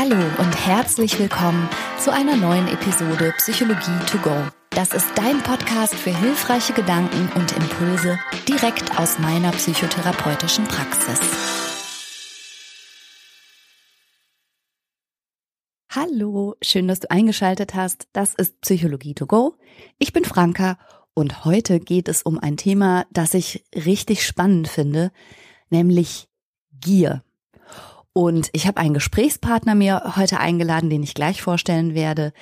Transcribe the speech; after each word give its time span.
Hallo 0.00 0.14
und 0.14 0.54
herzlich 0.64 1.18
willkommen 1.18 1.68
zu 1.98 2.12
einer 2.12 2.36
neuen 2.36 2.68
Episode 2.68 3.34
Psychologie 3.38 3.98
to 4.06 4.18
go. 4.18 4.30
Das 4.70 4.94
ist 4.94 5.08
dein 5.16 5.42
Podcast 5.42 5.92
für 5.92 6.16
hilfreiche 6.16 6.72
Gedanken 6.72 7.28
und 7.34 7.50
Impulse 7.56 8.16
direkt 8.46 8.96
aus 8.96 9.18
meiner 9.18 9.50
psychotherapeutischen 9.50 10.66
Praxis. 10.66 11.18
Hallo, 15.90 16.54
schön, 16.62 16.86
dass 16.86 17.00
du 17.00 17.10
eingeschaltet 17.10 17.74
hast. 17.74 18.06
Das 18.12 18.36
ist 18.36 18.60
Psychologie 18.60 19.14
to 19.14 19.26
go. 19.26 19.56
Ich 19.98 20.12
bin 20.12 20.24
Franka 20.24 20.78
und 21.12 21.44
heute 21.44 21.80
geht 21.80 22.06
es 22.06 22.22
um 22.22 22.38
ein 22.38 22.56
Thema, 22.56 23.04
das 23.10 23.34
ich 23.34 23.64
richtig 23.74 24.24
spannend 24.24 24.68
finde, 24.68 25.10
nämlich 25.70 26.28
Gier. 26.70 27.24
Und 28.18 28.50
ich 28.52 28.66
habe 28.66 28.80
einen 28.80 28.94
Gesprächspartner 28.94 29.76
mir 29.76 30.16
heute 30.16 30.40
eingeladen, 30.40 30.90
den 30.90 31.04
ich 31.04 31.14
gleich 31.14 31.40
vorstellen 31.40 31.94
werde. 31.94 32.32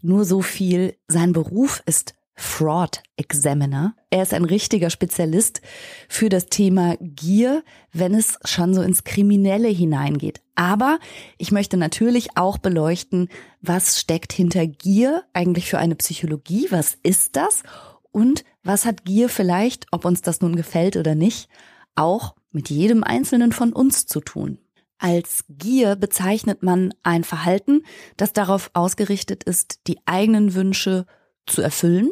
Nur 0.00 0.24
so 0.24 0.40
viel, 0.40 0.96
sein 1.08 1.34
Beruf 1.34 1.82
ist 1.84 2.14
Fraud 2.36 3.02
Examiner. 3.18 3.94
Er 4.08 4.22
ist 4.22 4.32
ein 4.32 4.46
richtiger 4.46 4.88
Spezialist 4.88 5.60
für 6.08 6.30
das 6.30 6.46
Thema 6.46 6.96
Gier, 7.00 7.62
wenn 7.92 8.14
es 8.14 8.38
schon 8.46 8.72
so 8.72 8.80
ins 8.80 9.04
Kriminelle 9.04 9.68
hineingeht. 9.68 10.40
Aber 10.54 10.98
ich 11.36 11.52
möchte 11.52 11.76
natürlich 11.76 12.38
auch 12.38 12.56
beleuchten, 12.56 13.28
was 13.60 14.00
steckt 14.00 14.32
hinter 14.32 14.66
Gier 14.66 15.22
eigentlich 15.34 15.68
für 15.68 15.76
eine 15.76 15.96
Psychologie? 15.96 16.68
Was 16.70 16.96
ist 17.02 17.36
das? 17.36 17.62
Und 18.10 18.42
was 18.62 18.86
hat 18.86 19.04
Gier 19.04 19.28
vielleicht, 19.28 19.86
ob 19.90 20.06
uns 20.06 20.22
das 20.22 20.40
nun 20.40 20.56
gefällt 20.56 20.96
oder 20.96 21.14
nicht, 21.14 21.50
auch 21.94 22.36
mit 22.52 22.70
jedem 22.70 23.04
Einzelnen 23.04 23.52
von 23.52 23.74
uns 23.74 24.06
zu 24.06 24.20
tun? 24.22 24.60
Als 24.98 25.44
Gier 25.48 25.96
bezeichnet 25.96 26.62
man 26.62 26.94
ein 27.02 27.22
Verhalten, 27.22 27.84
das 28.16 28.32
darauf 28.32 28.70
ausgerichtet 28.72 29.44
ist, 29.44 29.80
die 29.86 29.98
eigenen 30.06 30.54
Wünsche 30.54 31.06
zu 31.46 31.60
erfüllen 31.60 32.10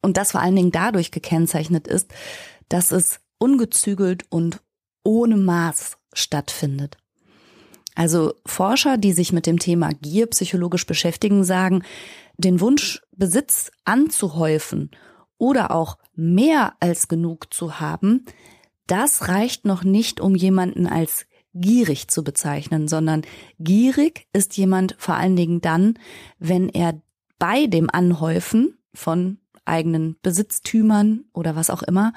und 0.00 0.16
das 0.16 0.32
vor 0.32 0.40
allen 0.40 0.56
Dingen 0.56 0.72
dadurch 0.72 1.10
gekennzeichnet 1.10 1.86
ist, 1.86 2.12
dass 2.68 2.92
es 2.92 3.20
ungezügelt 3.38 4.24
und 4.30 4.60
ohne 5.02 5.36
Maß 5.36 5.98
stattfindet. 6.14 6.96
Also 7.94 8.34
Forscher, 8.44 8.98
die 8.98 9.12
sich 9.12 9.32
mit 9.32 9.46
dem 9.46 9.58
Thema 9.58 9.92
Gier 9.92 10.26
psychologisch 10.26 10.86
beschäftigen, 10.86 11.44
sagen, 11.44 11.84
den 12.36 12.60
Wunsch, 12.60 13.02
Besitz 13.12 13.70
anzuhäufen 13.84 14.90
oder 15.38 15.70
auch 15.70 15.98
mehr 16.14 16.74
als 16.80 17.06
genug 17.06 17.52
zu 17.52 17.78
haben, 17.78 18.24
das 18.86 19.28
reicht 19.28 19.64
noch 19.64 19.84
nicht, 19.84 20.20
um 20.20 20.34
jemanden 20.34 20.86
als 20.86 21.26
gierig 21.54 22.08
zu 22.08 22.24
bezeichnen, 22.24 22.88
sondern 22.88 23.22
gierig 23.58 24.26
ist 24.32 24.56
jemand 24.56 24.96
vor 24.98 25.14
allen 25.14 25.36
Dingen 25.36 25.60
dann, 25.60 25.98
wenn 26.38 26.68
er 26.68 27.00
bei 27.38 27.66
dem 27.66 27.88
Anhäufen 27.90 28.78
von 28.92 29.38
eigenen 29.64 30.16
Besitztümern 30.22 31.24
oder 31.32 31.56
was 31.56 31.70
auch 31.70 31.82
immer 31.82 32.12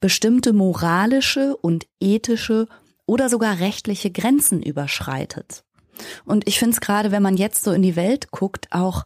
bestimmte 0.00 0.52
moralische 0.52 1.56
und 1.56 1.86
ethische 2.00 2.66
oder 3.06 3.28
sogar 3.28 3.58
rechtliche 3.58 4.10
Grenzen 4.10 4.62
überschreitet. 4.62 5.64
Und 6.24 6.48
ich 6.48 6.58
finde 6.58 6.74
es 6.74 6.80
gerade, 6.80 7.10
wenn 7.10 7.22
man 7.22 7.36
jetzt 7.36 7.62
so 7.62 7.72
in 7.72 7.82
die 7.82 7.96
Welt 7.96 8.30
guckt, 8.30 8.68
auch 8.70 9.04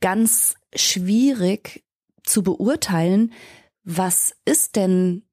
ganz 0.00 0.54
schwierig 0.74 1.84
zu 2.22 2.42
beurteilen, 2.42 3.32
was 3.82 4.34
ist 4.44 4.76
denn 4.76 5.24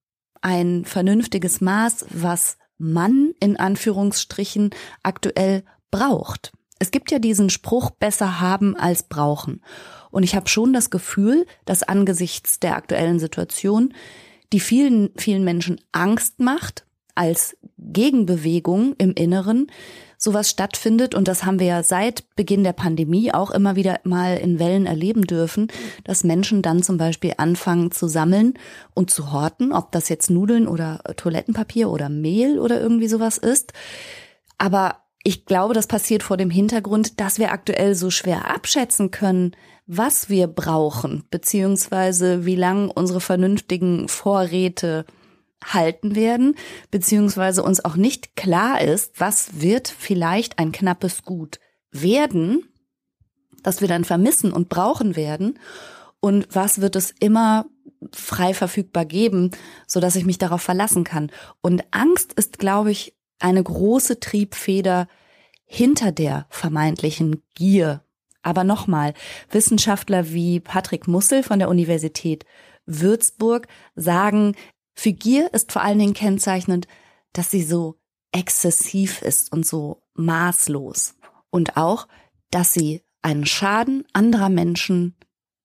ein 0.41 0.85
vernünftiges 0.85 1.61
Maß, 1.61 2.05
was 2.09 2.57
man 2.77 3.33
in 3.39 3.57
Anführungsstrichen 3.57 4.71
aktuell 5.03 5.63
braucht. 5.91 6.51
Es 6.79 6.91
gibt 6.91 7.11
ja 7.11 7.19
diesen 7.19 7.49
Spruch 7.49 7.89
besser 7.91 8.39
haben 8.39 8.75
als 8.75 9.03
brauchen. 9.03 9.61
Und 10.11 10.23
ich 10.23 10.35
habe 10.35 10.47
schon 10.47 10.73
das 10.73 10.89
Gefühl, 10.89 11.45
dass 11.65 11.83
angesichts 11.83 12.59
der 12.59 12.75
aktuellen 12.75 13.19
Situation 13.19 13.93
die 14.53 14.59
vielen, 14.59 15.09
vielen 15.17 15.43
Menschen 15.43 15.81
Angst 15.91 16.39
macht 16.39 16.85
als 17.15 17.57
Gegenbewegung 17.77 18.95
im 18.97 19.13
Inneren, 19.13 19.67
sowas 20.17 20.49
stattfindet. 20.49 21.15
Und 21.15 21.27
das 21.27 21.45
haben 21.45 21.59
wir 21.59 21.67
ja 21.67 21.83
seit 21.83 22.35
Beginn 22.35 22.63
der 22.63 22.73
Pandemie 22.73 23.33
auch 23.33 23.51
immer 23.51 23.75
wieder 23.75 23.99
mal 24.03 24.37
in 24.37 24.59
Wellen 24.59 24.85
erleben 24.85 25.21
dürfen, 25.21 25.67
dass 26.03 26.23
Menschen 26.23 26.61
dann 26.61 26.83
zum 26.83 26.97
Beispiel 26.97 27.33
anfangen 27.37 27.91
zu 27.91 28.07
sammeln 28.07 28.55
und 28.93 29.11
zu 29.11 29.31
horten, 29.31 29.71
ob 29.71 29.91
das 29.91 30.09
jetzt 30.09 30.29
Nudeln 30.29 30.67
oder 30.67 30.99
Toilettenpapier 31.15 31.89
oder 31.89 32.09
Mehl 32.09 32.59
oder 32.59 32.81
irgendwie 32.81 33.07
sowas 33.07 33.37
ist. 33.37 33.73
Aber 34.57 34.97
ich 35.23 35.45
glaube, 35.45 35.73
das 35.73 35.87
passiert 35.87 36.23
vor 36.23 36.37
dem 36.37 36.49
Hintergrund, 36.49 37.19
dass 37.19 37.37
wir 37.37 37.51
aktuell 37.51 37.95
so 37.95 38.09
schwer 38.09 38.49
abschätzen 38.49 39.11
können, 39.11 39.55
was 39.85 40.29
wir 40.29 40.47
brauchen, 40.47 41.23
beziehungsweise 41.29 42.45
wie 42.45 42.55
lang 42.55 42.89
unsere 42.89 43.21
vernünftigen 43.21 44.07
Vorräte 44.07 45.05
halten 45.63 46.15
werden, 46.15 46.55
beziehungsweise 46.91 47.63
uns 47.63 47.83
auch 47.83 47.95
nicht 47.95 48.35
klar 48.35 48.81
ist, 48.81 49.19
was 49.19 49.61
wird 49.61 49.87
vielleicht 49.87 50.59
ein 50.59 50.71
knappes 50.71 51.23
Gut 51.23 51.59
werden, 51.91 52.67
das 53.63 53.81
wir 53.81 53.87
dann 53.87 54.05
vermissen 54.05 54.53
und 54.53 54.69
brauchen 54.69 55.15
werden 55.15 55.59
und 56.19 56.47
was 56.51 56.81
wird 56.81 56.95
es 56.95 57.11
immer 57.19 57.65
frei 58.11 58.53
verfügbar 58.53 59.05
geben, 59.05 59.51
so 59.87 59.99
dass 59.99 60.15
ich 60.15 60.25
mich 60.25 60.37
darauf 60.37 60.61
verlassen 60.61 61.03
kann. 61.03 61.31
Und 61.61 61.83
Angst 61.91 62.33
ist, 62.33 62.59
glaube 62.59 62.91
ich, 62.91 63.15
eine 63.39 63.63
große 63.63 64.19
Triebfeder 64.19 65.07
hinter 65.65 66.11
der 66.11 66.45
vermeintlichen 66.49 67.43
Gier. 67.55 68.03
Aber 68.41 68.63
nochmal, 68.63 69.13
Wissenschaftler 69.49 70.31
wie 70.31 70.59
Patrick 70.59 71.07
Mussel 71.07 71.43
von 71.43 71.59
der 71.59 71.69
Universität 71.69 72.45
Würzburg 72.85 73.67
sagen, 73.95 74.55
für 74.99 75.13
Gier 75.13 75.53
ist 75.53 75.71
vor 75.71 75.83
allen 75.83 75.99
Dingen 75.99 76.15
kennzeichnend, 76.15 76.87
dass 77.31 77.51
sie 77.51 77.61
so 77.61 77.99
exzessiv 78.31 79.21
ist 79.21 79.51
und 79.51 79.63
so 79.63 80.01
maßlos. 80.15 81.13
Und 81.51 81.77
auch, 81.77 82.07
dass 82.49 82.73
sie 82.73 83.03
einen 83.21 83.45
Schaden 83.45 84.05
anderer 84.11 84.49
Menschen 84.49 85.15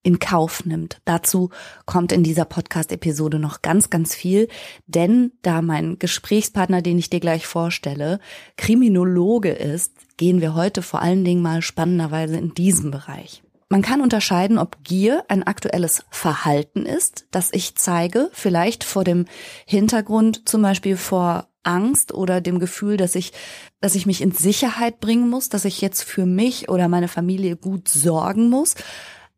in 0.03 0.19
Kauf 0.19 0.66
nimmt. 0.66 1.00
Dazu 1.06 1.48
kommt 1.87 2.12
in 2.12 2.22
dieser 2.25 2.44
Podcast-Episode 2.44 3.38
noch 3.38 3.62
ganz, 3.62 3.88
ganz 3.88 4.15
viel, 4.15 4.48
denn 4.87 5.32
da 5.41 5.62
mein 5.62 5.99
Gesprächspartner, 5.99 6.82
den 6.82 6.99
ich 6.99 7.09
dir 7.09 7.20
gleich 7.20 7.47
vorstelle, 7.47 8.20
Kriminologe 8.59 9.50
ist, 9.50 9.94
gehen 10.19 10.43
wir 10.43 10.54
heute 10.54 10.82
vor 10.82 11.00
allen 11.00 11.25
Dingen 11.25 11.41
mal 11.41 11.62
spannenderweise 11.62 12.37
in 12.37 12.53
diesem 12.53 12.91
Bereich. 12.91 13.43
Man 13.72 13.80
kann 13.80 14.02
unterscheiden, 14.02 14.58
ob 14.58 14.84
Gier 14.84 15.24
ein 15.28 15.44
aktuelles 15.44 16.04
Verhalten 16.10 16.84
ist, 16.84 17.26
das 17.30 17.48
ich 17.54 17.74
zeige, 17.74 18.28
vielleicht 18.34 18.84
vor 18.84 19.02
dem 19.02 19.24
Hintergrund 19.64 20.46
zum 20.46 20.60
Beispiel 20.60 20.98
vor 20.98 21.48
Angst 21.62 22.12
oder 22.12 22.42
dem 22.42 22.58
Gefühl, 22.58 22.98
dass 22.98 23.14
ich, 23.14 23.32
dass 23.80 23.94
ich 23.94 24.04
mich 24.04 24.20
in 24.20 24.30
Sicherheit 24.30 25.00
bringen 25.00 25.30
muss, 25.30 25.48
dass 25.48 25.64
ich 25.64 25.80
jetzt 25.80 26.02
für 26.02 26.26
mich 26.26 26.68
oder 26.68 26.88
meine 26.88 27.08
Familie 27.08 27.56
gut 27.56 27.88
sorgen 27.88 28.50
muss. 28.50 28.74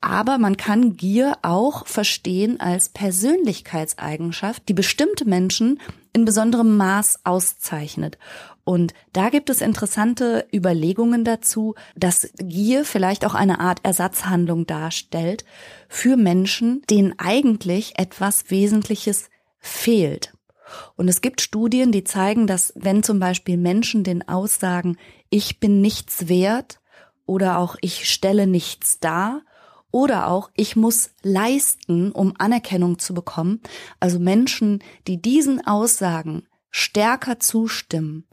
Aber 0.00 0.38
man 0.38 0.56
kann 0.56 0.96
Gier 0.96 1.38
auch 1.42 1.86
verstehen 1.86 2.58
als 2.58 2.88
Persönlichkeitseigenschaft, 2.88 4.68
die 4.68 4.74
bestimmte 4.74 5.26
Menschen 5.26 5.80
in 6.12 6.24
besonderem 6.24 6.76
Maß 6.76 7.20
auszeichnet. 7.22 8.18
Und 8.64 8.94
da 9.12 9.28
gibt 9.28 9.50
es 9.50 9.60
interessante 9.60 10.46
Überlegungen 10.52 11.24
dazu, 11.24 11.74
dass 11.96 12.30
Gier 12.38 12.84
vielleicht 12.84 13.26
auch 13.26 13.34
eine 13.34 13.60
Art 13.60 13.80
Ersatzhandlung 13.82 14.66
darstellt 14.66 15.44
für 15.88 16.16
Menschen, 16.16 16.82
denen 16.88 17.14
eigentlich 17.18 17.98
etwas 17.98 18.50
Wesentliches 18.50 19.28
fehlt. 19.58 20.32
Und 20.96 21.08
es 21.08 21.20
gibt 21.20 21.42
Studien, 21.42 21.92
die 21.92 22.04
zeigen, 22.04 22.46
dass 22.46 22.72
wenn 22.74 23.02
zum 23.02 23.18
Beispiel 23.18 23.58
Menschen 23.58 24.02
den 24.02 24.26
Aussagen, 24.26 24.96
ich 25.28 25.60
bin 25.60 25.82
nichts 25.82 26.28
wert 26.28 26.80
oder 27.26 27.58
auch 27.58 27.76
ich 27.82 28.10
stelle 28.10 28.46
nichts 28.46 28.98
dar 28.98 29.42
oder 29.90 30.28
auch 30.28 30.50
ich 30.54 30.74
muss 30.74 31.10
leisten, 31.22 32.12
um 32.12 32.34
Anerkennung 32.38 32.98
zu 32.98 33.14
bekommen, 33.14 33.60
also 34.00 34.18
Menschen, 34.18 34.82
die 35.06 35.20
diesen 35.20 35.66
Aussagen 35.66 36.48
stärker 36.70 37.38
zustimmen, 37.38 38.26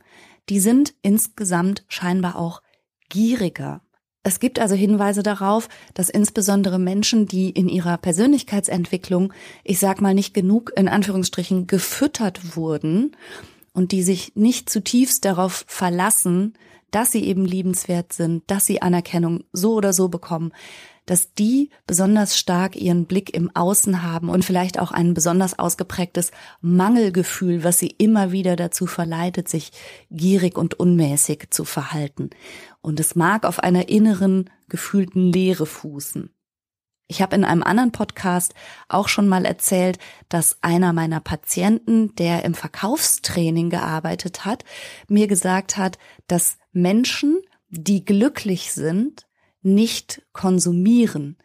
die 0.51 0.59
sind 0.59 0.93
insgesamt 1.01 1.85
scheinbar 1.87 2.35
auch 2.35 2.61
gieriger. 3.07 3.79
Es 4.21 4.41
gibt 4.41 4.59
also 4.59 4.75
Hinweise 4.75 5.23
darauf, 5.23 5.69
dass 5.93 6.09
insbesondere 6.09 6.77
Menschen, 6.77 7.25
die 7.25 7.51
in 7.51 7.69
ihrer 7.69 7.97
Persönlichkeitsentwicklung, 7.97 9.31
ich 9.63 9.79
sag 9.79 10.01
mal 10.01 10.13
nicht 10.13 10.33
genug 10.33 10.73
in 10.75 10.89
Anführungsstrichen 10.89 11.67
gefüttert 11.67 12.57
wurden 12.57 13.15
und 13.71 13.93
die 13.93 14.03
sich 14.03 14.35
nicht 14.35 14.69
zutiefst 14.69 15.23
darauf 15.23 15.63
verlassen, 15.67 16.55
dass 16.91 17.13
sie 17.13 17.23
eben 17.23 17.45
liebenswert 17.45 18.11
sind, 18.11 18.43
dass 18.47 18.65
sie 18.65 18.81
Anerkennung 18.81 19.45
so 19.53 19.75
oder 19.75 19.93
so 19.93 20.09
bekommen, 20.09 20.51
dass 21.05 21.33
die 21.33 21.69
besonders 21.87 22.37
stark 22.37 22.75
ihren 22.75 23.05
Blick 23.05 23.33
im 23.33 23.53
Außen 23.55 24.03
haben 24.03 24.29
und 24.29 24.45
vielleicht 24.45 24.79
auch 24.79 24.91
ein 24.91 25.13
besonders 25.13 25.57
ausgeprägtes 25.57 26.31
Mangelgefühl, 26.61 27.63
was 27.63 27.79
sie 27.79 27.89
immer 27.97 28.31
wieder 28.31 28.55
dazu 28.55 28.85
verleitet, 28.85 29.49
sich 29.49 29.71
gierig 30.09 30.57
und 30.57 30.79
unmäßig 30.79 31.47
zu 31.49 31.65
verhalten. 31.65 32.29
Und 32.81 32.99
es 32.99 33.15
mag 33.15 33.45
auf 33.45 33.59
einer 33.59 33.89
inneren, 33.89 34.49
gefühlten 34.69 35.31
Leere 35.31 35.65
fußen. 35.65 36.31
Ich 37.11 37.21
habe 37.21 37.35
in 37.35 37.43
einem 37.43 37.61
anderen 37.61 37.91
Podcast 37.91 38.53
auch 38.87 39.09
schon 39.09 39.27
mal 39.27 39.43
erzählt, 39.43 39.99
dass 40.29 40.57
einer 40.61 40.93
meiner 40.93 41.19
Patienten, 41.19 42.15
der 42.15 42.45
im 42.45 42.53
Verkaufstraining 42.53 43.69
gearbeitet 43.69 44.45
hat, 44.45 44.63
mir 45.09 45.27
gesagt 45.27 45.75
hat, 45.75 45.97
dass 46.27 46.57
Menschen, 46.71 47.41
die 47.67 48.05
glücklich 48.05 48.71
sind, 48.71 49.27
nicht 49.61 50.21
konsumieren, 50.33 51.37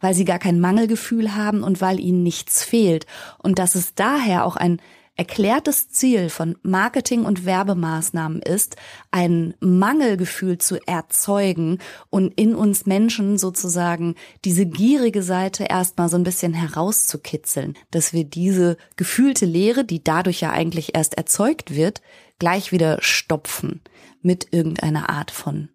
weil 0.00 0.14
sie 0.14 0.24
gar 0.24 0.38
kein 0.38 0.60
Mangelgefühl 0.60 1.34
haben 1.34 1.62
und 1.62 1.80
weil 1.80 1.98
ihnen 1.98 2.22
nichts 2.22 2.62
fehlt 2.62 3.06
und 3.38 3.58
dass 3.58 3.74
es 3.74 3.94
daher 3.94 4.44
auch 4.44 4.56
ein 4.56 4.80
erklärtes 5.16 5.88
Ziel 5.90 6.28
von 6.28 6.56
Marketing- 6.62 7.24
und 7.24 7.44
Werbemaßnahmen 7.44 8.42
ist, 8.42 8.76
ein 9.12 9.54
Mangelgefühl 9.60 10.58
zu 10.58 10.84
erzeugen 10.86 11.78
und 12.10 12.32
in 12.34 12.54
uns 12.54 12.86
Menschen 12.86 13.38
sozusagen 13.38 14.16
diese 14.44 14.66
gierige 14.66 15.22
Seite 15.22 15.64
erstmal 15.64 16.08
so 16.08 16.16
ein 16.16 16.24
bisschen 16.24 16.52
herauszukitzeln, 16.52 17.74
dass 17.92 18.12
wir 18.12 18.24
diese 18.24 18.76
gefühlte 18.96 19.46
Leere, 19.46 19.84
die 19.84 20.02
dadurch 20.02 20.40
ja 20.40 20.50
eigentlich 20.50 20.96
erst 20.96 21.14
erzeugt 21.14 21.74
wird, 21.74 22.02
gleich 22.40 22.72
wieder 22.72 22.98
stopfen 23.00 23.82
mit 24.20 24.48
irgendeiner 24.52 25.10
Art 25.10 25.30
von 25.30 25.68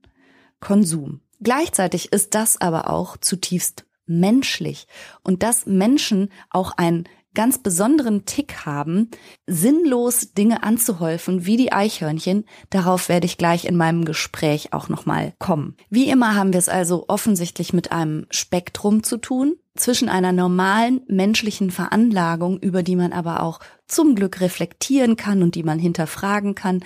Konsum. 0.59 1.21
Gleichzeitig 1.41 2.11
ist 2.11 2.35
das 2.35 2.59
aber 2.59 2.89
auch 2.89 3.17
zutiefst 3.17 3.85
menschlich 4.05 4.87
und 5.23 5.43
dass 5.43 5.65
Menschen 5.65 6.31
auch 6.49 6.71
einen 6.77 7.07
ganz 7.35 7.59
besonderen 7.59 8.25
Tick 8.25 8.65
haben, 8.65 9.09
sinnlos 9.45 10.33
Dinge 10.33 10.63
anzuhäufen 10.63 11.45
wie 11.45 11.57
die 11.57 11.71
Eichhörnchen. 11.71 12.45
Darauf 12.69 13.07
werde 13.07 13.27
ich 13.27 13.37
gleich 13.37 13.65
in 13.65 13.77
meinem 13.77 14.03
Gespräch 14.03 14.73
auch 14.73 14.89
nochmal 14.89 15.33
kommen. 15.39 15.77
Wie 15.89 16.09
immer 16.09 16.35
haben 16.35 16.53
wir 16.53 16.57
es 16.57 16.69
also 16.69 17.05
offensichtlich 17.07 17.71
mit 17.71 17.91
einem 17.91 18.25
Spektrum 18.31 19.03
zu 19.03 19.17
tun 19.17 19.55
zwischen 19.75 20.09
einer 20.09 20.31
normalen 20.31 21.01
menschlichen 21.07 21.71
Veranlagung, 21.71 22.59
über 22.59 22.83
die 22.83 22.95
man 22.95 23.13
aber 23.13 23.43
auch 23.43 23.59
zum 23.87 24.15
Glück 24.15 24.41
reflektieren 24.41 25.15
kann 25.15 25.43
und 25.43 25.55
die 25.55 25.63
man 25.63 25.79
hinterfragen 25.79 26.55
kann. 26.55 26.83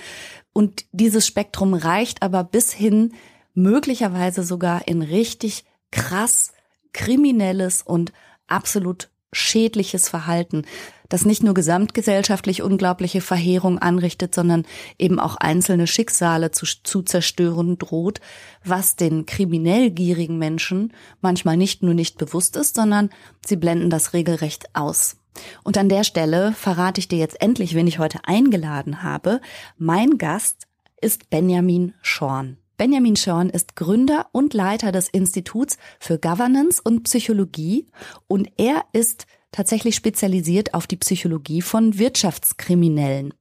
Und 0.52 0.84
dieses 0.92 1.26
Spektrum 1.26 1.74
reicht 1.74 2.22
aber 2.22 2.44
bis 2.44 2.72
hin 2.72 3.12
möglicherweise 3.54 4.42
sogar 4.42 4.86
in 4.86 5.02
richtig 5.02 5.64
krass 5.90 6.52
kriminelles 6.92 7.82
und 7.82 8.12
absolut 8.46 9.08
schädliches 9.32 10.08
Verhalten, 10.08 10.62
das 11.08 11.24
nicht 11.24 11.42
nur 11.42 11.54
gesamtgesellschaftlich 11.54 12.62
unglaubliche 12.62 13.20
Verheerung 13.20 13.78
anrichtet, 13.78 14.34
sondern 14.34 14.64
eben 14.98 15.20
auch 15.20 15.36
einzelne 15.36 15.86
Schicksale 15.86 16.50
zu, 16.50 16.66
zu 16.66 17.02
zerstören 17.02 17.78
droht, 17.78 18.20
was 18.64 18.96
den 18.96 19.26
kriminell 19.26 19.90
gierigen 19.90 20.38
Menschen 20.38 20.92
manchmal 21.20 21.56
nicht 21.56 21.82
nur 21.82 21.94
nicht 21.94 22.16
bewusst 22.16 22.56
ist, 22.56 22.76
sondern 22.76 23.10
sie 23.44 23.56
blenden 23.56 23.90
das 23.90 24.12
regelrecht 24.12 24.74
aus. 24.74 25.16
Und 25.64 25.76
an 25.76 25.88
der 25.88 26.04
Stelle 26.04 26.52
verrate 26.52 27.00
ich 27.00 27.08
dir 27.08 27.18
jetzt 27.18 27.40
endlich, 27.42 27.74
wen 27.74 27.88
ich 27.88 27.98
heute 27.98 28.20
eingeladen 28.24 29.02
habe. 29.02 29.40
Mein 29.76 30.16
Gast 30.16 30.68
ist 31.00 31.28
Benjamin 31.28 31.92
Schorn. 32.02 32.56
Benjamin 32.76 33.14
Schorn 33.14 33.50
ist 33.50 33.76
Gründer 33.76 34.26
und 34.32 34.52
Leiter 34.52 34.90
des 34.90 35.08
Instituts 35.08 35.78
für 36.00 36.18
Governance 36.18 36.80
und 36.82 37.04
Psychologie 37.04 37.86
und 38.26 38.50
er 38.56 38.84
ist 38.92 39.26
tatsächlich 39.52 39.94
spezialisiert 39.94 40.74
auf 40.74 40.88
die 40.88 40.96
Psychologie 40.96 41.62
von 41.62 41.98
Wirtschaftskriminellen. 41.98 43.32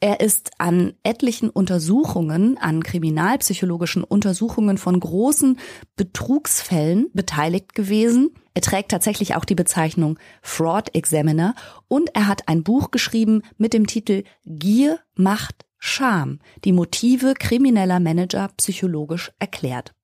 Er 0.00 0.20
ist 0.20 0.50
an 0.58 0.94
etlichen 1.02 1.50
Untersuchungen, 1.50 2.56
an 2.58 2.84
kriminalpsychologischen 2.84 4.04
Untersuchungen 4.04 4.78
von 4.78 4.98
großen 4.98 5.58
Betrugsfällen 5.96 7.08
beteiligt 7.14 7.74
gewesen. 7.74 8.30
Er 8.54 8.62
trägt 8.62 8.90
tatsächlich 8.90 9.34
auch 9.34 9.44
die 9.44 9.56
Bezeichnung 9.56 10.18
Fraud 10.42 10.94
Examiner 10.94 11.54
und 11.88 12.14
er 12.14 12.28
hat 12.28 12.48
ein 12.48 12.62
Buch 12.62 12.90
geschrieben 12.90 13.42
mit 13.56 13.72
dem 13.72 13.88
Titel 13.88 14.22
Gier, 14.44 15.00
Macht, 15.16 15.64
Scham 15.78 16.40
die 16.64 16.72
Motive 16.72 17.34
krimineller 17.34 18.00
Manager 18.00 18.48
psychologisch 18.56 19.30
erklärt. 19.38 19.94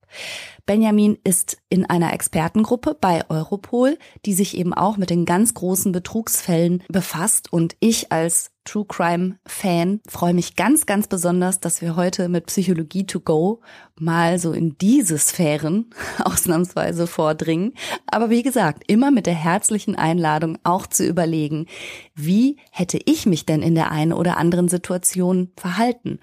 Benjamin 0.65 1.17
ist 1.23 1.57
in 1.69 1.85
einer 1.85 2.13
Expertengruppe 2.13 2.97
bei 2.99 3.29
Europol, 3.29 3.99
die 4.25 4.33
sich 4.33 4.57
eben 4.57 4.73
auch 4.73 4.97
mit 4.97 5.11
den 5.11 5.25
ganz 5.25 5.53
großen 5.53 5.91
Betrugsfällen 5.91 6.83
befasst. 6.89 7.53
Und 7.53 7.75
ich 7.79 8.11
als 8.11 8.51
True 8.63 8.85
Crime 8.87 9.37
Fan 9.45 10.01
freue 10.07 10.33
mich 10.33 10.55
ganz, 10.55 10.87
ganz 10.87 11.07
besonders, 11.07 11.59
dass 11.59 11.81
wir 11.81 11.95
heute 11.95 12.29
mit 12.29 12.47
Psychologie 12.47 13.05
to 13.05 13.19
go 13.19 13.61
mal 13.99 14.39
so 14.39 14.53
in 14.53 14.75
diese 14.79 15.19
Sphären 15.19 15.91
ausnahmsweise 16.23 17.05
vordringen. 17.05 17.73
Aber 18.07 18.31
wie 18.31 18.41
gesagt, 18.41 18.83
immer 18.87 19.11
mit 19.11 19.27
der 19.27 19.35
herzlichen 19.35 19.95
Einladung 19.95 20.57
auch 20.63 20.87
zu 20.87 21.05
überlegen, 21.05 21.67
wie 22.15 22.57
hätte 22.71 22.99
ich 23.05 23.27
mich 23.27 23.45
denn 23.45 23.61
in 23.61 23.75
der 23.75 23.91
einen 23.91 24.13
oder 24.13 24.37
anderen 24.37 24.67
Situation 24.67 25.51
verhalten? 25.55 26.19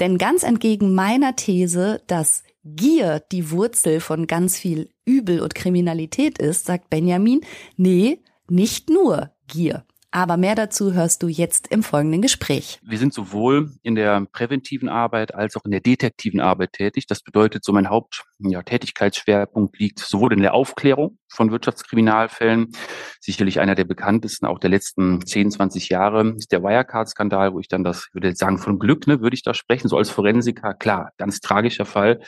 Denn 0.00 0.18
ganz 0.18 0.42
entgegen 0.42 0.94
meiner 0.94 1.36
These, 1.36 2.02
dass 2.06 2.42
Gier 2.76 3.20
die 3.32 3.50
Wurzel 3.50 4.00
von 4.00 4.26
ganz 4.26 4.58
viel 4.58 4.90
Übel 5.04 5.40
und 5.40 5.54
Kriminalität 5.54 6.38
ist, 6.38 6.66
sagt 6.66 6.90
Benjamin, 6.90 7.40
nee, 7.76 8.20
nicht 8.48 8.90
nur 8.90 9.32
Gier. 9.46 9.84
Aber 10.10 10.38
mehr 10.38 10.54
dazu 10.54 10.94
hörst 10.94 11.22
du 11.22 11.28
jetzt 11.28 11.68
im 11.68 11.82
folgenden 11.82 12.22
Gespräch. 12.22 12.78
Wir 12.82 12.96
sind 12.96 13.12
sowohl 13.12 13.72
in 13.82 13.94
der 13.94 14.24
präventiven 14.32 14.88
Arbeit 14.88 15.34
als 15.34 15.54
auch 15.54 15.64
in 15.66 15.70
der 15.70 15.80
detektiven 15.80 16.40
Arbeit 16.40 16.72
tätig. 16.72 17.06
Das 17.06 17.20
bedeutet, 17.20 17.62
so 17.62 17.72
mein 17.72 17.90
Haupttätigkeitsschwerpunkt 17.90 19.76
ja, 19.76 19.84
liegt 19.84 19.98
sowohl 19.98 20.32
in 20.32 20.40
der 20.40 20.54
Aufklärung 20.54 21.18
von 21.30 21.50
Wirtschaftskriminalfällen, 21.50 22.72
sicherlich 23.20 23.60
einer 23.60 23.74
der 23.74 23.84
bekanntesten 23.84 24.46
auch 24.46 24.58
der 24.58 24.70
letzten 24.70 25.24
10, 25.26 25.50
20 25.50 25.90
Jahre, 25.90 26.34
ist 26.38 26.52
der 26.52 26.62
Wirecard-Skandal, 26.62 27.52
wo 27.52 27.60
ich 27.60 27.68
dann 27.68 27.84
das, 27.84 28.08
würde 28.14 28.34
sagen, 28.34 28.56
von 28.56 28.78
Glück, 28.78 29.06
ne, 29.06 29.20
würde 29.20 29.34
ich 29.34 29.42
da 29.42 29.52
sprechen, 29.52 29.88
so 29.88 29.98
als 29.98 30.08
Forensiker, 30.08 30.72
klar, 30.72 31.12
ganz 31.18 31.40
tragischer 31.40 31.84
Fall, 31.84 32.20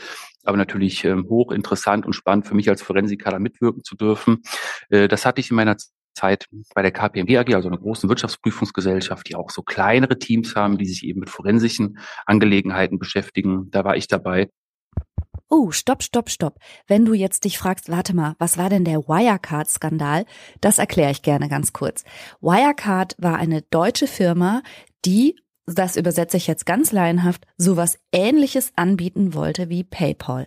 aber 0.44 0.59
natürlich 0.59 1.05
ähm, 1.05 1.26
hochinteressant 1.31 2.05
und 2.05 2.12
spannend 2.12 2.47
für 2.47 2.55
mich 2.55 2.69
als 2.69 2.83
Forensiker 2.83 3.31
da 3.31 3.38
mitwirken 3.38 3.85
zu 3.85 3.97
dürfen. 3.97 4.43
Äh, 4.91 5.09
das 5.09 5.25
hatte 5.25 5.41
ich 5.41 5.50
in 5.50 5.56
meiner 5.56 5.76
Zeit 6.15 6.47
bei 6.75 6.83
der 6.83 6.93
KPMG 6.93 7.39
AG, 7.39 7.55
also 7.55 7.69
einer 7.69 7.79
großen 7.79 8.09
Wirtschaftsprüfungsgesellschaft, 8.09 9.29
die 9.29 9.37
auch 9.37 9.51
so 9.51 9.62
kleinere 9.62 10.19
Teams 10.19 10.57
haben, 10.57 10.79
die 10.79 10.87
sich 10.87 11.05
eben 11.05 11.21
mit 11.21 11.31
forensischen 11.31 11.99
Angelegenheiten 12.27 12.99
beschäftigen. 12.99 13.71
Da 13.71 13.85
war 13.85 13.97
ich 13.97 14.09
dabei. 14.09 14.51
Oh, 15.49 15.73
stopp, 15.73 16.03
stopp, 16.03 16.31
stopp. 16.31 16.59
Wenn 16.87 17.05
du 17.05 17.12
jetzt 17.12 17.45
dich 17.45 17.59
fragst, 17.59 17.90
warte 17.90 18.14
mal, 18.14 18.37
was 18.38 18.57
war 18.57 18.71
denn 18.71 18.85
der 18.85 19.09
Wirecard-Skandal? 19.09 20.25
Das 20.61 20.79
erkläre 20.79 21.11
ich 21.11 21.23
gerne 21.23 21.49
ganz 21.49 21.73
kurz. 21.73 22.05
Wirecard 22.40 23.17
war 23.19 23.37
eine 23.37 23.62
deutsche 23.62 24.07
Firma, 24.07 24.62
die, 25.05 25.37
das 25.67 25.97
übersetze 25.97 26.37
ich 26.37 26.47
jetzt 26.47 26.67
ganz 26.67 26.93
laienhaft, 26.93 27.47
sowas 27.57 27.99
ähnliches 28.12 28.73
anbieten 28.76 29.35
wollte 29.35 29.69
wie 29.69 29.83
PayPal 29.83 30.47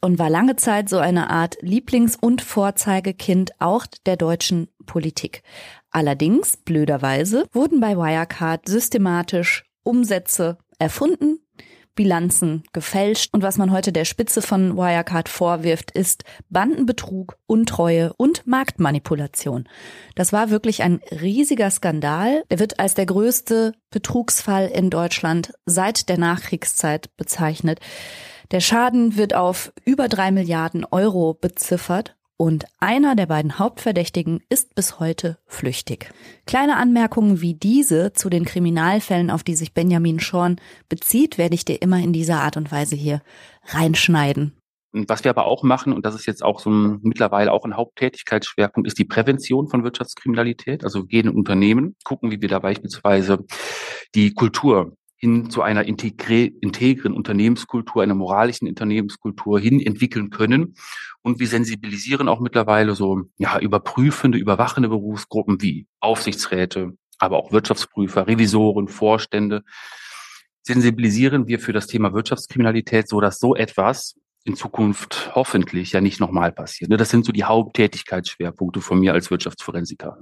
und 0.00 0.18
war 0.18 0.30
lange 0.30 0.56
Zeit 0.56 0.88
so 0.88 0.98
eine 0.98 1.30
Art 1.30 1.56
Lieblings- 1.60 2.16
und 2.16 2.42
Vorzeigekind 2.42 3.52
auch 3.60 3.86
der 4.06 4.16
deutschen 4.16 4.68
Politik. 4.90 5.44
Allerdings, 5.92 6.56
blöderweise, 6.56 7.46
wurden 7.52 7.78
bei 7.78 7.96
Wirecard 7.96 8.68
systematisch 8.68 9.62
Umsätze 9.84 10.58
erfunden, 10.80 11.38
Bilanzen 11.94 12.64
gefälscht 12.72 13.32
und 13.32 13.44
was 13.44 13.56
man 13.56 13.70
heute 13.70 13.92
der 13.92 14.04
Spitze 14.04 14.42
von 14.42 14.76
Wirecard 14.76 15.28
vorwirft, 15.28 15.92
ist 15.92 16.24
Bandenbetrug, 16.48 17.36
Untreue 17.46 18.12
und 18.16 18.48
Marktmanipulation. 18.48 19.68
Das 20.16 20.32
war 20.32 20.50
wirklich 20.50 20.82
ein 20.82 21.00
riesiger 21.12 21.70
Skandal. 21.70 22.42
Der 22.50 22.58
wird 22.58 22.80
als 22.80 22.94
der 22.94 23.06
größte 23.06 23.74
Betrugsfall 23.90 24.66
in 24.66 24.90
Deutschland 24.90 25.52
seit 25.66 26.08
der 26.08 26.18
Nachkriegszeit 26.18 27.16
bezeichnet. 27.16 27.78
Der 28.50 28.60
Schaden 28.60 29.16
wird 29.16 29.34
auf 29.36 29.72
über 29.84 30.08
drei 30.08 30.32
Milliarden 30.32 30.84
Euro 30.84 31.34
beziffert 31.34 32.16
und 32.40 32.64
einer 32.78 33.16
der 33.16 33.26
beiden 33.26 33.58
Hauptverdächtigen 33.58 34.40
ist 34.48 34.74
bis 34.74 34.98
heute 34.98 35.36
flüchtig. 35.46 36.10
Kleine 36.46 36.78
Anmerkungen 36.78 37.42
wie 37.42 37.52
diese 37.52 38.14
zu 38.14 38.30
den 38.30 38.46
Kriminalfällen, 38.46 39.30
auf 39.30 39.42
die 39.42 39.54
sich 39.54 39.74
Benjamin 39.74 40.20
Schorn 40.20 40.56
bezieht, 40.88 41.36
werde 41.36 41.54
ich 41.54 41.66
dir 41.66 41.82
immer 41.82 41.98
in 41.98 42.14
dieser 42.14 42.40
Art 42.40 42.56
und 42.56 42.72
Weise 42.72 42.96
hier 42.96 43.20
reinschneiden. 43.66 44.56
Was 44.92 45.22
wir 45.22 45.30
aber 45.30 45.44
auch 45.44 45.62
machen, 45.64 45.92
und 45.92 46.06
das 46.06 46.14
ist 46.14 46.24
jetzt 46.24 46.42
auch 46.42 46.60
so 46.60 46.70
ein, 46.70 47.00
mittlerweile 47.02 47.52
auch 47.52 47.66
ein 47.66 47.76
Haupttätigkeitsschwerpunkt, 47.76 48.86
ist 48.86 48.98
die 48.98 49.04
Prävention 49.04 49.68
von 49.68 49.84
Wirtschaftskriminalität. 49.84 50.82
Also 50.82 51.00
wir 51.00 51.08
gehen 51.08 51.28
in 51.28 51.36
Unternehmen, 51.36 51.94
gucken, 52.04 52.30
wie 52.30 52.40
wir 52.40 52.48
da 52.48 52.60
beispielsweise 52.60 53.44
die 54.14 54.32
Kultur 54.32 54.96
hin 55.20 55.50
zu 55.50 55.60
einer 55.60 55.84
integren 55.84 57.12
Unternehmenskultur, 57.12 58.02
einer 58.02 58.14
moralischen 58.14 58.66
Unternehmenskultur 58.66 59.60
hin 59.60 59.78
entwickeln 59.78 60.30
können. 60.30 60.74
Und 61.20 61.40
wir 61.40 61.46
sensibilisieren 61.46 62.26
auch 62.26 62.40
mittlerweile 62.40 62.94
so 62.94 63.24
ja, 63.36 63.58
überprüfende, 63.58 64.38
überwachende 64.38 64.88
Berufsgruppen 64.88 65.60
wie 65.60 65.86
Aufsichtsräte, 66.00 66.96
aber 67.18 67.36
auch 67.36 67.52
Wirtschaftsprüfer, 67.52 68.26
Revisoren, 68.26 68.88
Vorstände. 68.88 69.62
Sensibilisieren 70.62 71.46
wir 71.46 71.60
für 71.60 71.74
das 71.74 71.86
Thema 71.86 72.14
Wirtschaftskriminalität, 72.14 73.06
so 73.06 73.20
dass 73.20 73.38
so 73.38 73.54
etwas 73.54 74.14
in 74.44 74.56
Zukunft 74.56 75.32
hoffentlich 75.34 75.92
ja 75.92 76.00
nicht 76.00 76.18
nochmal 76.18 76.50
passiert. 76.50 76.88
Ne? 76.88 76.96
Das 76.96 77.10
sind 77.10 77.26
so 77.26 77.32
die 77.32 77.44
Haupttätigkeitsschwerpunkte 77.44 78.80
von 78.80 78.98
mir 78.98 79.12
als 79.12 79.30
Wirtschaftsforensiker. 79.30 80.16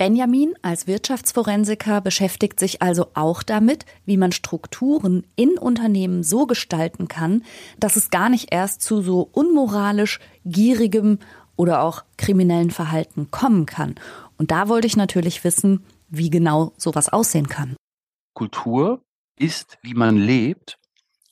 Benjamin 0.00 0.54
als 0.62 0.86
Wirtschaftsforensiker 0.86 2.00
beschäftigt 2.00 2.58
sich 2.58 2.80
also 2.80 3.08
auch 3.12 3.42
damit, 3.42 3.84
wie 4.06 4.16
man 4.16 4.32
Strukturen 4.32 5.26
in 5.36 5.58
Unternehmen 5.58 6.22
so 6.22 6.46
gestalten 6.46 7.06
kann, 7.06 7.44
dass 7.78 7.96
es 7.96 8.08
gar 8.08 8.30
nicht 8.30 8.50
erst 8.50 8.80
zu 8.80 9.02
so 9.02 9.28
unmoralisch, 9.30 10.18
gierigem 10.46 11.18
oder 11.54 11.82
auch 11.82 12.04
kriminellen 12.16 12.70
Verhalten 12.70 13.30
kommen 13.30 13.66
kann. 13.66 13.96
Und 14.38 14.50
da 14.50 14.70
wollte 14.70 14.86
ich 14.86 14.96
natürlich 14.96 15.44
wissen, 15.44 15.84
wie 16.08 16.30
genau 16.30 16.72
sowas 16.78 17.10
aussehen 17.10 17.48
kann. 17.48 17.76
Kultur 18.32 19.02
ist, 19.38 19.76
wie 19.82 19.92
man 19.92 20.16
lebt 20.16 20.78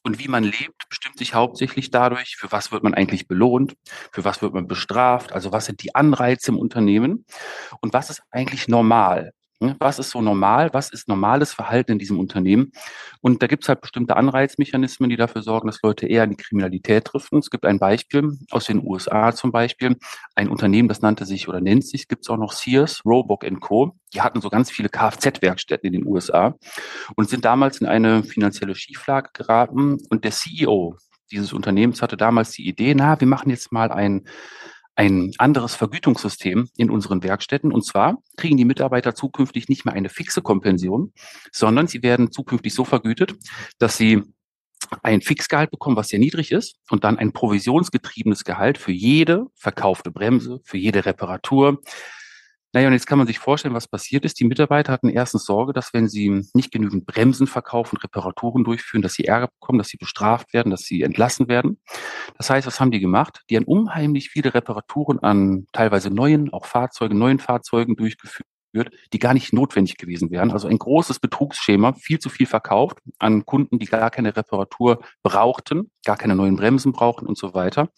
und 0.08 0.18
wie 0.18 0.28
man 0.28 0.42
lebt, 0.42 0.88
bestimmt 0.88 1.18
sich 1.18 1.34
hauptsächlich 1.34 1.90
dadurch, 1.90 2.36
für 2.38 2.50
was 2.50 2.72
wird 2.72 2.82
man 2.82 2.94
eigentlich 2.94 3.28
belohnt, 3.28 3.74
für 4.10 4.24
was 4.24 4.40
wird 4.40 4.54
man 4.54 4.66
bestraft, 4.66 5.32
also 5.32 5.52
was 5.52 5.66
sind 5.66 5.82
die 5.82 5.94
Anreize 5.94 6.50
im 6.50 6.58
Unternehmen 6.58 7.26
und 7.82 7.92
was 7.92 8.08
ist 8.08 8.22
eigentlich 8.30 8.68
normal. 8.68 9.32
Ne? 9.60 9.74
Was 9.80 9.98
ist 9.98 10.10
so 10.10 10.22
normal? 10.22 10.70
Was 10.72 10.90
ist 10.90 11.08
normales 11.08 11.52
Verhalten 11.52 11.92
in 11.92 11.98
diesem 11.98 12.20
Unternehmen? 12.20 12.70
Und 13.20 13.42
da 13.42 13.48
gibt 13.48 13.64
es 13.64 13.68
halt 13.68 13.80
bestimmte 13.80 14.16
Anreizmechanismen, 14.16 15.10
die 15.10 15.16
dafür 15.16 15.42
sorgen, 15.42 15.66
dass 15.66 15.82
Leute 15.82 16.06
eher 16.06 16.24
in 16.24 16.30
die 16.30 16.36
Kriminalität 16.36 17.08
driften. 17.12 17.40
Es 17.40 17.50
gibt 17.50 17.64
ein 17.64 17.80
Beispiel 17.80 18.38
aus 18.50 18.66
den 18.66 18.86
USA 18.86 19.32
zum 19.32 19.50
Beispiel. 19.50 19.96
Ein 20.36 20.48
Unternehmen, 20.48 20.88
das 20.88 21.00
nannte 21.00 21.24
sich 21.24 21.48
oder 21.48 21.60
nennt 21.60 21.84
sich, 21.84 22.06
gibt 22.06 22.24
es 22.24 22.30
auch 22.30 22.36
noch 22.36 22.52
Sears, 22.52 23.04
Roebuck 23.04 23.44
Co. 23.60 23.96
Die 24.14 24.20
hatten 24.20 24.40
so 24.40 24.48
ganz 24.48 24.70
viele 24.70 24.88
Kfz-Werkstätten 24.88 25.86
in 25.88 25.92
den 25.92 26.06
USA 26.06 26.54
und 27.16 27.28
sind 27.28 27.44
damals 27.44 27.80
in 27.80 27.86
eine 27.88 28.22
finanzielle 28.22 28.76
Schieflage 28.76 29.30
geraten. 29.32 29.98
Und 30.08 30.24
der 30.24 30.30
CEO 30.30 30.96
dieses 31.30 31.52
Unternehmens 31.52 32.00
hatte 32.00 32.16
damals 32.16 32.52
die 32.52 32.66
Idee, 32.66 32.94
na, 32.94 33.20
wir 33.20 33.28
machen 33.28 33.50
jetzt 33.50 33.72
mal 33.72 33.90
ein 33.90 34.26
ein 34.98 35.32
anderes 35.38 35.76
Vergütungssystem 35.76 36.68
in 36.76 36.90
unseren 36.90 37.22
Werkstätten. 37.22 37.72
Und 37.72 37.86
zwar 37.86 38.18
kriegen 38.36 38.56
die 38.56 38.64
Mitarbeiter 38.64 39.14
zukünftig 39.14 39.68
nicht 39.68 39.84
mehr 39.84 39.94
eine 39.94 40.08
fixe 40.08 40.42
Kompension, 40.42 41.12
sondern 41.52 41.86
sie 41.86 42.02
werden 42.02 42.32
zukünftig 42.32 42.74
so 42.74 42.84
vergütet, 42.84 43.36
dass 43.78 43.96
sie 43.96 44.24
ein 45.04 45.20
Fixgehalt 45.20 45.70
bekommen, 45.70 45.96
was 45.96 46.08
sehr 46.08 46.18
niedrig 46.18 46.50
ist, 46.50 46.80
und 46.90 47.04
dann 47.04 47.16
ein 47.16 47.32
provisionsgetriebenes 47.32 48.42
Gehalt 48.42 48.76
für 48.76 48.90
jede 48.90 49.46
verkaufte 49.54 50.10
Bremse, 50.10 50.60
für 50.64 50.78
jede 50.78 51.04
Reparatur, 51.06 51.80
naja, 52.72 52.88
und 52.88 52.92
jetzt 52.92 53.06
kann 53.06 53.16
man 53.16 53.26
sich 53.26 53.38
vorstellen, 53.38 53.74
was 53.74 53.88
passiert 53.88 54.26
ist. 54.26 54.38
Die 54.40 54.44
Mitarbeiter 54.44 54.92
hatten 54.92 55.08
erstens 55.08 55.44
Sorge, 55.44 55.72
dass 55.72 55.94
wenn 55.94 56.06
sie 56.08 56.44
nicht 56.52 56.70
genügend 56.70 57.06
Bremsen 57.06 57.46
verkaufen, 57.46 57.96
Reparaturen 57.96 58.62
durchführen, 58.62 59.00
dass 59.00 59.14
sie 59.14 59.24
Ärger 59.24 59.48
bekommen, 59.48 59.78
dass 59.78 59.88
sie 59.88 59.96
bestraft 59.96 60.52
werden, 60.52 60.70
dass 60.70 60.82
sie 60.82 61.02
entlassen 61.02 61.48
werden. 61.48 61.80
Das 62.36 62.50
heißt, 62.50 62.66
was 62.66 62.78
haben 62.78 62.90
die 62.90 63.00
gemacht? 63.00 63.42
Die 63.48 63.56
haben 63.56 63.64
unheimlich 63.64 64.28
viele 64.28 64.52
Reparaturen 64.52 65.18
an 65.20 65.66
teilweise 65.72 66.10
neuen, 66.10 66.52
auch 66.52 66.66
Fahrzeugen, 66.66 67.18
neuen 67.18 67.38
Fahrzeugen 67.38 67.96
durchgeführt 67.96 68.46
wird, 68.72 68.90
die 69.12 69.18
gar 69.18 69.34
nicht 69.34 69.52
notwendig 69.52 69.96
gewesen 69.96 70.30
wären. 70.30 70.50
Also 70.50 70.68
ein 70.68 70.78
großes 70.78 71.20
Betrugsschema, 71.20 71.94
viel 71.94 72.18
zu 72.18 72.28
viel 72.28 72.46
verkauft 72.46 72.98
an 73.18 73.44
Kunden, 73.46 73.78
die 73.78 73.86
gar 73.86 74.10
keine 74.10 74.36
Reparatur 74.36 75.00
brauchten, 75.22 75.90
gar 76.04 76.16
keine 76.16 76.34
neuen 76.36 76.56
Bremsen 76.56 76.92
brauchten 76.92 77.26
und 77.26 77.38
so 77.38 77.54
weiter. 77.54 77.88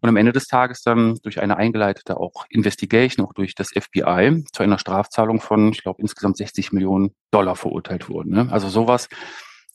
Und 0.00 0.08
am 0.08 0.16
Ende 0.16 0.32
des 0.32 0.46
Tages 0.46 0.82
dann 0.82 1.16
durch 1.22 1.40
eine 1.40 1.56
eingeleitete 1.56 2.18
auch 2.18 2.46
Investigation, 2.50 3.26
auch 3.26 3.32
durch 3.32 3.54
das 3.54 3.68
FBI, 3.68 4.44
zu 4.52 4.62
einer 4.62 4.78
Strafzahlung 4.78 5.40
von, 5.40 5.72
ich 5.72 5.82
glaube, 5.82 6.02
insgesamt 6.02 6.36
60 6.36 6.72
Millionen 6.72 7.14
Dollar 7.30 7.56
verurteilt 7.56 8.08
wurden. 8.08 8.32
Ne? 8.32 8.48
Also 8.50 8.68
sowas, 8.68 9.08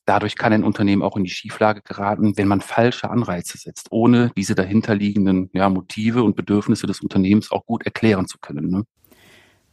Dadurch 0.05 0.35
kann 0.35 0.51
ein 0.51 0.65
Unternehmen 0.65 1.01
auch 1.01 1.15
in 1.15 1.23
die 1.23 1.29
Schieflage 1.29 1.81
geraten, 1.81 2.37
wenn 2.37 2.47
man 2.49 2.59
falsche 2.59 3.09
Anreize 3.09 3.57
setzt, 3.57 3.87
ohne 3.91 4.31
diese 4.35 4.53
dahinterliegenden 4.53 5.49
ja, 5.53 5.69
Motive 5.69 6.23
und 6.23 6.35
Bedürfnisse 6.35 6.87
des 6.87 6.99
Unternehmens 6.99 7.51
auch 7.51 7.65
gut 7.65 7.85
erklären 7.85 8.27
zu 8.27 8.37
können. 8.37 8.69
Ne? 8.69 8.83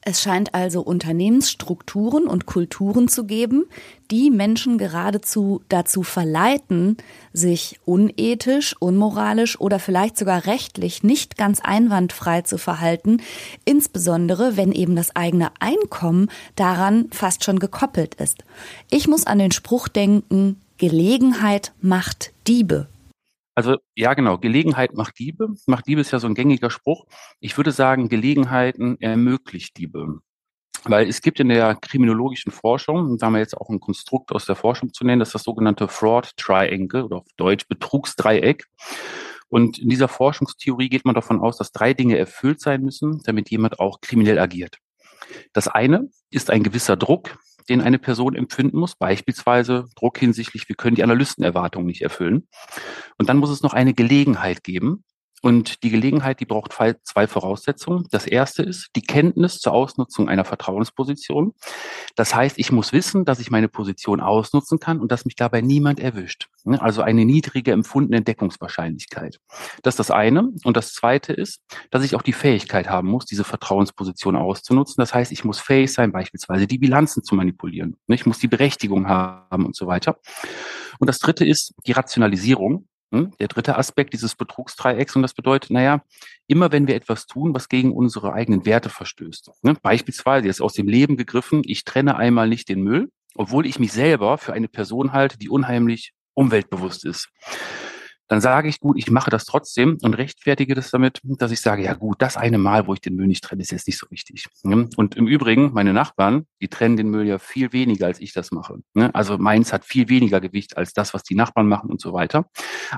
Es 0.03 0.23
scheint 0.23 0.55
also 0.55 0.81
Unternehmensstrukturen 0.81 2.27
und 2.27 2.47
Kulturen 2.47 3.09
zu 3.09 3.25
geben, 3.25 3.67
die 4.11 4.31
Menschen 4.31 4.79
geradezu 4.79 5.61
dazu 5.69 6.03
verleiten, 6.03 6.97
sich 7.35 7.79
unethisch, 7.85 8.75
unmoralisch 8.79 9.61
oder 9.61 9.79
vielleicht 9.79 10.17
sogar 10.17 10.47
rechtlich 10.47 11.03
nicht 11.03 11.37
ganz 11.37 11.61
einwandfrei 11.61 12.41
zu 12.43 12.57
verhalten, 12.57 13.19
insbesondere 13.67 14.57
wenn 14.57 14.73
eben 14.73 14.97
das 14.97 15.15
eigene 15.15 15.51
Einkommen 15.61 16.31
daran 16.57 17.09
fast 17.11 17.45
schon 17.45 17.59
gekoppelt 17.59 18.15
ist. 18.15 18.45
Ich 18.91 19.07
muss 19.07 19.27
an 19.27 19.39
den 19.39 19.53
Spruch 19.53 19.89
denken, 19.89 20.63
Gelegenheit 20.79 21.73
macht 21.83 22.33
Diebe. 22.49 22.89
Also 23.55 23.79
ja, 23.95 24.15
genau. 24.15 24.39
Gelegenheit 24.39 24.95
macht 24.95 25.19
Diebe. 25.19 25.49
Macht 25.67 25.87
Diebe 25.87 26.01
ist 26.01 26.13
ja 26.13 26.19
so 26.19 26.27
ein 26.27 26.35
gängiger 26.35 26.71
Spruch. 26.71 27.07
Ich 27.41 27.57
würde 27.57 27.73
sagen, 27.73 28.09
Gelegenheiten 28.09 29.01
ermöglicht 29.01 29.77
Diebe. 29.77 30.21
Weil 30.85 31.09
es 31.09 31.21
gibt 31.21 31.41
in 31.41 31.49
der 31.51 31.75
kriminologischen 31.75 32.53
Forschung, 32.53 33.19
da 33.19 33.27
haben 33.27 33.35
wir 33.35 33.41
jetzt 33.41 33.57
auch 33.57 33.69
ein 33.69 33.81
Konstrukt 33.81 34.33
aus 34.33 34.47
der 34.47 34.57
Forschung 34.57 34.95
zu 34.95 35.05
nennen, 35.05 35.19
das 35.19 35.29
ist 35.29 35.35
das 35.35 35.43
sogenannte 35.43 35.89
Fraud 35.89 36.35
Triangle 36.37 37.05
oder 37.05 37.17
auf 37.17 37.27
Deutsch 37.37 37.69
Betrugsdreieck. 37.69 38.67
Und 39.49 39.79
in 39.79 39.89
dieser 39.91 40.09
Forschungstheorie 40.09 40.89
geht 40.89 41.05
man 41.05 41.15
davon 41.15 41.41
aus, 41.41 41.59
dass 41.59 41.73
drei 41.73 41.93
Dinge 41.93 42.17
erfüllt 42.17 42.61
sein 42.61 42.83
müssen, 42.83 43.21
damit 43.25 43.51
jemand 43.51 43.79
auch 43.79 44.01
kriminell 44.01 44.39
agiert. 44.39 44.79
Das 45.53 45.69
eine 45.69 46.09
ist 46.31 46.51
ein 46.51 46.63
gewisser 46.63 46.97
Druck, 46.97 47.37
den 47.71 47.81
eine 47.81 47.99
Person 47.99 48.35
empfinden 48.35 48.79
muss, 48.79 48.97
beispielsweise 48.97 49.87
Druck 49.97 50.19
hinsichtlich, 50.19 50.69
wir 50.69 50.77
können 50.77 50.97
die 50.97 51.05
Analystenerwartungen 51.05 51.87
nicht 51.87 52.03
erfüllen. 52.03 52.49
Und 53.17 53.29
dann 53.29 53.39
muss 53.39 53.51
es 53.51 53.63
noch 53.63 53.73
eine 53.73 53.95
Gelegenheit 53.95 54.63
geben, 54.65 55.05
und 55.43 55.83
die 55.83 55.91
Gelegenheit, 55.91 56.41
die 56.41 56.45
braucht 56.45 56.73
zwei 56.73 57.27
Voraussetzungen. 57.27 58.07
Das 58.11 58.27
erste 58.27 58.63
ist 58.63 58.91
die 58.95 59.03
Kenntnis 59.03 59.59
zur 59.59 59.73
Ausnutzung 59.73 60.29
einer 60.29 60.45
Vertrauensposition. 60.45 61.55
Das 62.15 62.35
heißt, 62.35 62.59
ich 62.59 62.73
muss 62.73 62.93
wissen, 62.93 63.25
dass 63.25 63.41
ich 63.41 63.51
meine 63.51 63.69
Position 63.69 64.21
ausnutzen 64.21 64.79
kann 64.79 65.01
und 65.01 65.11
dass 65.11 65.25
mich 65.25 65.37
dabei 65.37 65.63
niemand 65.63 65.99
erwischt. 65.99 66.49
Ne? 66.65 66.81
Also 66.81 67.01
eine 67.01 67.25
niedrige 67.25 67.73
empfundene 67.73 68.23
Deckungswahrscheinlichkeit. 68.23 69.39
Das 69.83 69.95
ist 69.95 69.99
das 69.99 70.11
eine. 70.11 70.51
Und 70.65 70.77
das 70.77 70.93
zweite 70.93 71.33
ist, 71.33 71.61
dass 71.91 72.05
ich 72.05 72.15
auch 72.15 72.23
die 72.23 72.35
Fähigkeit 72.35 72.91
haben 72.91 73.09
muss, 73.09 73.25
diese 73.25 73.45
Vertrauensposition 73.45 74.37
auszunutzen. 74.37 74.97
Das 74.99 75.15
heißt, 75.15 75.33
ich 75.33 75.45
muss 75.45 75.59
fähig 75.59 75.93
sein, 75.93 76.13
beispielsweise 76.13 76.67
die 76.67 76.79
Bilanzen 76.79 77.25
zu 77.25 77.35
manipulieren. 77.35 77.97
Ne? 78.07 78.15
Ich 78.15 78.27
muss 78.27 78.39
die 78.39 78.49
Berechtigung 78.49 79.09
haben 79.09 79.65
und 79.65 79.75
so 79.75 79.87
weiter. 79.87 80.19
Und 80.99 81.07
das 81.07 81.19
dritte 81.19 81.47
ist 81.47 81.75
die 81.87 81.93
Rationalisierung. 81.93 82.87
Hm? 83.13 83.33
Der 83.41 83.49
dritte 83.49 83.77
Aspekt 83.77 84.13
dieses 84.13 84.37
Betrugsdreiecks 84.37 85.17
und 85.17 85.23
das 85.23 85.35
bedeutet, 85.35 85.71
naja, 85.71 86.03
immer 86.47 86.71
wenn 86.73 86.87
wir 86.87 86.95
etwas 86.95 87.27
tun, 87.27 87.55
was 87.55 87.69
gegen 87.69 87.93
unsere 87.93 88.33
eigenen 88.33 88.65
Werte 88.65 88.89
verstößt. 88.89 89.51
Ne? 89.63 89.75
Beispielsweise 89.83 90.47
jetzt 90.47 90.63
aus 90.63 90.75
dem 90.75 90.89
Leben 90.89 91.17
gegriffen, 91.17 91.63
ich 91.65 91.85
trenne 91.85 92.17
einmal 92.17 92.49
nicht 92.49 92.69
den 92.69 92.83
Müll, 92.83 93.11
obwohl 93.35 93.67
ich 93.67 93.79
mich 93.79 93.93
selber 93.93 94.39
für 94.39 94.53
eine 94.53 94.69
Person 94.69 95.13
halte, 95.13 95.39
die 95.39 95.49
unheimlich 95.49 96.13
umweltbewusst 96.35 97.05
ist 97.05 97.29
dann 98.31 98.41
sage 98.41 98.69
ich, 98.69 98.79
gut, 98.79 98.97
ich 98.97 99.11
mache 99.11 99.29
das 99.29 99.45
trotzdem 99.45 99.99
und 100.03 100.15
rechtfertige 100.15 100.77
das 100.77 100.93
damit, 100.93 101.21
dass 101.25 101.51
ich 101.51 101.61
sage, 101.61 101.83
ja 101.83 101.95
gut, 101.95 102.23
das 102.23 102.37
eine 102.37 102.59
Mal, 102.59 102.87
wo 102.87 102.95
ich 102.95 103.01
den 103.01 103.17
Müll 103.17 103.27
nicht 103.27 103.43
trenne, 103.43 103.61
ist 103.61 103.73
jetzt 103.73 103.89
nicht 103.89 103.99
so 103.99 104.07
wichtig. 104.09 104.47
Ne? 104.63 104.89
Und 104.97 105.17
im 105.17 105.27
Übrigen, 105.27 105.73
meine 105.73 105.93
Nachbarn, 105.93 106.47
die 106.63 106.69
trennen 106.69 106.97
den 106.97 107.11
Müll 107.11 107.27
ja 107.27 107.41
viel 107.41 107.73
weniger, 107.73 108.07
als 108.07 108.21
ich 108.21 108.33
das 108.33 108.53
mache. 108.53 108.79
Ne? 108.95 109.13
Also 109.17 109.37
meins 109.37 109.73
hat 109.73 109.85
viel 109.85 110.09
weniger 110.09 110.41
Gewicht 110.41 110.77
als 110.77 110.93
das, 110.93 111.13
was 111.13 111.25
die 111.25 111.35
Nachbarn 111.35 111.67
machen 111.67 111.91
und 111.91 112.01
so 112.01 112.13
weiter. 112.13 112.47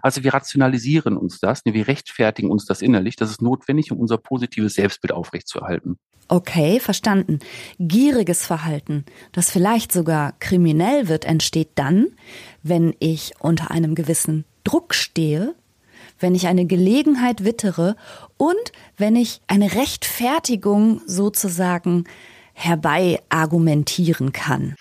Also 0.03 0.23
wir 0.23 0.35
rationalisieren 0.35 1.17
uns 1.17 1.41
das, 1.41 1.65
ne? 1.65 1.73
wir 1.73 1.89
rechtfertigen 1.89 2.51
uns 2.51 2.67
das 2.67 2.83
innerlich. 2.83 3.17
Das 3.17 3.31
ist 3.31 3.41
notwendig, 3.41 3.91
um 3.91 4.01
unser 4.01 4.19
positives 4.19 4.75
Selbstbild 4.75 5.13
aufrechtzuerhalten. 5.13 5.97
Okay, 6.29 6.81
verstanden. 6.81 7.41
Gieriges 7.79 8.47
Verhalten, 8.47 9.05
das 9.33 9.51
vielleicht 9.51 9.93
sogar 9.93 10.33
kriminell 10.39 11.09
wird, 11.09 11.25
entsteht 11.25 11.73
dann, 11.75 12.07
wenn 12.63 12.95
ich 12.99 13.33
unter 13.39 13.71
einem 13.71 13.95
gewissen 13.95 14.45
Druck 14.65 14.95
stehe, 14.95 15.55
wenn 16.19 16.35
ich 16.35 16.47
eine 16.47 16.67
Gelegenheit 16.67 17.45
wittere 17.45 17.97
und 18.37 18.73
wenn 18.97 19.17
ich 19.17 19.41
eine 19.47 19.75
Rechtfertigung 19.75 21.01
sozusagen 21.07 22.05
herbei 22.55 23.21
argumentieren 23.29 24.33
kann. 24.33 24.77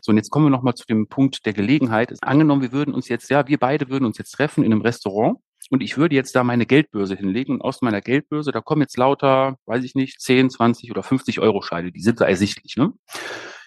So, 0.00 0.10
und 0.10 0.16
jetzt 0.16 0.30
kommen 0.30 0.46
wir 0.46 0.50
nochmal 0.50 0.74
zu 0.74 0.86
dem 0.86 1.06
Punkt 1.06 1.44
der 1.44 1.52
Gelegenheit. 1.52 2.14
Angenommen, 2.22 2.62
wir 2.62 2.72
würden 2.72 2.94
uns 2.94 3.08
jetzt, 3.08 3.30
ja, 3.30 3.46
wir 3.46 3.58
beide 3.58 3.88
würden 3.88 4.06
uns 4.06 4.18
jetzt 4.18 4.32
treffen 4.32 4.64
in 4.64 4.72
einem 4.72 4.80
Restaurant 4.80 5.38
und 5.68 5.82
ich 5.82 5.96
würde 5.98 6.14
jetzt 6.14 6.34
da 6.34 6.42
meine 6.42 6.66
Geldbörse 6.66 7.14
hinlegen 7.14 7.54
und 7.54 7.60
aus 7.60 7.82
meiner 7.82 8.00
Geldbörse, 8.00 8.50
da 8.50 8.60
kommen 8.60 8.80
jetzt 8.80 8.96
lauter, 8.96 9.56
weiß 9.66 9.84
ich 9.84 9.94
nicht, 9.94 10.20
10, 10.20 10.50
20 10.50 10.90
oder 10.90 11.02
50 11.02 11.40
Euro 11.40 11.60
Scheine, 11.62 11.92
die 11.92 12.00
sind 12.00 12.20
da 12.20 12.24
ersichtlich. 12.24 12.76
Ne? 12.76 12.92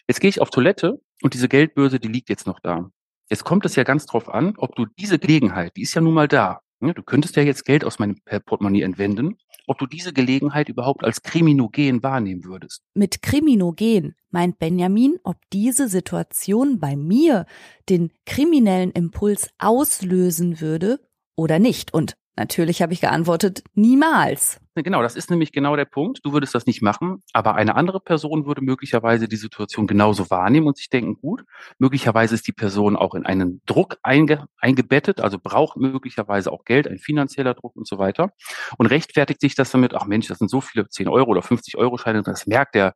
Jetzt 0.07 0.19
gehe 0.19 0.29
ich 0.29 0.41
auf 0.41 0.49
Toilette 0.49 0.99
und 1.21 1.33
diese 1.33 1.47
Geldbörse, 1.47 1.99
die 1.99 2.09
liegt 2.09 2.29
jetzt 2.29 2.47
noch 2.47 2.59
da. 2.59 2.89
Jetzt 3.29 3.43
kommt 3.43 3.65
es 3.65 3.75
ja 3.75 3.83
ganz 3.83 4.05
drauf 4.05 4.29
an, 4.29 4.53
ob 4.57 4.75
du 4.75 4.85
diese 4.99 5.19
Gelegenheit, 5.19 5.75
die 5.75 5.81
ist 5.81 5.93
ja 5.93 6.01
nun 6.01 6.13
mal 6.13 6.27
da. 6.27 6.61
Ne? 6.79 6.93
Du 6.93 7.01
könntest 7.01 7.35
ja 7.35 7.43
jetzt 7.43 7.65
Geld 7.65 7.85
aus 7.85 7.99
meinem 7.99 8.17
Portemonnaie 8.45 8.81
entwenden, 8.81 9.37
ob 9.67 9.77
du 9.77 9.87
diese 9.87 10.11
Gelegenheit 10.11 10.67
überhaupt 10.67 11.03
als 11.03 11.21
kriminogen 11.21 12.03
wahrnehmen 12.03 12.43
würdest. 12.43 12.81
Mit 12.93 13.21
kriminogen 13.21 14.15
meint 14.29 14.59
Benjamin, 14.59 15.17
ob 15.23 15.37
diese 15.53 15.87
Situation 15.87 16.79
bei 16.79 16.97
mir 16.97 17.45
den 17.89 18.11
kriminellen 18.25 18.91
Impuls 18.91 19.49
auslösen 19.57 20.59
würde 20.59 20.99
oder 21.35 21.59
nicht. 21.59 21.93
Und 21.93 22.15
Natürlich 22.35 22.81
habe 22.81 22.93
ich 22.93 23.01
geantwortet, 23.01 23.63
niemals. 23.75 24.59
Genau, 24.75 25.03
das 25.03 25.15
ist 25.15 25.29
nämlich 25.29 25.51
genau 25.51 25.75
der 25.75 25.85
Punkt. 25.85 26.21
Du 26.23 26.33
würdest 26.33 26.55
das 26.55 26.65
nicht 26.65 26.81
machen, 26.81 27.21
aber 27.31 27.53
eine 27.53 27.75
andere 27.75 27.99
Person 27.99 28.47
würde 28.47 28.61
möglicherweise 28.63 29.27
die 29.27 29.35
Situation 29.35 29.85
genauso 29.85 30.31
wahrnehmen 30.31 30.65
und 30.65 30.77
sich 30.77 30.89
denken, 30.89 31.13
gut, 31.21 31.43
möglicherweise 31.77 32.33
ist 32.33 32.47
die 32.47 32.53
Person 32.53 32.95
auch 32.95 33.13
in 33.13 33.23
einen 33.23 33.61
Druck 33.67 33.97
einge 34.01 34.47
eingebettet, 34.57 35.21
also 35.21 35.37
braucht 35.37 35.77
möglicherweise 35.77 36.51
auch 36.51 36.65
Geld, 36.65 36.87
ein 36.87 36.97
finanzieller 36.97 37.53
Druck 37.53 37.75
und 37.75 37.87
so 37.87 37.99
weiter 37.99 38.31
und 38.79 38.87
rechtfertigt 38.87 39.41
sich 39.41 39.53
das 39.53 39.69
damit, 39.69 39.93
ach 39.93 40.05
Mensch, 40.07 40.27
das 40.27 40.39
sind 40.39 40.49
so 40.49 40.59
viele 40.59 40.89
10 40.89 41.07
Euro 41.07 41.29
oder 41.29 41.43
50 41.43 41.77
Euro 41.77 41.97
Scheine, 41.99 42.23
das 42.23 42.47
merkt 42.47 42.73
der 42.73 42.95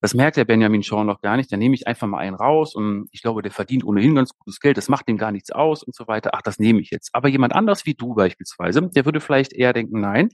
das 0.00 0.14
merkt 0.14 0.36
der 0.36 0.44
Benjamin 0.44 0.82
Shaw 0.82 1.04
noch 1.04 1.20
gar 1.20 1.36
nicht. 1.36 1.50
Da 1.50 1.56
nehme 1.56 1.74
ich 1.74 1.86
einfach 1.86 2.06
mal 2.06 2.18
einen 2.18 2.36
raus 2.36 2.74
und 2.74 3.08
ich 3.12 3.22
glaube, 3.22 3.42
der 3.42 3.50
verdient 3.50 3.84
ohnehin 3.84 4.14
ganz 4.14 4.30
gutes 4.36 4.60
Geld. 4.60 4.76
Das 4.76 4.88
macht 4.88 5.08
dem 5.08 5.16
gar 5.16 5.32
nichts 5.32 5.50
aus 5.50 5.82
und 5.82 5.94
so 5.94 6.06
weiter. 6.06 6.30
Ach, 6.34 6.42
das 6.42 6.58
nehme 6.58 6.80
ich 6.80 6.90
jetzt. 6.90 7.10
Aber 7.14 7.28
jemand 7.28 7.54
anders 7.54 7.86
wie 7.86 7.94
du 7.94 8.14
beispielsweise, 8.14 8.82
der 8.94 9.04
würde 9.04 9.20
vielleicht 9.20 9.52
eher 9.52 9.72
denken, 9.72 10.00
nein, 10.00 10.28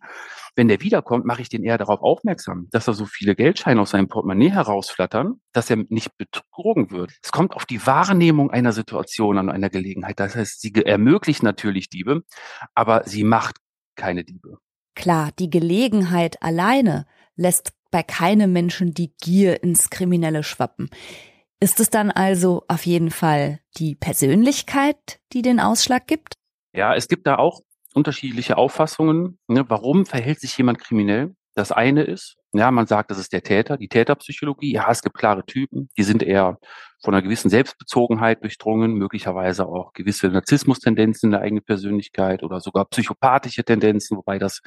wenn 0.56 0.68
der 0.68 0.80
wiederkommt, 0.82 1.24
mache 1.24 1.42
ich 1.42 1.48
den 1.48 1.64
eher 1.64 1.78
darauf 1.78 2.00
aufmerksam, 2.00 2.68
dass 2.70 2.84
da 2.84 2.92
so 2.92 3.06
viele 3.06 3.34
Geldscheine 3.34 3.80
aus 3.80 3.90
seinem 3.90 4.08
Portemonnaie 4.08 4.50
herausflattern, 4.50 5.40
dass 5.52 5.70
er 5.70 5.78
nicht 5.88 6.16
betrogen 6.16 6.90
wird. 6.90 7.12
Es 7.22 7.32
kommt 7.32 7.54
auf 7.54 7.66
die 7.66 7.86
Wahrnehmung 7.86 8.50
einer 8.50 8.72
Situation 8.72 9.38
an 9.38 9.50
einer 9.50 9.70
Gelegenheit. 9.70 10.20
Das 10.20 10.36
heißt, 10.36 10.60
sie 10.60 10.72
ermöglicht 10.74 11.42
natürlich 11.42 11.88
Diebe, 11.88 12.22
aber 12.74 13.02
sie 13.04 13.24
macht 13.24 13.56
keine 13.96 14.24
Diebe. 14.24 14.58
Klar, 14.94 15.30
die 15.38 15.50
Gelegenheit 15.50 16.42
alleine 16.42 17.06
lässt 17.36 17.72
bei 17.90 18.02
keinem 18.02 18.52
Menschen 18.52 18.94
die 18.94 19.14
Gier 19.20 19.62
ins 19.62 19.90
Kriminelle 19.90 20.42
schwappen. 20.42 20.90
Ist 21.60 21.78
es 21.78 21.90
dann 21.90 22.10
also 22.10 22.64
auf 22.66 22.86
jeden 22.86 23.10
Fall 23.10 23.60
die 23.76 23.94
Persönlichkeit, 23.94 25.20
die 25.32 25.42
den 25.42 25.60
Ausschlag 25.60 26.06
gibt? 26.06 26.34
Ja, 26.72 26.94
es 26.94 27.06
gibt 27.06 27.26
da 27.26 27.36
auch 27.36 27.60
unterschiedliche 27.92 28.56
Auffassungen. 28.58 29.38
Ne? 29.48 29.64
Warum 29.68 30.06
verhält 30.06 30.40
sich 30.40 30.56
jemand 30.56 30.78
kriminell? 30.78 31.34
Das 31.54 31.70
eine 31.70 32.02
ist, 32.04 32.36
ja, 32.54 32.70
man 32.70 32.86
sagt, 32.86 33.10
das 33.10 33.18
ist 33.18 33.32
der 33.32 33.42
Täter, 33.42 33.76
die 33.76 33.88
Täterpsychologie. 33.88 34.72
Ja, 34.72 34.90
es 34.90 35.02
gibt 35.02 35.16
klare 35.16 35.44
Typen, 35.44 35.90
die 35.96 36.02
sind 36.02 36.22
eher 36.22 36.58
von 37.02 37.14
einer 37.14 37.22
gewissen 37.22 37.50
Selbstbezogenheit 37.50 38.42
durchdrungen, 38.42 38.94
möglicherweise 38.94 39.66
auch 39.66 39.92
gewisse 39.92 40.28
Narzissmus-Tendenzen 40.28 41.26
in 41.26 41.30
der 41.32 41.40
eigenen 41.40 41.64
Persönlichkeit 41.64 42.42
oder 42.42 42.60
sogar 42.60 42.86
psychopathische 42.86 43.64
Tendenzen, 43.64 44.16
wobei 44.16 44.38
das 44.38 44.60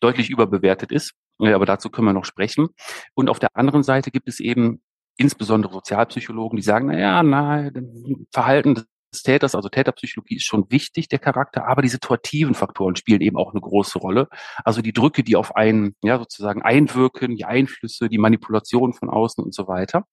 deutlich 0.00 0.30
überbewertet 0.30 0.92
ist. 0.92 1.12
Aber 1.38 1.66
dazu 1.66 1.90
können 1.90 2.06
wir 2.06 2.12
noch 2.12 2.24
sprechen. 2.24 2.68
Und 3.14 3.28
auf 3.28 3.38
der 3.38 3.50
anderen 3.54 3.82
Seite 3.82 4.10
gibt 4.10 4.28
es 4.28 4.38
eben 4.38 4.80
insbesondere 5.16 5.72
Sozialpsychologen, 5.72 6.56
die 6.56 6.62
sagen, 6.62 6.86
na 6.86 6.98
ja, 6.98 7.22
na, 7.22 7.70
Verhalten 8.30 8.84
des 9.12 9.22
Täters, 9.22 9.54
also 9.54 9.68
Täterpsychologie 9.68 10.36
ist 10.36 10.44
schon 10.44 10.70
wichtig, 10.70 11.08
der 11.08 11.18
Charakter, 11.18 11.66
aber 11.66 11.82
die 11.82 11.88
situativen 11.88 12.54
Faktoren 12.54 12.96
spielen 12.96 13.20
eben 13.20 13.36
auch 13.36 13.52
eine 13.52 13.60
große 13.60 13.98
Rolle. 13.98 14.28
Also 14.64 14.82
die 14.82 14.92
Drücke, 14.92 15.22
die 15.22 15.36
auf 15.36 15.56
einen, 15.56 15.94
ja, 16.02 16.18
sozusagen 16.18 16.62
einwirken, 16.62 17.36
die 17.36 17.44
Einflüsse, 17.44 18.08
die 18.08 18.18
Manipulation 18.18 18.92
von 18.92 19.10
außen 19.10 19.42
und 19.42 19.54
so 19.54 19.68
weiter. 19.68 20.04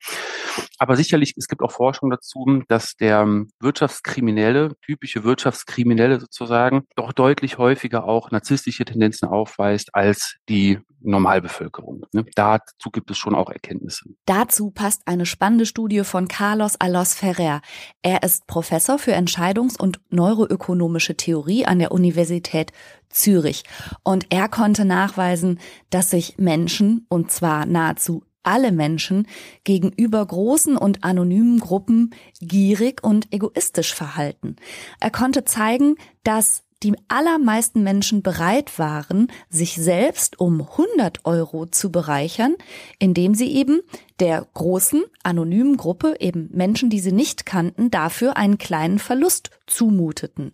Aber 0.77 0.95
sicherlich, 0.95 1.35
es 1.37 1.47
gibt 1.47 1.61
auch 1.61 1.71
Forschung 1.71 2.09
dazu, 2.09 2.63
dass 2.67 2.95
der 2.95 3.27
Wirtschaftskriminelle, 3.59 4.75
typische 4.81 5.23
Wirtschaftskriminelle 5.23 6.19
sozusagen, 6.19 6.83
doch 6.95 7.13
deutlich 7.13 7.57
häufiger 7.57 8.05
auch 8.05 8.31
narzisstische 8.31 8.85
Tendenzen 8.85 9.27
aufweist 9.27 9.95
als 9.95 10.37
die 10.47 10.79
Normalbevölkerung. 11.01 12.05
Ne? 12.11 12.25
Dazu 12.35 12.89
gibt 12.91 13.11
es 13.11 13.17
schon 13.17 13.35
auch 13.35 13.49
Erkenntnisse. 13.49 14.09
Dazu 14.25 14.71
passt 14.71 15.01
eine 15.05 15.25
spannende 15.25 15.65
Studie 15.65 16.03
von 16.03 16.27
Carlos 16.27 16.75
Alos 16.79 17.13
Ferrer. 17.13 17.61
Er 18.01 18.23
ist 18.23 18.47
Professor 18.47 18.88
für 18.97 19.13
Entscheidungs- 19.13 19.77
und 19.77 19.99
neuroökonomische 20.09 21.15
Theorie 21.15 21.65
an 21.65 21.79
der 21.79 21.91
Universität 21.91 22.71
Zürich. 23.09 23.63
Und 24.03 24.27
er 24.29 24.47
konnte 24.49 24.85
nachweisen, 24.85 25.59
dass 25.89 26.09
sich 26.11 26.37
Menschen, 26.37 27.05
und 27.09 27.31
zwar 27.31 27.65
nahezu 27.65 28.23
alle 28.43 28.71
Menschen 28.71 29.27
gegenüber 29.63 30.25
großen 30.25 30.77
und 30.77 31.03
anonymen 31.03 31.59
Gruppen 31.59 32.11
gierig 32.39 33.03
und 33.03 33.33
egoistisch 33.33 33.93
verhalten. 33.93 34.55
Er 34.99 35.11
konnte 35.11 35.43
zeigen, 35.43 35.95
dass 36.23 36.63
die 36.83 36.93
allermeisten 37.09 37.83
Menschen 37.83 38.21
bereit 38.21 38.79
waren, 38.79 39.27
sich 39.49 39.75
selbst 39.75 40.39
um 40.39 40.61
100 40.61 41.25
Euro 41.25 41.65
zu 41.65 41.91
bereichern, 41.91 42.55
indem 42.99 43.35
sie 43.35 43.53
eben 43.53 43.81
der 44.19 44.47
großen 44.53 45.03
anonymen 45.23 45.77
Gruppe, 45.77 46.15
eben 46.19 46.49
Menschen, 46.53 46.89
die 46.89 46.99
sie 46.99 47.11
nicht 47.11 47.45
kannten, 47.45 47.91
dafür 47.91 48.37
einen 48.37 48.57
kleinen 48.57 48.99
Verlust 48.99 49.49
zumuteten. 49.67 50.51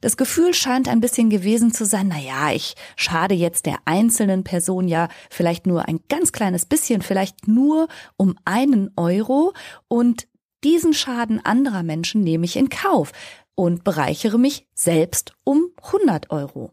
Das 0.00 0.16
Gefühl 0.16 0.54
scheint 0.54 0.88
ein 0.88 1.00
bisschen 1.00 1.30
gewesen 1.30 1.72
zu 1.72 1.84
sein, 1.84 2.08
na 2.08 2.18
ja, 2.18 2.52
ich 2.52 2.74
schade 2.96 3.34
jetzt 3.34 3.66
der 3.66 3.78
einzelnen 3.84 4.44
Person 4.44 4.88
ja 4.88 5.08
vielleicht 5.30 5.66
nur 5.66 5.88
ein 5.88 6.00
ganz 6.08 6.32
kleines 6.32 6.64
bisschen, 6.64 7.02
vielleicht 7.02 7.48
nur 7.48 7.88
um 8.16 8.36
einen 8.44 8.90
Euro 8.96 9.52
und 9.88 10.26
diesen 10.64 10.94
Schaden 10.94 11.44
anderer 11.44 11.82
Menschen 11.82 12.22
nehme 12.22 12.44
ich 12.44 12.56
in 12.56 12.70
Kauf, 12.70 13.12
und 13.56 13.82
bereichere 13.82 14.38
mich 14.38 14.68
selbst 14.74 15.32
um 15.42 15.70
100 15.82 16.30
Euro. 16.30 16.70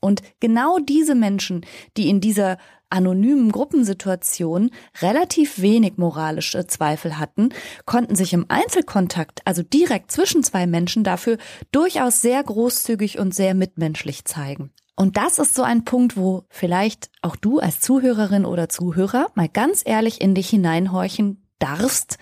Und 0.00 0.20
genau 0.38 0.78
diese 0.78 1.14
Menschen, 1.14 1.64
die 1.96 2.10
in 2.10 2.20
dieser 2.20 2.58
anonymen 2.90 3.50
Gruppensituation 3.50 4.70
relativ 5.00 5.62
wenig 5.62 5.94
moralische 5.96 6.66
Zweifel 6.66 7.18
hatten, 7.18 7.48
konnten 7.86 8.14
sich 8.14 8.34
im 8.34 8.44
Einzelkontakt, 8.48 9.40
also 9.46 9.62
direkt 9.62 10.10
zwischen 10.10 10.42
zwei 10.42 10.66
Menschen, 10.66 11.04
dafür 11.04 11.38
durchaus 11.72 12.20
sehr 12.20 12.42
großzügig 12.42 13.18
und 13.18 13.34
sehr 13.34 13.54
mitmenschlich 13.54 14.26
zeigen. 14.26 14.70
Und 14.94 15.16
das 15.16 15.38
ist 15.38 15.54
so 15.54 15.62
ein 15.62 15.84
Punkt, 15.84 16.16
wo 16.16 16.44
vielleicht 16.50 17.10
auch 17.22 17.36
du 17.36 17.58
als 17.58 17.80
Zuhörerin 17.80 18.44
oder 18.44 18.68
Zuhörer 18.68 19.28
mal 19.34 19.48
ganz 19.48 19.82
ehrlich 19.84 20.20
in 20.20 20.34
dich 20.34 20.50
hineinhorchen 20.50 21.42
darfst. 21.58 22.18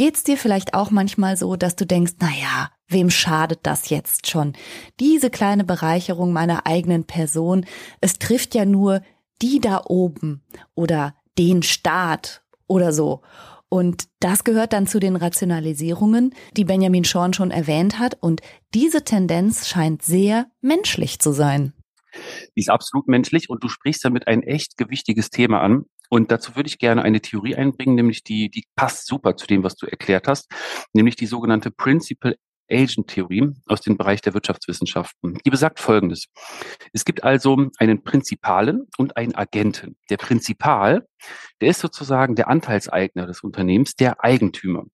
Geht's 0.00 0.24
dir 0.24 0.38
vielleicht 0.38 0.72
auch 0.72 0.90
manchmal 0.90 1.36
so, 1.36 1.56
dass 1.56 1.76
du 1.76 1.84
denkst, 1.84 2.14
na 2.20 2.30
ja, 2.30 2.70
wem 2.88 3.10
schadet 3.10 3.60
das 3.64 3.90
jetzt 3.90 4.30
schon? 4.30 4.54
Diese 4.98 5.28
kleine 5.28 5.62
Bereicherung 5.62 6.32
meiner 6.32 6.66
eigenen 6.66 7.04
Person, 7.04 7.66
es 8.00 8.18
trifft 8.18 8.54
ja 8.54 8.64
nur 8.64 9.02
die 9.42 9.60
da 9.60 9.82
oben 9.84 10.42
oder 10.74 11.14
den 11.36 11.62
Staat 11.62 12.42
oder 12.66 12.94
so. 12.94 13.20
Und 13.68 14.04
das 14.20 14.42
gehört 14.44 14.72
dann 14.72 14.86
zu 14.86 15.00
den 15.00 15.16
Rationalisierungen, 15.16 16.34
die 16.56 16.64
Benjamin 16.64 17.04
Schorn 17.04 17.34
schon 17.34 17.50
erwähnt 17.50 17.98
hat. 17.98 18.16
Und 18.22 18.40
diese 18.72 19.04
Tendenz 19.04 19.68
scheint 19.68 20.00
sehr 20.00 20.46
menschlich 20.62 21.18
zu 21.18 21.32
sein. 21.32 21.74
Die 22.56 22.60
ist 22.60 22.70
absolut 22.70 23.06
menschlich 23.06 23.50
und 23.50 23.62
du 23.62 23.68
sprichst 23.68 24.02
damit 24.02 24.28
ein 24.28 24.42
echt 24.44 24.78
gewichtiges 24.78 25.28
Thema 25.28 25.60
an. 25.60 25.84
Und 26.10 26.30
dazu 26.30 26.56
würde 26.56 26.68
ich 26.68 26.78
gerne 26.78 27.02
eine 27.02 27.20
Theorie 27.20 27.54
einbringen, 27.54 27.94
nämlich 27.94 28.24
die, 28.24 28.50
die 28.50 28.64
passt 28.76 29.06
super 29.06 29.36
zu 29.36 29.46
dem, 29.46 29.62
was 29.62 29.76
du 29.76 29.86
erklärt 29.86 30.26
hast, 30.28 30.50
nämlich 30.92 31.16
die 31.16 31.26
sogenannte 31.26 31.70
Principal 31.70 32.36
Agent-Theorie 32.70 33.52
aus 33.66 33.80
dem 33.80 33.96
Bereich 33.96 34.20
der 34.20 34.34
Wirtschaftswissenschaften. 34.34 35.38
Die 35.44 35.50
besagt 35.50 35.80
Folgendes. 35.80 36.26
Es 36.92 37.04
gibt 37.04 37.24
also 37.24 37.68
einen 37.78 38.02
Prinzipalen 38.02 38.86
und 38.96 39.16
einen 39.16 39.34
Agenten. 39.34 39.96
Der 40.08 40.16
Prinzipal, 40.16 41.06
der 41.60 41.68
ist 41.68 41.80
sozusagen 41.80 42.36
der 42.36 42.48
Anteilseigner 42.48 43.26
des 43.26 43.42
Unternehmens, 43.42 43.94
der 43.94 44.22
Eigentümer. 44.22 44.84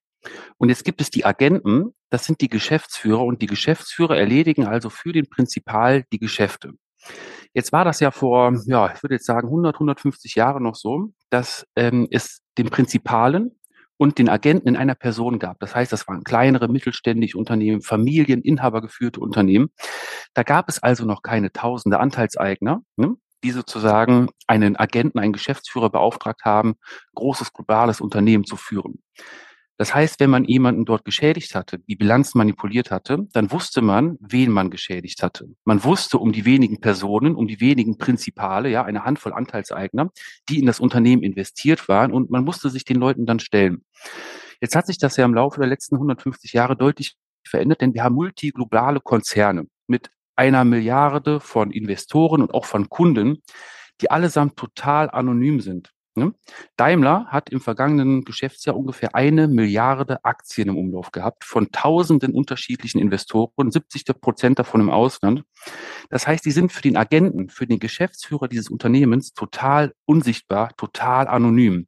Und 0.58 0.70
jetzt 0.70 0.84
gibt 0.84 1.00
es 1.00 1.10
die 1.10 1.24
Agenten, 1.24 1.94
das 2.10 2.24
sind 2.24 2.40
die 2.40 2.48
Geschäftsführer 2.48 3.24
und 3.24 3.42
die 3.42 3.46
Geschäftsführer 3.46 4.16
erledigen 4.16 4.66
also 4.66 4.90
für 4.90 5.12
den 5.12 5.28
Prinzipal 5.28 6.04
die 6.12 6.18
Geschäfte. 6.18 6.72
Jetzt 7.56 7.72
war 7.72 7.86
das 7.86 8.00
ja 8.00 8.10
vor, 8.10 8.52
ja, 8.66 8.92
ich 8.94 9.02
würde 9.02 9.14
jetzt 9.14 9.24
sagen 9.24 9.48
100, 9.48 9.76
150 9.76 10.34
Jahre 10.34 10.60
noch 10.60 10.74
so, 10.74 11.14
dass 11.30 11.66
ähm, 11.74 12.06
es 12.10 12.42
den 12.58 12.68
Prinzipalen 12.68 13.58
und 13.96 14.18
den 14.18 14.28
Agenten 14.28 14.68
in 14.68 14.76
einer 14.76 14.94
Person 14.94 15.38
gab. 15.38 15.58
Das 15.60 15.74
heißt, 15.74 15.90
das 15.90 16.06
waren 16.06 16.22
kleinere 16.22 16.68
mittelständische 16.68 17.38
Unternehmen, 17.38 17.80
Familien, 17.80 18.42
inhabergeführte 18.42 19.20
Unternehmen. 19.20 19.70
Da 20.34 20.42
gab 20.42 20.68
es 20.68 20.82
also 20.82 21.06
noch 21.06 21.22
keine 21.22 21.50
tausende 21.50 21.98
Anteilseigner, 21.98 22.82
ne, 22.96 23.14
die 23.42 23.52
sozusagen 23.52 24.28
einen 24.46 24.76
Agenten, 24.76 25.18
einen 25.18 25.32
Geschäftsführer 25.32 25.88
beauftragt 25.88 26.44
haben, 26.44 26.74
großes 27.14 27.54
globales 27.54 28.02
Unternehmen 28.02 28.44
zu 28.44 28.56
führen. 28.56 29.02
Das 29.78 29.94
heißt, 29.94 30.20
wenn 30.20 30.30
man 30.30 30.44
jemanden 30.44 30.86
dort 30.86 31.04
geschädigt 31.04 31.54
hatte, 31.54 31.78
die 31.80 31.96
Bilanz 31.96 32.34
manipuliert 32.34 32.90
hatte, 32.90 33.26
dann 33.32 33.50
wusste 33.50 33.82
man, 33.82 34.16
wen 34.20 34.50
man 34.50 34.70
geschädigt 34.70 35.22
hatte. 35.22 35.48
Man 35.64 35.84
wusste 35.84 36.18
um 36.18 36.32
die 36.32 36.46
wenigen 36.46 36.80
Personen, 36.80 37.34
um 37.34 37.46
die 37.46 37.60
wenigen 37.60 37.98
Prinzipale, 37.98 38.70
ja, 38.70 38.84
eine 38.84 39.04
Handvoll 39.04 39.34
Anteilseigner, 39.34 40.10
die 40.48 40.58
in 40.58 40.66
das 40.66 40.80
Unternehmen 40.80 41.22
investiert 41.22 41.88
waren 41.88 42.12
und 42.12 42.30
man 42.30 42.44
musste 42.44 42.70
sich 42.70 42.84
den 42.84 42.96
Leuten 42.96 43.26
dann 43.26 43.38
stellen. 43.38 43.84
Jetzt 44.60 44.74
hat 44.74 44.86
sich 44.86 44.96
das 44.96 45.16
ja 45.18 45.26
im 45.26 45.34
Laufe 45.34 45.60
der 45.60 45.68
letzten 45.68 45.96
150 45.96 46.54
Jahre 46.54 46.76
deutlich 46.76 47.16
verändert, 47.46 47.82
denn 47.82 47.92
wir 47.92 48.02
haben 48.02 48.14
multiglobale 48.14 49.00
Konzerne 49.00 49.66
mit 49.86 50.10
einer 50.36 50.64
Milliarde 50.64 51.40
von 51.40 51.70
Investoren 51.70 52.42
und 52.42 52.54
auch 52.54 52.64
von 52.64 52.88
Kunden, 52.88 53.42
die 54.00 54.10
allesamt 54.10 54.56
total 54.56 55.10
anonym 55.10 55.60
sind. 55.60 55.92
Ne? 56.16 56.34
Daimler 56.76 57.26
hat 57.26 57.50
im 57.50 57.60
vergangenen 57.60 58.24
Geschäftsjahr 58.24 58.76
ungefähr 58.76 59.14
eine 59.14 59.48
Milliarde 59.48 60.24
Aktien 60.24 60.70
im 60.70 60.78
Umlauf 60.78 61.12
gehabt 61.12 61.44
von 61.44 61.70
tausenden 61.70 62.32
unterschiedlichen 62.32 62.98
Investoren, 62.98 63.70
70 63.70 64.04
Prozent 64.20 64.58
davon 64.58 64.80
im 64.80 64.90
Ausland. 64.90 65.44
Das 66.08 66.26
heißt, 66.26 66.44
die 66.44 66.52
sind 66.52 66.72
für 66.72 66.82
den 66.82 66.96
Agenten, 66.96 67.50
für 67.50 67.66
den 67.66 67.78
Geschäftsführer 67.78 68.48
dieses 68.48 68.70
Unternehmens 68.70 69.34
total 69.34 69.92
unsichtbar, 70.06 70.74
total 70.76 71.28
anonym. 71.28 71.86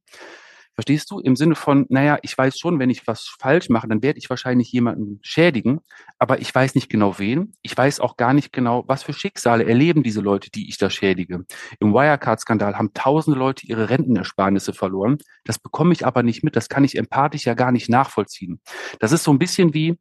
Verstehst 0.79 1.11
du? 1.11 1.19
Im 1.19 1.35
Sinne 1.35 1.57
von, 1.57 1.87
naja, 1.89 2.21
ich 2.23 2.39
weiß 2.39 2.57
schon, 2.57 2.79
wenn 2.79 2.89
ich 2.89 3.09
was 3.09 3.35
falsch 3.41 3.69
mache, 3.69 3.89
dann 3.89 4.01
werde 4.01 4.21
ich 4.21 4.31
wahrscheinlich 4.31 4.71
jemanden 4.71 5.19
schädigen, 5.23 5.81
aber 6.21 6.41
ich 6.41 6.55
weiß 6.55 6.77
nicht 6.77 6.89
genau 6.89 7.19
wen. 7.19 7.53
Ich 7.63 7.77
weiß 7.77 7.99
auch 7.99 8.17
gar 8.17 8.33
nicht 8.33 8.53
genau, 8.53 8.85
was 8.87 9.03
für 9.03 9.13
Schicksale 9.13 9.65
erleben 9.65 10.05
diese 10.05 10.21
Leute, 10.21 10.53
die 10.53 10.69
ich 10.69 10.79
da 10.79 10.89
schädige. 10.89 11.45
Im 11.81 11.93
Wirecard-Skandal 11.93 12.79
haben 12.79 12.93
tausende 12.95 13.37
Leute 13.37 13.67
ihre 13.67 13.91
Rentenersparnisse 13.91 14.73
verloren. 14.73 15.19
Das 15.43 15.59
bekomme 15.59 15.93
ich 15.95 16.07
aber 16.07 16.23
nicht 16.23 16.45
mit. 16.45 16.55
Das 16.55 16.69
kann 16.69 16.85
ich 16.85 16.97
empathisch 16.97 17.45
ja 17.45 17.55
gar 17.55 17.73
nicht 17.73 17.89
nachvollziehen. 17.89 18.61
Das 19.01 19.11
ist 19.11 19.25
so 19.25 19.33
ein 19.33 19.41
bisschen 19.41 19.75
wie, 19.75 19.99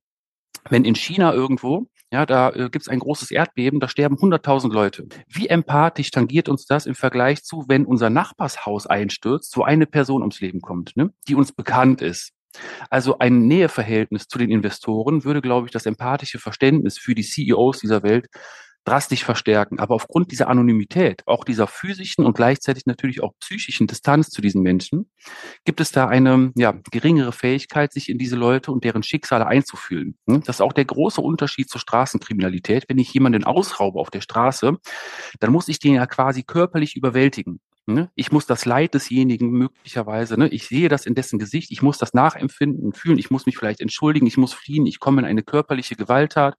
wenn 0.69 0.85
in 0.85 0.95
China 0.95 1.33
irgendwo 1.33 1.87
ja, 2.11 2.25
da 2.25 2.51
äh, 2.51 2.69
gibt 2.69 2.83
es 2.83 2.87
ein 2.87 2.99
großes 2.99 3.31
Erdbeben, 3.31 3.79
da 3.79 3.89
sterben 3.89 4.15
100.000 4.15 4.71
Leute. 4.71 5.07
Wie 5.27 5.47
empathisch 5.47 6.11
tangiert 6.11 6.47
uns 6.47 6.65
das 6.65 6.85
im 6.85 6.95
Vergleich 6.95 7.43
zu, 7.43 7.65
wenn 7.67 7.85
unser 7.85 8.09
Nachbarshaus 8.09 8.87
einstürzt, 8.87 9.57
wo 9.57 9.63
eine 9.63 9.85
Person 9.85 10.21
ums 10.21 10.39
Leben 10.39 10.61
kommt, 10.61 10.95
ne, 10.95 11.11
die 11.27 11.35
uns 11.35 11.51
bekannt 11.51 12.01
ist? 12.01 12.31
Also 12.89 13.19
ein 13.19 13.47
Näheverhältnis 13.47 14.27
zu 14.27 14.37
den 14.37 14.49
Investoren 14.49 15.25
würde, 15.25 15.41
glaube 15.41 15.67
ich, 15.67 15.71
das 15.71 15.85
empathische 15.85 16.39
Verständnis 16.39 16.97
für 16.97 17.13
die 17.13 17.23
CEOs 17.23 17.79
dieser 17.79 18.03
Welt 18.03 18.27
drastisch 18.87 19.23
verstärken. 19.23 19.79
Aber 19.79 19.95
aufgrund 19.95 20.31
dieser 20.31 20.47
Anonymität, 20.47 21.23
auch 21.25 21.43
dieser 21.43 21.67
physischen 21.67 22.25
und 22.25 22.35
gleichzeitig 22.35 22.85
natürlich 22.85 23.21
auch 23.21 23.33
psychischen 23.39 23.87
Distanz 23.87 24.29
zu 24.29 24.41
diesen 24.41 24.61
Menschen, 24.61 25.09
gibt 25.65 25.81
es 25.81 25.91
da 25.91 26.07
eine 26.07 26.51
ja, 26.55 26.73
geringere 26.91 27.33
Fähigkeit, 27.33 27.91
sich 27.91 28.09
in 28.09 28.17
diese 28.17 28.35
Leute 28.35 28.71
und 28.71 28.83
deren 28.83 29.03
Schicksale 29.03 29.45
einzufühlen. 29.45 30.17
Hm? 30.27 30.43
Das 30.43 30.57
ist 30.57 30.61
auch 30.61 30.73
der 30.73 30.85
große 30.85 31.21
Unterschied 31.21 31.69
zur 31.69 31.81
Straßenkriminalität. 31.81 32.85
Wenn 32.87 32.97
ich 32.97 33.13
jemanden 33.13 33.43
ausraube 33.43 33.99
auf 33.99 34.09
der 34.09 34.21
Straße, 34.21 34.77
dann 35.39 35.51
muss 35.51 35.67
ich 35.67 35.79
den 35.79 35.95
ja 35.95 36.05
quasi 36.05 36.43
körperlich 36.43 36.95
überwältigen. 36.95 37.59
Ne? 37.89 38.11
Ich 38.15 38.33
muss 38.33 38.45
das 38.45 38.65
Leid 38.65 38.93
desjenigen 38.93 39.49
möglicherweise, 39.49 40.37
ne? 40.37 40.49
ich 40.49 40.67
sehe 40.67 40.89
das 40.89 41.05
in 41.05 41.15
dessen 41.15 41.39
Gesicht, 41.39 41.71
ich 41.71 41.81
muss 41.81 41.97
das 41.97 42.13
nachempfinden 42.13 42.91
fühlen, 42.91 43.17
ich 43.17 43.31
muss 43.31 43.45
mich 43.45 43.57
vielleicht 43.57 43.79
entschuldigen, 43.79 44.27
ich 44.27 44.35
muss 44.35 44.53
fliehen, 44.53 44.85
ich 44.85 44.99
komme 44.99 45.21
in 45.21 45.25
eine 45.25 45.41
körperliche 45.41 45.95
Gewalttat. 45.95 46.55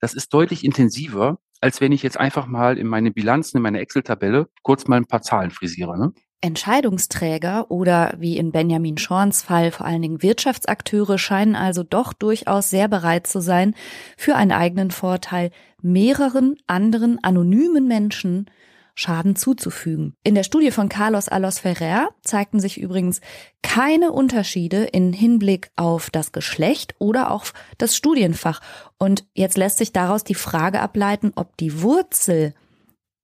Das 0.00 0.14
ist 0.14 0.34
deutlich 0.34 0.64
intensiver, 0.64 1.38
als 1.64 1.80
wenn 1.80 1.92
ich 1.92 2.02
jetzt 2.02 2.20
einfach 2.20 2.46
mal 2.46 2.76
in 2.76 2.86
meine 2.86 3.10
Bilanzen, 3.10 3.56
in 3.56 3.62
meine 3.62 3.80
Excel-Tabelle 3.80 4.48
kurz 4.62 4.86
mal 4.86 4.96
ein 4.96 5.06
paar 5.06 5.22
Zahlen 5.22 5.50
frisiere. 5.50 5.98
Ne? 5.98 6.12
Entscheidungsträger 6.42 7.70
oder 7.70 8.12
wie 8.18 8.36
in 8.36 8.52
Benjamin 8.52 8.98
Schorns 8.98 9.40
Fall 9.40 9.70
vor 9.70 9.86
allen 9.86 10.02
Dingen 10.02 10.22
Wirtschaftsakteure 10.22 11.16
scheinen 11.16 11.56
also 11.56 11.82
doch 11.82 12.12
durchaus 12.12 12.68
sehr 12.68 12.86
bereit 12.88 13.26
zu 13.26 13.40
sein, 13.40 13.74
für 14.18 14.36
einen 14.36 14.52
eigenen 14.52 14.90
Vorteil 14.90 15.52
mehreren 15.80 16.56
anderen 16.66 17.18
anonymen 17.24 17.88
Menschen 17.88 18.50
Schaden 18.94 19.34
zuzufügen. 19.34 20.14
In 20.22 20.34
der 20.34 20.44
Studie 20.44 20.70
von 20.70 20.88
Carlos 20.88 21.28
Alos 21.28 21.58
Ferrer 21.58 22.10
zeigten 22.22 22.60
sich 22.60 22.80
übrigens 22.80 23.20
keine 23.62 24.12
Unterschiede 24.12 24.84
in 24.84 25.12
Hinblick 25.12 25.70
auf 25.74 26.10
das 26.10 26.30
Geschlecht 26.30 26.94
oder 26.98 27.32
auf 27.32 27.54
das 27.76 27.96
Studienfach. 27.96 28.60
Und 28.98 29.26
jetzt 29.34 29.56
lässt 29.56 29.78
sich 29.78 29.92
daraus 29.92 30.22
die 30.22 30.36
Frage 30.36 30.80
ableiten, 30.80 31.32
ob 31.34 31.56
die 31.56 31.82
Wurzel 31.82 32.54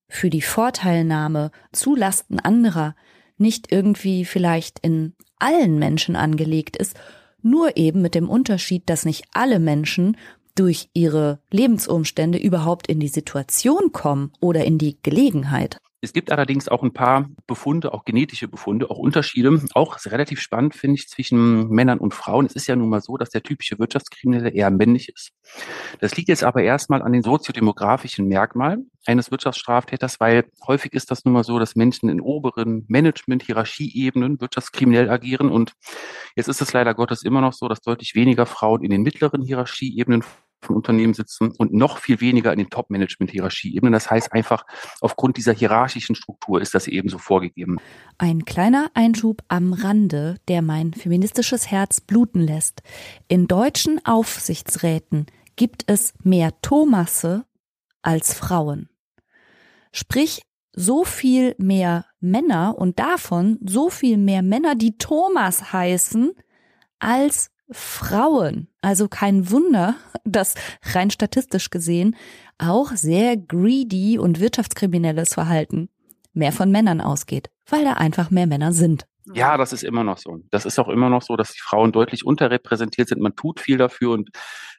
für 0.08 0.28
die 0.28 0.42
Vorteilnahme 0.42 1.52
zu 1.72 1.94
Lasten 1.94 2.40
anderer 2.40 2.96
nicht 3.38 3.72
irgendwie 3.72 4.24
vielleicht 4.24 4.80
in 4.80 5.14
allen 5.38 5.78
Menschen 5.78 6.16
angelegt 6.16 6.76
ist, 6.76 6.98
nur 7.42 7.76
eben 7.76 8.02
mit 8.02 8.14
dem 8.14 8.28
Unterschied, 8.28 8.90
dass 8.90 9.04
nicht 9.04 9.24
alle 9.32 9.58
Menschen 9.58 10.16
durch 10.54 10.90
ihre 10.92 11.40
Lebensumstände 11.50 12.38
überhaupt 12.38 12.86
in 12.86 13.00
die 13.00 13.08
Situation 13.08 13.92
kommen 13.92 14.32
oder 14.40 14.64
in 14.64 14.78
die 14.78 14.98
Gelegenheit. 15.02 15.78
Es 16.02 16.14
gibt 16.14 16.32
allerdings 16.32 16.68
auch 16.68 16.82
ein 16.82 16.94
paar 16.94 17.28
Befunde, 17.46 17.92
auch 17.92 18.06
genetische 18.06 18.48
Befunde, 18.48 18.90
auch 18.90 18.96
Unterschiede. 18.96 19.60
Auch 19.74 19.98
relativ 20.06 20.40
spannend 20.40 20.74
finde 20.74 20.94
ich 20.94 21.08
zwischen 21.08 21.68
Männern 21.68 21.98
und 21.98 22.14
Frauen. 22.14 22.46
Es 22.46 22.54
ist 22.54 22.66
ja 22.66 22.76
nun 22.76 22.88
mal 22.88 23.02
so, 23.02 23.18
dass 23.18 23.28
der 23.28 23.42
typische 23.42 23.78
Wirtschaftskriminelle 23.78 24.48
eher 24.50 24.70
männlich 24.70 25.10
ist. 25.10 25.32
Das 26.00 26.16
liegt 26.16 26.30
jetzt 26.30 26.42
aber 26.42 26.62
erstmal 26.62 27.02
an 27.02 27.12
den 27.12 27.22
soziodemografischen 27.22 28.26
Merkmalen 28.28 28.90
eines 29.04 29.30
Wirtschaftsstraftäters, 29.30 30.20
weil 30.20 30.44
häufig 30.66 30.94
ist 30.94 31.10
das 31.10 31.24
nun 31.24 31.34
mal 31.34 31.44
so, 31.44 31.58
dass 31.58 31.76
Menschen 31.76 32.08
in 32.08 32.22
oberen 32.22 32.86
Management-Hierarchieebenen 32.88 34.40
wirtschaftskriminell 34.40 35.10
agieren. 35.10 35.50
Und 35.50 35.74
jetzt 36.34 36.48
ist 36.48 36.62
es 36.62 36.72
leider 36.72 36.94
Gottes 36.94 37.22
immer 37.22 37.42
noch 37.42 37.52
so, 37.52 37.68
dass 37.68 37.80
deutlich 37.82 38.14
weniger 38.14 38.46
Frauen 38.46 38.82
in 38.82 38.90
den 38.90 39.02
mittleren 39.02 39.42
Hierarchieebenen 39.42 40.24
von 40.62 40.76
Unternehmen 40.76 41.14
sitzen 41.14 41.52
und 41.52 41.72
noch 41.72 41.98
viel 41.98 42.20
weniger 42.20 42.52
in 42.52 42.58
den 42.58 42.70
Top-Management-Hierarchieebenen. 42.70 43.92
Das 43.92 44.10
heißt 44.10 44.32
einfach, 44.32 44.64
aufgrund 45.00 45.36
dieser 45.36 45.52
hierarchischen 45.52 46.14
Struktur 46.14 46.60
ist 46.60 46.74
das 46.74 46.86
ebenso 46.86 47.18
vorgegeben. 47.18 47.78
Ein 48.18 48.44
kleiner 48.44 48.90
Einschub 48.94 49.42
am 49.48 49.72
Rande, 49.72 50.36
der 50.48 50.62
mein 50.62 50.92
feministisches 50.92 51.70
Herz 51.70 52.00
bluten 52.00 52.40
lässt. 52.40 52.82
In 53.28 53.46
deutschen 53.46 54.04
Aufsichtsräten 54.04 55.26
gibt 55.56 55.84
es 55.86 56.14
mehr 56.22 56.52
Thomasse 56.62 57.44
als 58.02 58.34
Frauen. 58.34 58.88
Sprich, 59.92 60.42
so 60.72 61.04
viel 61.04 61.54
mehr 61.58 62.06
Männer 62.20 62.76
und 62.78 62.98
davon 62.98 63.58
so 63.64 63.90
viel 63.90 64.16
mehr 64.16 64.42
Männer, 64.42 64.74
die 64.74 64.98
Thomas 64.98 65.72
heißen, 65.72 66.32
als 66.98 67.50
Frauen. 67.72 68.68
Also 68.82 69.08
kein 69.08 69.50
Wunder, 69.50 69.94
dass 70.24 70.54
rein 70.92 71.10
statistisch 71.10 71.70
gesehen 71.70 72.16
auch 72.58 72.92
sehr 72.92 73.36
greedy 73.36 74.18
und 74.18 74.40
wirtschaftskriminelles 74.40 75.34
Verhalten 75.34 75.88
mehr 76.32 76.52
von 76.52 76.70
Männern 76.70 77.00
ausgeht, 77.00 77.50
weil 77.68 77.84
da 77.84 77.94
einfach 77.94 78.30
mehr 78.30 78.46
Männer 78.46 78.72
sind. 78.72 79.06
Ja, 79.32 79.56
das 79.56 79.72
ist 79.72 79.84
immer 79.84 80.04
noch 80.04 80.18
so. 80.18 80.38
Das 80.50 80.66
ist 80.66 80.78
auch 80.78 80.88
immer 80.88 81.08
noch 81.08 81.22
so, 81.22 81.36
dass 81.36 81.52
die 81.52 81.60
Frauen 81.60 81.92
deutlich 81.92 82.24
unterrepräsentiert 82.24 83.08
sind. 83.08 83.20
Man 83.20 83.36
tut 83.36 83.60
viel 83.60 83.78
dafür 83.78 84.12
und 84.12 84.30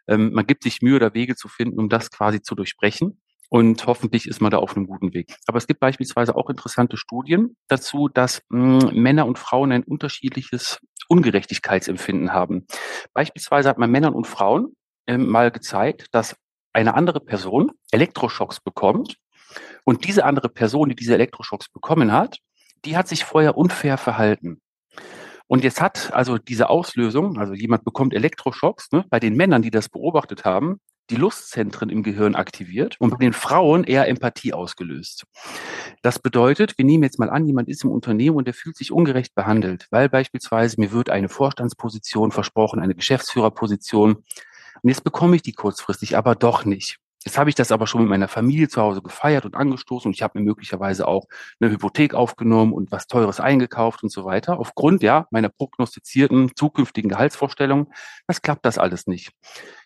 ähm, 0.08 0.34
man 0.34 0.46
gibt 0.46 0.64
sich 0.64 0.82
Mühe, 0.82 1.00
da 1.00 1.14
Wege 1.14 1.36
zu 1.36 1.48
finden, 1.48 1.80
um 1.80 1.90
das 1.90 2.12
quasi 2.12 2.42
zu 2.42 2.56
durchbrechen. 2.56 3.22
Und 3.50 3.86
hoffentlich 3.86 4.28
ist 4.28 4.42
man 4.42 4.50
da 4.50 4.60
auf 4.60 4.78
einem 4.78 4.88
guten 4.88 5.14
Weg. 5.14 5.36
Aber 5.46 5.58
es 5.58 5.68
gibt 5.68 5.82
beispielsweise 5.82 6.36
auch 6.38 6.50
interessante 6.50 6.96
Studien 6.96 7.58
dazu, 7.68 8.08
dass 8.08 8.42
mh, 8.50 8.92
Männer 8.94 9.26
und 9.26 9.38
Frauen 9.38 9.74
ein 9.74 9.84
unterschiedliches 9.84 10.80
Ungerechtigkeitsempfinden 11.12 12.32
haben. 12.32 12.66
Beispielsweise 13.14 13.68
hat 13.68 13.78
man 13.78 13.92
Männern 13.92 14.14
und 14.14 14.28
Frauen 14.28 14.76
äh, 15.06 15.18
mal 15.18 15.52
gezeigt, 15.52 16.08
dass 16.12 16.36
eine 16.74 16.94
andere 16.94 17.20
Person 17.20 17.72
Elektroschocks 17.92 18.62
bekommt 18.62 19.18
und 19.84 20.08
diese 20.08 20.24
andere 20.24 20.48
Person, 20.48 20.88
die 20.88 20.96
diese 20.96 21.14
Elektroschocks 21.14 21.70
bekommen 21.70 22.14
hat, 22.14 22.38
die 22.86 22.96
hat 22.96 23.10
sich 23.10 23.26
vorher 23.26 23.58
unfair 23.58 23.98
verhalten. 23.98 24.62
Und 25.48 25.66
jetzt 25.66 25.82
hat 25.82 26.14
also 26.14 26.38
diese 26.38 26.70
Auslösung, 26.70 27.38
also 27.38 27.54
jemand 27.54 27.84
bekommt 27.84 28.14
Elektroschocks, 28.14 28.94
ne, 28.94 29.04
bei 29.10 29.20
den 29.20 29.36
Männern, 29.36 29.62
die 29.62 29.70
das 29.70 29.90
beobachtet 29.90 30.46
haben, 30.46 30.80
die 31.10 31.16
Lustzentren 31.18 31.90
im 31.90 32.04
Gehirn 32.04 32.36
aktiviert 32.36 32.96
und 33.00 33.10
bei 33.10 33.18
den 33.18 33.34
Frauen 33.34 33.84
eher 33.84 34.08
Empathie 34.08 34.54
ausgelöst. 34.54 35.26
Das 36.02 36.20
bedeutet, 36.20 36.78
wir 36.78 36.86
nehmen 36.86 37.04
jetzt 37.04 37.20
mal 37.20 37.30
an, 37.30 37.46
jemand 37.46 37.68
ist 37.68 37.84
im 37.84 37.92
Unternehmen 37.92 38.38
und 38.38 38.46
der 38.46 38.54
fühlt 38.54 38.78
sich 38.78 38.92
ungerecht 38.92 39.36
behandelt, 39.36 39.88
weil 39.92 40.08
beispielsweise 40.08 40.80
mir 40.80 40.92
wird 40.92 41.10
eine 41.10 41.28
Vorstandsposition 41.28 42.32
versprochen, 42.32 42.80
eine 42.80 42.96
Geschäftsführerposition. 42.96 44.24
Und 44.84 44.90
jetzt 44.90 45.04
bekomme 45.04 45.36
ich 45.36 45.42
die 45.42 45.54
kurzfristig, 45.54 46.16
aber 46.16 46.36
doch 46.36 46.64
nicht. 46.64 47.01
Jetzt 47.24 47.38
habe 47.38 47.50
ich 47.52 47.56
das 47.56 47.72
aber 47.72 47.86
schon 47.86 48.02
mit 48.02 48.10
meiner 48.10 48.28
Familie 48.28 48.68
zu 48.68 48.82
Hause 48.82 49.02
gefeiert 49.04 49.46
und 49.46 49.56
angestoßen 49.56 50.10
und 50.10 50.16
ich 50.16 50.24
habe 50.24 50.40
mir 50.40 50.46
möglicherweise 50.46 51.08
auch 51.08 51.26
eine 51.60 51.70
Hypothek 51.70 52.16
aufgenommen 52.16 52.74
und 52.74 52.92
was 52.92 53.06
Teures 53.06 53.40
eingekauft 53.40 54.02
und 54.02 54.12
so 54.12 54.26
weiter. 54.26 54.60
Aufgrund 54.60 55.04
ja 55.04 55.28
meiner 55.30 55.50
prognostizierten 55.50 56.56
zukünftigen 56.56 57.10
Gehaltsvorstellungen, 57.10 57.88
das 58.26 58.42
klappt 58.42 58.66
das 58.66 58.80
alles 58.80 59.06
nicht. 59.06 59.32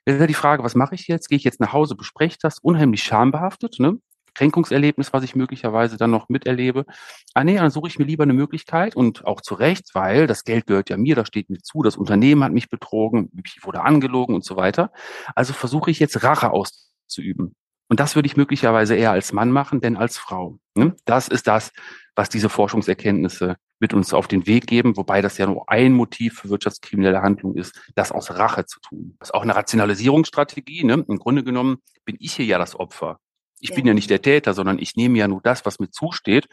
Jetzt 0.05 0.15
ist 0.15 0.21
ja 0.21 0.27
die 0.27 0.33
Frage, 0.33 0.63
was 0.63 0.75
mache 0.75 0.95
ich 0.95 1.07
jetzt? 1.07 1.27
Gehe 1.27 1.37
ich 1.37 1.43
jetzt 1.43 1.59
nach 1.59 1.73
Hause, 1.73 1.95
bespreche 1.95 2.37
das, 2.41 2.59
unheimlich 2.59 3.03
schambehaftet, 3.03 3.79
ne? 3.79 3.99
Kränkungserlebnis, 4.35 5.13
was 5.13 5.23
ich 5.23 5.35
möglicherweise 5.35 5.97
dann 5.97 6.11
noch 6.11 6.29
miterlebe. 6.29 6.85
Ah 7.33 7.43
nee, 7.43 7.55
dann 7.55 7.71
suche 7.71 7.87
ich 7.87 7.97
mir 7.97 8.05
lieber 8.05 8.23
eine 8.23 8.33
Möglichkeit 8.33 8.95
und 8.95 9.25
auch 9.25 9.41
zu 9.41 9.55
Recht, 9.55 9.91
weil 9.93 10.27
das 10.27 10.43
Geld 10.43 10.67
gehört 10.67 10.89
ja 10.89 10.97
mir, 10.97 11.15
das 11.15 11.27
steht 11.29 11.49
mir 11.49 11.59
zu, 11.59 11.81
das 11.83 11.95
Unternehmen 11.97 12.43
hat 12.43 12.51
mich 12.51 12.69
betrogen, 12.69 13.31
ich 13.45 13.63
wurde 13.63 13.81
angelogen 13.81 14.35
und 14.35 14.43
so 14.43 14.57
weiter. 14.57 14.91
Also 15.35 15.53
versuche 15.53 15.89
ich 15.89 15.99
jetzt 15.99 16.21
Rache 16.23 16.51
aus 16.51 16.91
zu 17.07 17.21
üben. 17.21 17.55
Und 17.87 17.99
das 17.99 18.15
würde 18.15 18.27
ich 18.27 18.37
möglicherweise 18.37 18.95
eher 18.95 19.11
als 19.11 19.31
Mann 19.31 19.51
machen, 19.51 19.79
denn 19.79 19.95
als 19.95 20.17
Frau. 20.17 20.59
Ne? 20.75 20.95
Das 21.05 21.27
ist 21.27 21.47
das, 21.47 21.71
was 22.15 22.29
diese 22.29 22.49
Forschungserkenntnisse 22.49 23.57
mit 23.79 23.93
uns 23.93 24.13
auf 24.13 24.27
den 24.27 24.47
Weg 24.47 24.67
geben, 24.67 24.97
wobei 24.97 25.21
das 25.21 25.37
ja 25.37 25.45
nur 25.45 25.69
ein 25.69 25.93
Motiv 25.93 26.39
für 26.39 26.49
wirtschaftskriminelle 26.49 27.21
Handlung 27.21 27.55
ist, 27.55 27.79
das 27.93 28.11
aus 28.11 28.31
Rache 28.31 28.65
zu 28.65 28.79
tun. 28.79 29.15
Das 29.19 29.29
ist 29.29 29.33
auch 29.33 29.43
eine 29.43 29.55
Rationalisierungsstrategie. 29.55 30.83
Ne? 30.83 31.05
Im 31.07 31.19
Grunde 31.19 31.43
genommen 31.43 31.77
bin 32.05 32.15
ich 32.19 32.33
hier 32.33 32.45
ja 32.45 32.57
das 32.57 32.75
Opfer. 32.79 33.19
Ich 33.59 33.69
ja. 33.69 33.75
bin 33.75 33.87
ja 33.87 33.93
nicht 33.93 34.09
der 34.09 34.21
Täter, 34.21 34.53
sondern 34.53 34.79
ich 34.79 34.95
nehme 34.95 35.17
ja 35.17 35.27
nur 35.27 35.41
das, 35.41 35.65
was 35.65 35.79
mir 35.79 35.89
zusteht. 35.89 36.47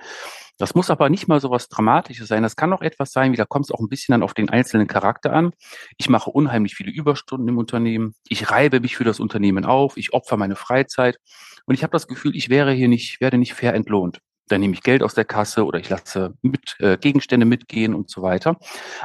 Das 0.59 0.75
muss 0.75 0.91
aber 0.91 1.11
nicht 1.11 1.29
mal 1.29 1.41
so 1.41 1.51
was 1.51 1.69
Dramatisches 1.69 2.29
sein. 2.29 2.43
Das 2.43 2.57
kann 2.57 2.73
auch 2.73 2.83
etwas 2.83 3.12
sein, 3.12 3.33
wie 3.33 3.37
da 3.37 3.45
kommt 3.45 3.67
es 3.67 3.71
auch 3.71 3.81
ein 3.81 3.88
bisschen 3.88 4.12
dann 4.12 4.23
auf 4.23 4.35
den 4.35 4.51
einzelnen 4.51 4.87
Charakter 4.87 5.33
an. 5.33 5.53
Ich 5.99 6.09
mache 6.09 6.31
unheimlich 6.31 6.75
viele 6.75 6.93
Überstunden 6.93 7.49
im 7.49 7.59
Unternehmen. 7.59 8.15
Ich 8.29 8.51
reibe 8.51 8.81
mich 8.81 8.97
für 8.97 9.05
das 9.05 9.21
Unternehmen 9.21 9.65
auf. 9.65 9.97
Ich 9.97 10.12
opfer 10.12 10.37
meine 10.37 10.57
Freizeit. 10.57 11.19
Und 11.67 11.75
ich 11.75 11.83
habe 11.83 11.93
das 11.93 12.07
Gefühl, 12.07 12.37
ich 12.37 12.49
wäre 12.49 12.73
hier 12.73 12.88
nicht, 12.88 13.21
werde 13.21 13.38
nicht 13.38 13.55
fair 13.55 13.75
entlohnt 13.75 14.21
dann 14.53 14.61
nehme 14.61 14.75
ich 14.75 14.83
Geld 14.83 15.03
aus 15.03 15.15
der 15.15 15.25
Kasse 15.25 15.65
oder 15.65 15.81
ich 15.81 15.88
lasse 15.88 16.35
mit, 16.43 16.77
äh, 16.79 16.97
Gegenstände 16.99 17.47
mitgehen 17.47 17.95
und 17.95 18.11
so 18.11 18.23
weiter. 18.23 18.57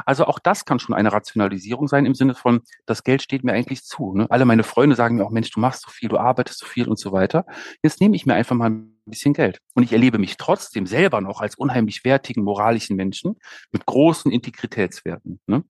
Also 0.05 0.25
auch 0.25 0.39
das 0.39 0.65
kann 0.65 0.79
schon 0.79 0.93
eine 0.93 1.11
Rationalisierung 1.11 1.87
sein 1.87 2.05
im 2.05 2.15
Sinne 2.15 2.35
von, 2.35 2.61
das 2.85 3.03
Geld 3.03 3.21
steht 3.21 3.43
mir 3.43 3.53
eigentlich 3.53 3.83
zu. 3.83 4.13
Ne? 4.13 4.27
Alle 4.29 4.45
meine 4.45 4.63
Freunde 4.63 4.95
sagen 4.95 5.15
mir 5.15 5.25
auch, 5.25 5.31
Mensch, 5.31 5.49
du 5.51 5.59
machst 5.59 5.83
so 5.83 5.89
viel, 5.89 6.09
du 6.09 6.17
arbeitest 6.17 6.59
so 6.59 6.65
viel 6.65 6.87
und 6.87 6.99
so 6.99 7.11
weiter. 7.11 7.45
Jetzt 7.81 8.01
nehme 8.01 8.15
ich 8.15 8.25
mir 8.25 8.33
einfach 8.33 8.55
mal 8.55 8.69
ein 8.69 8.93
bisschen 9.05 9.33
Geld. 9.33 9.59
Und 9.73 9.83
ich 9.83 9.93
erlebe 9.93 10.17
mich 10.17 10.37
trotzdem 10.37 10.85
selber 10.85 11.21
noch 11.21 11.41
als 11.41 11.55
unheimlich 11.55 12.03
wertigen, 12.03 12.43
moralischen 12.43 12.95
Menschen 12.95 13.37
mit 13.71 13.85
großen 13.85 14.31
Integritätswerten. 14.31 15.39
Ne? 15.47 15.63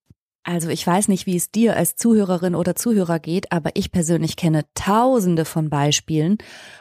Also 0.48 0.70
ich 0.70 0.88
weiß 0.88 1.10
nicht, 1.10 1.26
wie 1.26 1.36
es 1.36 1.52
dir 1.52 1.76
als 1.76 1.98
Zuhörerin 1.98 2.56
oder 2.56 2.74
Zuhörer 2.74 3.20
geht, 3.20 3.52
aber 3.52 3.72
ich 3.74 3.92
persönlich 3.92 4.38
kenne 4.38 4.64
tausende 4.76 5.44
von 5.44 5.70
Beispielen, 5.70 6.38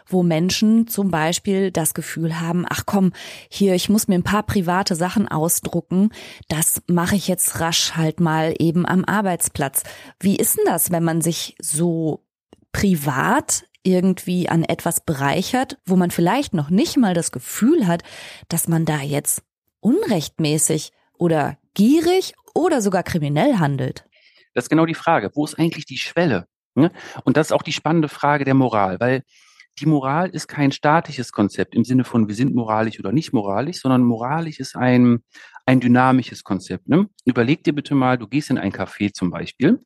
wo 0.07 0.23
Menschen 0.23 0.87
zum 0.87 1.11
Beispiel 1.11 1.73
das 1.73 1.93
Gefühl 1.93 2.39
haben, 2.41 2.65
ach 2.69 2.85
komm, 2.87 3.13
hier, 3.51 3.75
ich 3.75 3.89
muss 3.89 4.07
mir 4.07 4.15
ein 4.15 4.23
paar 4.23 4.45
private 4.45 4.95
Sachen 4.95 5.27
ausdrucken, 5.27 6.11
das 6.47 6.81
mache 6.87 7.17
ich 7.17 7.27
jetzt 7.27 7.59
rasch 7.59 7.97
halt 7.97 8.21
mal 8.21 8.55
eben 8.61 8.87
am 8.87 9.05
Arbeitsplatz. 9.05 9.83
Wie 10.21 10.37
ist 10.37 10.57
denn 10.59 10.67
das, 10.67 10.93
wenn 10.93 11.03
man 11.03 11.21
sich 11.21 11.57
so 11.61 12.25
privat 12.71 13.65
irgendwie 13.83 14.49
an 14.49 14.63
etwas 14.63 15.01
bereichert, 15.01 15.79
wo 15.85 15.97
man 15.97 16.13
vielleicht 16.13 16.55
noch 16.55 16.71
nicht 16.71 16.97
mal 16.99 17.15
das 17.15 17.33
Gefühl 17.33 17.89
hat, 17.89 18.05
dass 18.47 18.69
man 18.69 18.85
da 18.85 19.01
jetzt 19.01 19.43
unrechtmäßig 19.81 20.93
oder 21.19 21.59
gierig 21.75 22.35
oder 22.57 22.81
sogar 22.81 23.03
kriminell 23.03 23.59
handelt? 23.59 24.05
Das 24.55 24.65
ist 24.65 24.71
genau 24.71 24.87
die 24.87 24.95
Frage. 24.95 25.31
Wo 25.35 25.45
ist 25.45 25.59
eigentlich 25.59 25.85
die 25.85 25.99
Schwelle? 25.99 26.47
Ne? 26.75 26.91
Und 27.25 27.37
das 27.37 27.49
ist 27.49 27.53
auch 27.53 27.63
die 27.63 27.73
spannende 27.73 28.09
Frage 28.09 28.45
der 28.45 28.55
Moral, 28.55 28.99
weil 29.01 29.23
die 29.79 29.87
Moral 29.87 30.31
ist 30.31 30.49
kein 30.49 30.73
statisches 30.73 31.33
Konzept 31.33 31.75
im 31.75 31.85
Sinne 31.85 32.05
von, 32.05 32.29
wir 32.29 32.35
sind 32.35 32.55
moralisch 32.55 32.99
oder 32.99 33.13
nicht 33.13 33.35
moralisch, 33.35 33.81
sondern 33.81 34.03
moralisch 34.03 34.59
ist 34.59 34.75
ein, 34.75 35.23
ein 35.67 35.81
dynamisches 35.81 36.45
Konzept. 36.45 36.89
Ne? 36.89 37.09
Überleg 37.27 37.63
dir 37.65 37.75
bitte 37.75 37.95
mal, 37.95 38.17
du 38.17 38.27
gehst 38.27 38.49
in 38.51 38.57
ein 38.57 38.73
Café 38.73 39.13
zum 39.13 39.31
Beispiel 39.31 39.83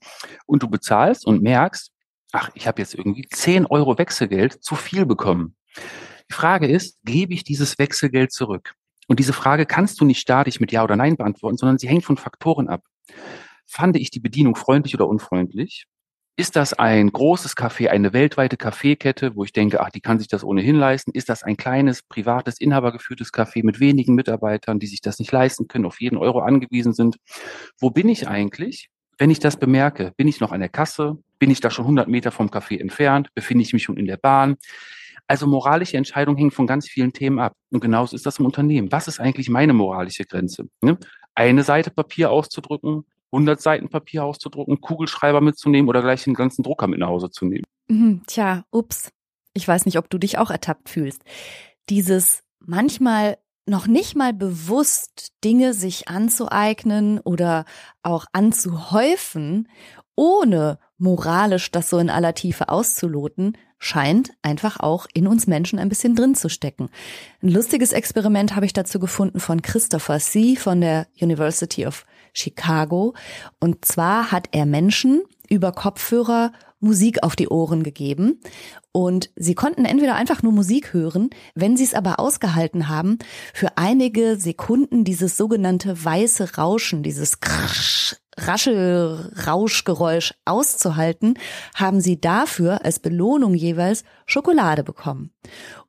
und 0.47 0.63
du 0.63 0.69
bezahlst 0.69 1.27
und 1.27 1.43
merkst, 1.43 1.91
ach, 2.33 2.51
ich 2.55 2.69
habe 2.69 2.81
jetzt 2.81 2.95
irgendwie 2.95 3.27
10 3.29 3.67
Euro 3.67 3.99
Wechselgeld 3.99 4.63
zu 4.63 4.77
viel 4.77 5.07
bekommen. 5.07 5.57
Die 6.31 6.35
Frage 6.35 6.69
ist, 6.69 7.01
gebe 7.03 7.35
ich 7.35 7.43
dieses 7.43 7.77
Wechselgeld 7.79 8.31
zurück? 8.31 8.75
Und 9.11 9.19
diese 9.19 9.33
Frage 9.33 9.67
kannst 9.67 10.01
du 10.01 10.05
nicht 10.05 10.21
statisch 10.21 10.61
mit 10.61 10.71
Ja 10.71 10.85
oder 10.85 10.95
Nein 10.95 11.17
beantworten, 11.17 11.57
sondern 11.57 11.79
sie 11.79 11.89
hängt 11.89 12.05
von 12.05 12.17
Faktoren 12.17 12.69
ab. 12.69 12.85
Fand 13.67 13.97
ich 13.97 14.13
die 14.13 14.21
Bedienung 14.21 14.55
freundlich 14.55 14.95
oder 14.95 15.09
unfreundlich? 15.09 15.87
Ist 16.37 16.55
das 16.55 16.75
ein 16.75 17.11
großes 17.11 17.57
Café, 17.57 17.89
eine 17.89 18.13
weltweite 18.13 18.57
Kaffeekette, 18.57 19.35
wo 19.35 19.43
ich 19.43 19.53
denke, 19.53 19.81
ach, 19.81 19.91
die 19.91 20.01
kann 20.01 20.21
sich 20.21 20.29
das 20.29 20.45
ohnehin 20.45 20.77
leisten? 20.77 21.11
Ist 21.13 21.29
das 21.29 21.43
ein 21.43 21.57
kleines, 21.57 22.05
privates, 22.05 22.61
inhabergeführtes 22.61 23.33
Café 23.33 23.65
mit 23.65 23.81
wenigen 23.81 24.15
Mitarbeitern, 24.15 24.79
die 24.79 24.87
sich 24.87 25.01
das 25.01 25.19
nicht 25.19 25.33
leisten 25.33 25.67
können, 25.67 25.87
auf 25.87 26.01
jeden 26.01 26.17
Euro 26.17 26.39
angewiesen 26.39 26.93
sind? 26.93 27.17
Wo 27.81 27.91
bin 27.91 28.09
ich 28.09 28.29
eigentlich, 28.29 28.91
wenn 29.19 29.31
ich 29.31 29.41
das 29.41 29.57
bemerke? 29.57 30.13
Bin 30.17 30.29
ich 30.29 30.39
noch 30.39 30.53
an 30.53 30.61
der 30.61 30.69
Kasse? 30.69 31.19
Bin 31.41 31.51
ich 31.51 31.59
da 31.59 31.73
schon 31.73 31.87
100 31.87 32.07
Meter 32.07 32.31
vom 32.31 32.47
Café 32.47 32.79
entfernt? 32.79 33.35
Befinde 33.35 33.63
ich 33.63 33.73
mich 33.73 33.83
schon 33.83 33.97
in 33.97 34.07
der 34.07 34.19
Bahn? 34.19 34.57
Also 35.31 35.47
moralische 35.47 35.97
Entscheidungen 35.97 36.37
hängen 36.37 36.51
von 36.51 36.67
ganz 36.67 36.89
vielen 36.89 37.13
Themen 37.13 37.39
ab. 37.39 37.53
Und 37.71 37.79
genauso 37.79 38.17
ist 38.17 38.27
das 38.27 38.41
im 38.41 38.47
Unternehmen. 38.47 38.91
Was 38.91 39.07
ist 39.07 39.21
eigentlich 39.21 39.49
meine 39.49 39.73
moralische 39.73 40.25
Grenze? 40.25 40.65
Ne? 40.83 40.99
Eine 41.37 41.63
Seite 41.63 41.93
Papier 41.93 42.33
auszudrücken, 42.33 43.05
100 43.31 43.61
Seiten 43.61 43.89
Papier 43.89 44.25
auszudrucken, 44.25 44.81
Kugelschreiber 44.81 45.41
mitzunehmen 45.41 45.89
oder 45.89 46.03
gleich 46.03 46.25
den 46.25 46.35
ganzen 46.35 46.65
Drucker 46.65 46.89
mit 46.89 46.99
nach 46.99 47.07
Hause 47.07 47.31
zu 47.31 47.45
nehmen. 47.45 47.63
Mhm, 47.87 48.23
tja, 48.27 48.65
ups. 48.73 49.13
Ich 49.53 49.69
weiß 49.69 49.87
nicht, 49.87 49.99
ob 49.99 50.11
du 50.11 50.19
dich 50.19 50.37
auch 50.37 50.51
ertappt 50.51 50.89
fühlst. 50.89 51.23
Dieses 51.89 52.43
manchmal 52.59 53.39
noch 53.67 53.87
nicht 53.87 54.17
mal 54.17 54.33
bewusst 54.33 55.29
Dinge 55.45 55.75
sich 55.75 56.09
anzueignen 56.09 57.21
oder 57.21 57.67
auch 58.03 58.25
anzuhäufen, 58.33 59.69
ohne 60.17 60.81
moralisch 60.99 61.71
das 61.71 61.89
so 61.89 61.99
in 61.99 62.11
aller 62.11 62.35
Tiefe 62.35 62.69
auszuloten, 62.69 63.57
scheint 63.81 64.31
einfach 64.43 64.79
auch 64.79 65.07
in 65.13 65.27
uns 65.27 65.49
Menschen 65.49 65.81
ein 65.81 65.89
bisschen 65.89 66.15
drin 66.15 66.37
zu 66.37 66.49
stecken. 66.49 66.91
Ein 67.43 67.49
lustiges 67.49 67.93
Experiment 67.93 68.55
habe 68.55 68.67
ich 68.67 68.73
dazu 68.73 69.01
gefunden 69.01 69.41
von 69.41 69.63
Christopher 69.63 70.21
C. 70.21 70.55
von 70.55 70.81
der 70.81 71.09
University 71.21 71.87
of 71.87 72.07
Chicago. 72.33 73.15
Und 73.59 73.85
zwar 73.85 74.31
hat 74.31 74.49
er 74.53 74.67
Menschen 74.67 75.23
über 75.49 75.73
Kopfhörer 75.73 76.53
Musik 76.81 77.23
auf 77.23 77.37
die 77.37 77.49
Ohren 77.49 77.83
gegeben 77.83 78.41
und 78.93 79.31
sie 79.37 79.55
konnten 79.55 79.85
entweder 79.85 80.17
einfach 80.17 80.43
nur 80.43 80.53
Musik 80.53 80.93
hören, 80.93 81.31
wenn 81.55 81.77
sie 81.77 81.85
es 81.85 81.95
aber 81.95 82.19
ausgehalten 82.19 82.89
haben, 82.89 83.19
für 83.55 83.77
einige 83.77 84.37
Sekunden 84.37 85.05
dieses 85.05 85.37
sogenannte 85.37 86.05
weiße 86.05 86.57
Rauschen, 86.57 87.03
dieses 87.03 87.41
Krsch, 87.41 88.17
Raschelrauschgeräusch 88.37 90.35
auszuhalten, 90.45 91.35
haben 91.75 92.01
sie 92.01 92.21
dafür 92.21 92.85
als 92.85 92.99
Belohnung 92.99 93.55
jeweils 93.55 94.05
Schokolade 94.27 94.83
bekommen. 94.83 95.33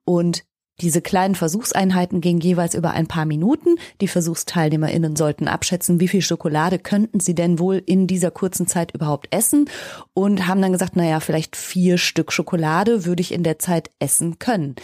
Und 0.04 0.44
diese 0.82 1.02
kleinen 1.02 1.36
Versuchseinheiten 1.36 2.22
gingen 2.22 2.42
jeweils 2.42 2.74
über 2.74 2.92
ein 2.92 3.08
paar 3.08 3.26
Minuten. 3.26 3.76
Die 4.02 4.08
VersuchsteilnehmerInnen 4.08 5.16
sollten 5.16 5.48
abschätzen, 5.48 6.00
wie 6.00 6.08
viel 6.08 6.22
Schokolade 6.22 6.80
könnten 6.80 7.20
sie 7.20 7.36
denn 7.36 7.60
wohl 7.60 7.82
in 7.86 8.08
dieser 8.08 8.32
kurzen 8.32 8.68
Zeit 8.68 8.94
überhaupt 8.94 9.28
essen 9.32 9.70
und 10.14 10.48
haben 10.48 10.62
dann 10.62 10.72
gesagt, 10.72 10.96
naja, 10.96 11.20
vielleicht 11.20 11.56
vier 11.56 11.98
Stück 11.98 12.32
Schokolade 12.32 13.06
würde 13.06 13.22
ich 13.22 13.32
in 13.32 13.44
der 13.44 13.60
Zeit 13.60 13.92
essen 14.00 14.40
können. 14.40 14.76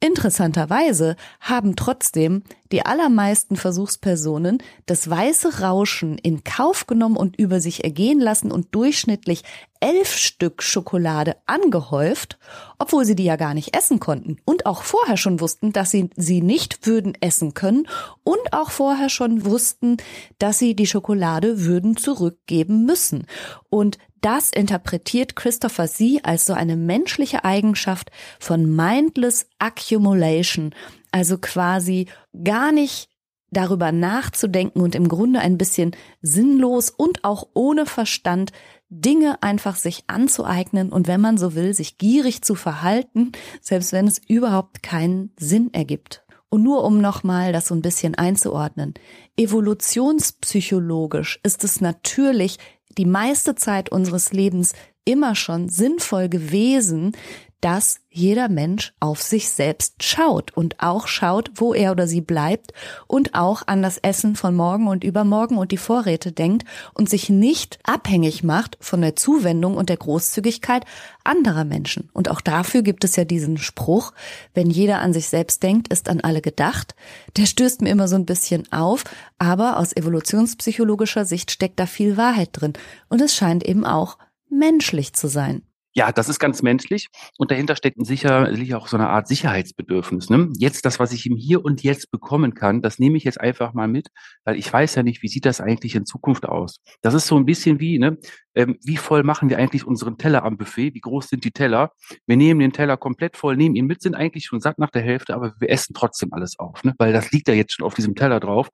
Interessanterweise 0.00 1.16
haben 1.40 1.76
trotzdem 1.76 2.42
die 2.72 2.84
allermeisten 2.84 3.56
Versuchspersonen 3.56 4.62
das 4.86 5.08
weiße 5.08 5.60
Rauschen 5.60 6.18
in 6.18 6.44
Kauf 6.44 6.86
genommen 6.86 7.16
und 7.16 7.38
über 7.38 7.60
sich 7.60 7.84
ergehen 7.84 8.20
lassen 8.20 8.50
und 8.50 8.74
durchschnittlich 8.74 9.42
elf 9.80 10.16
Stück 10.16 10.62
Schokolade 10.62 11.36
angehäuft, 11.46 12.38
obwohl 12.78 13.04
sie 13.04 13.14
die 13.14 13.24
ja 13.24 13.36
gar 13.36 13.54
nicht 13.54 13.76
essen 13.76 14.00
konnten 14.00 14.38
und 14.44 14.66
auch 14.66 14.82
vorher 14.82 15.16
schon 15.16 15.40
wussten, 15.40 15.72
dass 15.72 15.90
sie 15.90 16.10
sie 16.16 16.40
nicht 16.40 16.86
würden 16.86 17.16
essen 17.20 17.54
können 17.54 17.86
und 18.24 18.52
auch 18.52 18.70
vorher 18.70 19.08
schon 19.08 19.44
wussten, 19.44 19.98
dass 20.38 20.58
sie 20.58 20.74
die 20.74 20.86
Schokolade 20.86 21.64
würden 21.64 21.96
zurückgeben 21.96 22.84
müssen. 22.86 23.26
Und 23.68 23.98
das 24.22 24.50
interpretiert 24.50 25.36
Christopher 25.36 25.86
Sie 25.86 26.24
als 26.24 26.46
so 26.46 26.52
eine 26.52 26.76
menschliche 26.76 27.44
Eigenschaft 27.44 28.10
von 28.40 28.74
mindless 28.74 29.46
accumulation, 29.58 30.74
also 31.16 31.38
quasi 31.38 32.08
gar 32.44 32.72
nicht 32.72 33.08
darüber 33.50 33.90
nachzudenken 33.90 34.82
und 34.82 34.94
im 34.94 35.08
Grunde 35.08 35.40
ein 35.40 35.56
bisschen 35.56 35.96
sinnlos 36.20 36.90
und 36.90 37.24
auch 37.24 37.48
ohne 37.54 37.86
Verstand 37.86 38.52
Dinge 38.90 39.42
einfach 39.42 39.76
sich 39.76 40.04
anzueignen 40.08 40.92
und 40.92 41.08
wenn 41.08 41.22
man 41.22 41.38
so 41.38 41.54
will, 41.54 41.72
sich 41.72 41.96
gierig 41.96 42.42
zu 42.42 42.54
verhalten, 42.54 43.32
selbst 43.62 43.94
wenn 43.94 44.06
es 44.06 44.20
überhaupt 44.28 44.82
keinen 44.82 45.32
Sinn 45.38 45.72
ergibt. 45.72 46.22
Und 46.50 46.62
nur 46.62 46.84
um 46.84 47.00
nochmal 47.00 47.54
das 47.54 47.68
so 47.68 47.74
ein 47.74 47.82
bisschen 47.82 48.14
einzuordnen. 48.14 48.92
Evolutionspsychologisch 49.38 51.40
ist 51.42 51.64
es 51.64 51.80
natürlich 51.80 52.58
die 52.98 53.06
meiste 53.06 53.54
Zeit 53.54 53.90
unseres 53.90 54.34
Lebens 54.34 54.74
immer 55.06 55.34
schon 55.34 55.70
sinnvoll 55.70 56.28
gewesen, 56.28 57.12
dass 57.60 58.00
jeder 58.10 58.48
Mensch 58.48 58.94
auf 59.00 59.22
sich 59.22 59.48
selbst 59.48 60.02
schaut 60.02 60.56
und 60.56 60.80
auch 60.80 61.08
schaut, 61.08 61.50
wo 61.54 61.74
er 61.74 61.92
oder 61.92 62.06
sie 62.06 62.20
bleibt 62.20 62.72
und 63.06 63.34
auch 63.34 63.62
an 63.66 63.82
das 63.82 63.98
Essen 63.98 64.36
von 64.36 64.54
morgen 64.54 64.88
und 64.88 65.04
übermorgen 65.04 65.58
und 65.58 65.72
die 65.72 65.76
Vorräte 65.76 66.32
denkt 66.32 66.64
und 66.94 67.08
sich 67.08 67.28
nicht 67.28 67.78
abhängig 67.82 68.44
macht 68.44 68.76
von 68.80 69.00
der 69.00 69.16
Zuwendung 69.16 69.76
und 69.76 69.88
der 69.88 69.96
Großzügigkeit 69.96 70.84
anderer 71.24 71.64
Menschen. 71.64 72.08
Und 72.12 72.30
auch 72.30 72.40
dafür 72.40 72.82
gibt 72.82 73.04
es 73.04 73.16
ja 73.16 73.24
diesen 73.24 73.58
Spruch, 73.58 74.12
wenn 74.54 74.70
jeder 74.70 75.00
an 75.00 75.12
sich 75.12 75.28
selbst 75.28 75.62
denkt, 75.62 75.88
ist 75.88 76.08
an 76.08 76.20
alle 76.20 76.40
gedacht. 76.42 76.94
Der 77.36 77.46
stößt 77.46 77.82
mir 77.82 77.90
immer 77.90 78.08
so 78.08 78.16
ein 78.16 78.26
bisschen 78.26 78.70
auf, 78.72 79.04
aber 79.38 79.78
aus 79.78 79.96
evolutionspsychologischer 79.96 81.24
Sicht 81.24 81.50
steckt 81.50 81.80
da 81.80 81.86
viel 81.86 82.16
Wahrheit 82.16 82.50
drin. 82.52 82.74
Und 83.08 83.20
es 83.20 83.34
scheint 83.34 83.64
eben 83.64 83.84
auch 83.84 84.18
menschlich 84.48 85.12
zu 85.14 85.28
sein. 85.28 85.62
Ja, 85.96 86.12
das 86.12 86.28
ist 86.28 86.38
ganz 86.38 86.60
menschlich 86.60 87.08
und 87.38 87.50
dahinter 87.50 87.74
steckt 87.74 87.96
sicherlich 88.04 88.74
auch 88.74 88.86
so 88.86 88.98
eine 88.98 89.08
Art 89.08 89.28
Sicherheitsbedürfnis. 89.28 90.28
Ne? 90.28 90.52
Jetzt 90.58 90.84
das, 90.84 91.00
was 91.00 91.10
ich 91.10 91.24
im 91.24 91.36
Hier 91.36 91.64
und 91.64 91.82
Jetzt 91.82 92.10
bekommen 92.10 92.52
kann, 92.52 92.82
das 92.82 92.98
nehme 92.98 93.16
ich 93.16 93.24
jetzt 93.24 93.40
einfach 93.40 93.72
mal 93.72 93.88
mit, 93.88 94.08
weil 94.44 94.56
ich 94.56 94.70
weiß 94.70 94.94
ja 94.96 95.02
nicht, 95.02 95.22
wie 95.22 95.28
sieht 95.28 95.46
das 95.46 95.58
eigentlich 95.62 95.94
in 95.94 96.04
Zukunft 96.04 96.44
aus. 96.44 96.82
Das 97.00 97.14
ist 97.14 97.26
so 97.26 97.38
ein 97.38 97.46
bisschen 97.46 97.80
wie, 97.80 97.98
ne, 97.98 98.18
ähm, 98.54 98.76
wie 98.84 98.98
voll 98.98 99.22
machen 99.22 99.48
wir 99.48 99.56
eigentlich 99.56 99.86
unseren 99.86 100.18
Teller 100.18 100.44
am 100.44 100.58
Buffet? 100.58 100.92
Wie 100.92 101.00
groß 101.00 101.28
sind 101.28 101.44
die 101.44 101.50
Teller? 101.50 101.92
Wir 102.26 102.36
nehmen 102.36 102.60
den 102.60 102.74
Teller 102.74 102.98
komplett 102.98 103.38
voll, 103.38 103.56
nehmen 103.56 103.74
ihn 103.74 103.86
mit, 103.86 104.02
sind 104.02 104.14
eigentlich 104.14 104.44
schon 104.44 104.60
satt 104.60 104.78
nach 104.78 104.90
der 104.90 105.00
Hälfte, 105.00 105.34
aber 105.34 105.54
wir 105.58 105.70
essen 105.70 105.94
trotzdem 105.94 106.30
alles 106.34 106.58
auf, 106.58 106.84
ne? 106.84 106.94
weil 106.98 107.14
das 107.14 107.32
liegt 107.32 107.48
ja 107.48 107.54
jetzt 107.54 107.72
schon 107.72 107.86
auf 107.86 107.94
diesem 107.94 108.14
Teller 108.14 108.38
drauf. 108.38 108.68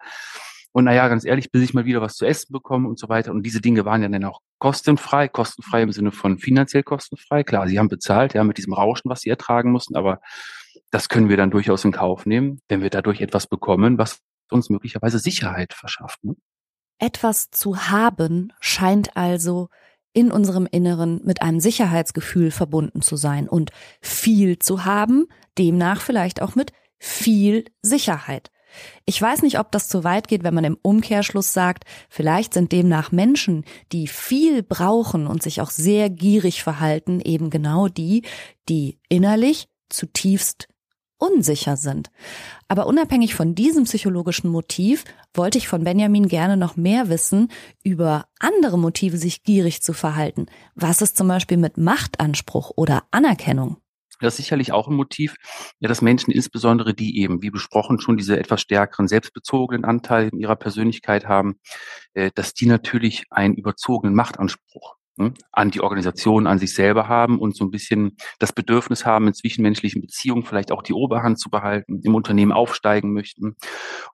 Und 0.73 0.85
naja, 0.85 1.07
ganz 1.09 1.25
ehrlich, 1.25 1.51
bis 1.51 1.63
ich 1.63 1.75
mal 1.75 1.85
wieder 1.85 2.01
was 2.01 2.17
zu 2.17 2.25
essen 2.25 2.53
bekomme 2.53 2.89
und 2.89 2.99
so 2.99 3.09
weiter. 3.09 3.31
Und 3.31 3.45
diese 3.45 3.61
Dinge 3.61 3.85
waren 3.85 4.03
ja 4.03 4.09
dann 4.09 4.25
auch 4.25 4.41
kostenfrei, 4.59 5.29
kostenfrei 5.29 5.83
im 5.83 5.93
Sinne 5.93 6.13
von 6.13 6.39
finanziell 6.39 6.83
kostenfrei. 6.83 7.45
Klar, 7.45 7.69
sie 7.69 7.79
haben 7.79 7.89
bezahlt, 7.89 8.33
ja, 8.35 8.43
mit 8.43 8.57
diesem 8.57 8.73
Rauschen, 8.73 9.11
was 9.11 9.21
sie 9.21 9.31
ertragen 9.31 9.71
mussten, 9.71 9.97
aber 9.97 10.21
das 10.91 11.09
können 11.09 11.29
wir 11.29 11.37
dann 11.37 11.51
durchaus 11.51 11.85
in 11.85 11.93
Kauf 11.93 12.27
nehmen, 12.27 12.61
wenn 12.69 12.83
wir 12.83 12.91
dadurch 12.91 13.21
etwas 13.21 13.47
bekommen, 13.47 13.99
was 13.99 14.21
uns 14.51 14.71
möglicherweise 14.71 15.19
Sicherheit 15.19 15.75
verschafft. 15.75 16.23
Ne? 16.25 16.37
Etwas 16.99 17.51
zu 17.51 17.89
haben 17.89 18.53
scheint 18.61 19.17
also 19.17 19.69
in 20.13 20.31
unserem 20.31 20.69
Inneren 20.71 21.21
mit 21.25 21.43
einem 21.43 21.59
Sicherheitsgefühl 21.59 22.51
verbunden 22.51 23.03
zu 23.03 23.17
sein 23.17 23.49
und 23.49 23.71
viel 24.01 24.59
zu 24.59 24.85
haben, 24.85 25.27
demnach 25.59 26.01
vielleicht 26.01 26.41
auch 26.41 26.55
mit 26.55 26.73
viel 26.99 27.65
Sicherheit. 27.81 28.52
Ich 29.05 29.21
weiß 29.21 29.43
nicht, 29.43 29.59
ob 29.59 29.73
das 29.73 29.89
zu 29.89 30.05
weit 30.05 30.29
geht, 30.29 30.45
wenn 30.45 30.55
man 30.55 30.65
im 30.65 30.79
Umkehrschluss 30.81 31.53
sagt, 31.53 31.85
vielleicht 32.09 32.55
sind 32.55 32.73
demnach 32.73 33.13
Menschen, 33.13 33.65
die 33.93 34.07
viel 34.07 34.63
brauchen 34.63 35.27
und 35.27 35.43
sich 35.43 35.61
auch 35.61 35.71
sehr 35.71 36.11
gierig 36.11 36.63
verhalten, 36.63 37.21
eben 37.21 37.51
genau 37.51 37.89
die, 37.89 38.23
die 38.69 38.99
innerlich 39.09 39.69
zutiefst 39.89 40.69
unsicher 41.23 41.77
sind. 41.77 42.11
Aber 42.67 42.87
unabhängig 42.87 43.35
von 43.37 43.55
diesem 43.55 43.85
psychologischen 43.85 44.51
Motiv 44.51 45.05
wollte 45.33 45.57
ich 45.57 45.69
von 45.69 45.85
Benjamin 45.85 46.27
gerne 46.27 46.57
noch 46.57 46.77
mehr 46.77 47.09
wissen 47.09 47.49
über 47.85 48.27
andere 48.41 48.77
Motive, 48.77 49.17
sich 49.17 49.45
gierig 49.45 49.83
zu 49.83 49.93
verhalten. 49.93 50.47
Was 50.75 51.01
ist 51.01 51.17
zum 51.17 51.29
Beispiel 51.29 51.59
mit 51.59 51.79
Machtanspruch 51.79 52.73
oder 52.75 53.05
Anerkennung? 53.13 53.77
Das 54.23 54.35
ist 54.35 54.45
sicherlich 54.45 54.73
auch 54.73 54.89
ein 54.89 54.95
Motiv, 54.95 55.35
ja, 55.81 55.89
dass 55.89 56.01
Menschen 56.01 56.31
insbesondere, 56.31 56.95
die 56.95 57.21
eben, 57.21 57.43
wie 57.43 57.51
besprochen, 57.51 58.01
schon 58.01 58.17
diese 58.17 58.39
etwas 58.39 58.61
stärkeren 58.61 59.09
selbstbezogenen 59.09 59.85
Anteil 59.85 60.29
in 60.29 60.39
ihrer 60.39 60.57
Persönlichkeit 60.57 61.27
haben, 61.27 61.57
äh, 62.15 62.31
dass 62.35 62.55
die 62.55 62.67
natürlich 62.67 63.25
einen 63.31 63.55
überzogenen 63.55 64.15
Machtanspruch 64.15 64.95
hm, 65.19 65.35
an 65.51 65.71
die 65.71 65.81
Organisation, 65.81 66.47
an 66.47 66.59
sich 66.59 66.75
selber 66.75 67.09
haben 67.09 67.39
und 67.39 67.57
so 67.57 67.65
ein 67.65 67.71
bisschen 67.71 68.17
das 68.39 68.53
Bedürfnis 68.53 69.05
haben, 69.05 69.27
in 69.27 69.35
zwischenmenschlichen 69.35 70.01
Beziehungen 70.01 70.45
vielleicht 70.45 70.73
auch 70.73 70.83
die 70.83 70.95
Oberhand 70.95 71.39
zu 71.39 71.51
behalten, 71.51 72.01
im 72.03 72.15
Unternehmen 72.15 72.53
aufsteigen 72.53 73.13
möchten. 73.13 73.57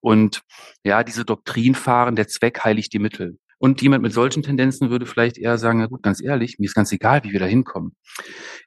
Und 0.00 0.40
ja, 0.84 1.04
diese 1.04 1.24
Doktrin 1.24 1.74
fahren, 1.74 2.16
der 2.16 2.28
Zweck 2.28 2.64
heiligt 2.64 2.92
die 2.92 2.98
Mittel. 2.98 3.38
Und 3.58 3.82
jemand 3.82 4.02
mit 4.02 4.12
solchen 4.12 4.42
Tendenzen 4.42 4.90
würde 4.90 5.06
vielleicht 5.06 5.36
eher 5.36 5.58
sagen, 5.58 5.80
na 5.80 5.86
gut, 5.86 6.02
ganz 6.02 6.22
ehrlich, 6.22 6.58
mir 6.58 6.66
ist 6.66 6.74
ganz 6.74 6.92
egal, 6.92 7.24
wie 7.24 7.32
wir 7.32 7.40
da 7.40 7.46
hinkommen. 7.46 7.96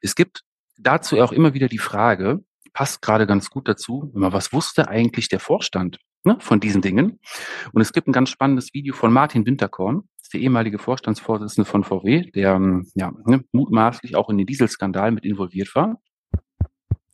Es 0.02 0.16
gibt 0.16 0.42
dazu 0.82 1.20
auch 1.22 1.32
immer 1.32 1.54
wieder 1.54 1.68
die 1.68 1.78
Frage, 1.78 2.44
passt 2.74 3.02
gerade 3.02 3.28
ganz 3.28 3.50
gut 3.50 3.68
dazu, 3.68 4.12
was 4.14 4.54
wusste 4.54 4.88
eigentlich 4.88 5.30
der 5.30 5.40
Vorstand 5.40 6.00
ne, 6.24 6.38
von 6.40 6.60
diesen 6.60 6.82
Dingen? 6.82 7.20
Und 7.74 7.82
es 7.82 7.94
gibt 7.94 8.08
ein 8.08 8.14
ganz 8.14 8.30
spannendes 8.30 8.74
Video 8.74 8.94
von 8.94 9.12
Martin 9.12 9.46
Winterkorn, 9.46 10.04
der 10.32 10.42
ehemalige 10.42 10.80
Vorstandsvorsitzende 10.80 11.70
von 11.70 11.84
VW, 11.84 12.32
der 12.32 12.54
ähm, 12.54 12.88
ja, 12.96 13.12
ne, 13.26 13.44
mutmaßlich 13.52 14.16
auch 14.16 14.30
in 14.30 14.38
den 14.38 14.48
Dieselskandal 14.48 15.12
mit 15.12 15.26
involviert 15.26 15.76
war. 15.76 16.02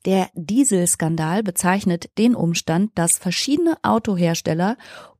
Der 0.05 0.29
Dieselskandal 0.35 1.43
bezeichnet 1.43 2.09
den 2.17 2.35
Umstand, 2.35 2.91
dass 2.95 3.17
verschiedene 3.17 3.77
Autohersteller 3.83 4.77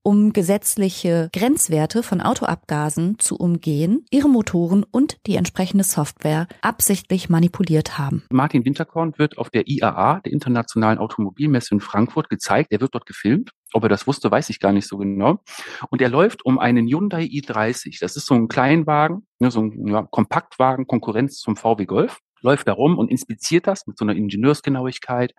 um 0.07 0.31
gesetzliche 0.31 1.29
Grenzwerte 1.33 2.01
von 2.01 2.21
Autoabgasen 2.21 3.19
zu 3.19 3.35
umgehen, 3.35 4.05
ihre 4.09 4.29
Motoren 4.29 4.85
und 4.89 5.17
die 5.27 5.35
entsprechende 5.35 5.83
Software 5.83 6.47
absichtlich 6.61 7.27
manipuliert 7.27 7.97
haben. 7.97 8.23
Martin 8.31 8.63
Winterkorn 8.63 9.17
wird 9.17 9.37
auf 9.37 9.49
der 9.49 9.67
IAA, 9.67 10.21
der 10.21 10.31
Internationalen 10.31 10.97
Automobilmesse 10.97 11.75
in 11.75 11.81
Frankfurt, 11.81 12.29
gezeigt. 12.29 12.71
Er 12.71 12.79
wird 12.79 12.95
dort 12.95 13.05
gefilmt. 13.05 13.51
Ob 13.73 13.83
er 13.83 13.89
das 13.89 14.07
wusste, 14.07 14.31
weiß 14.31 14.49
ich 14.49 14.61
gar 14.61 14.71
nicht 14.71 14.87
so 14.87 14.95
genau. 14.95 15.41
Und 15.89 16.01
er 16.01 16.07
läuft 16.07 16.45
um 16.45 16.57
einen 16.57 16.87
Hyundai 16.87 17.23
i30. 17.23 17.97
Das 17.99 18.15
ist 18.15 18.27
so 18.27 18.35
ein 18.35 18.47
Kleinwagen, 18.47 19.27
ne, 19.39 19.51
so 19.51 19.59
ein 19.59 20.07
Kompaktwagen, 20.09 20.87
Konkurrenz 20.87 21.39
zum 21.39 21.57
VW 21.57 21.85
Golf 21.85 22.21
läuft 22.41 22.67
da 22.67 22.73
rum 22.73 22.97
und 22.97 23.09
inspiziert 23.09 23.67
das 23.67 23.87
mit 23.87 23.97
so 23.97 24.05
einer 24.05 24.15
Ingenieursgenauigkeit 24.15 25.33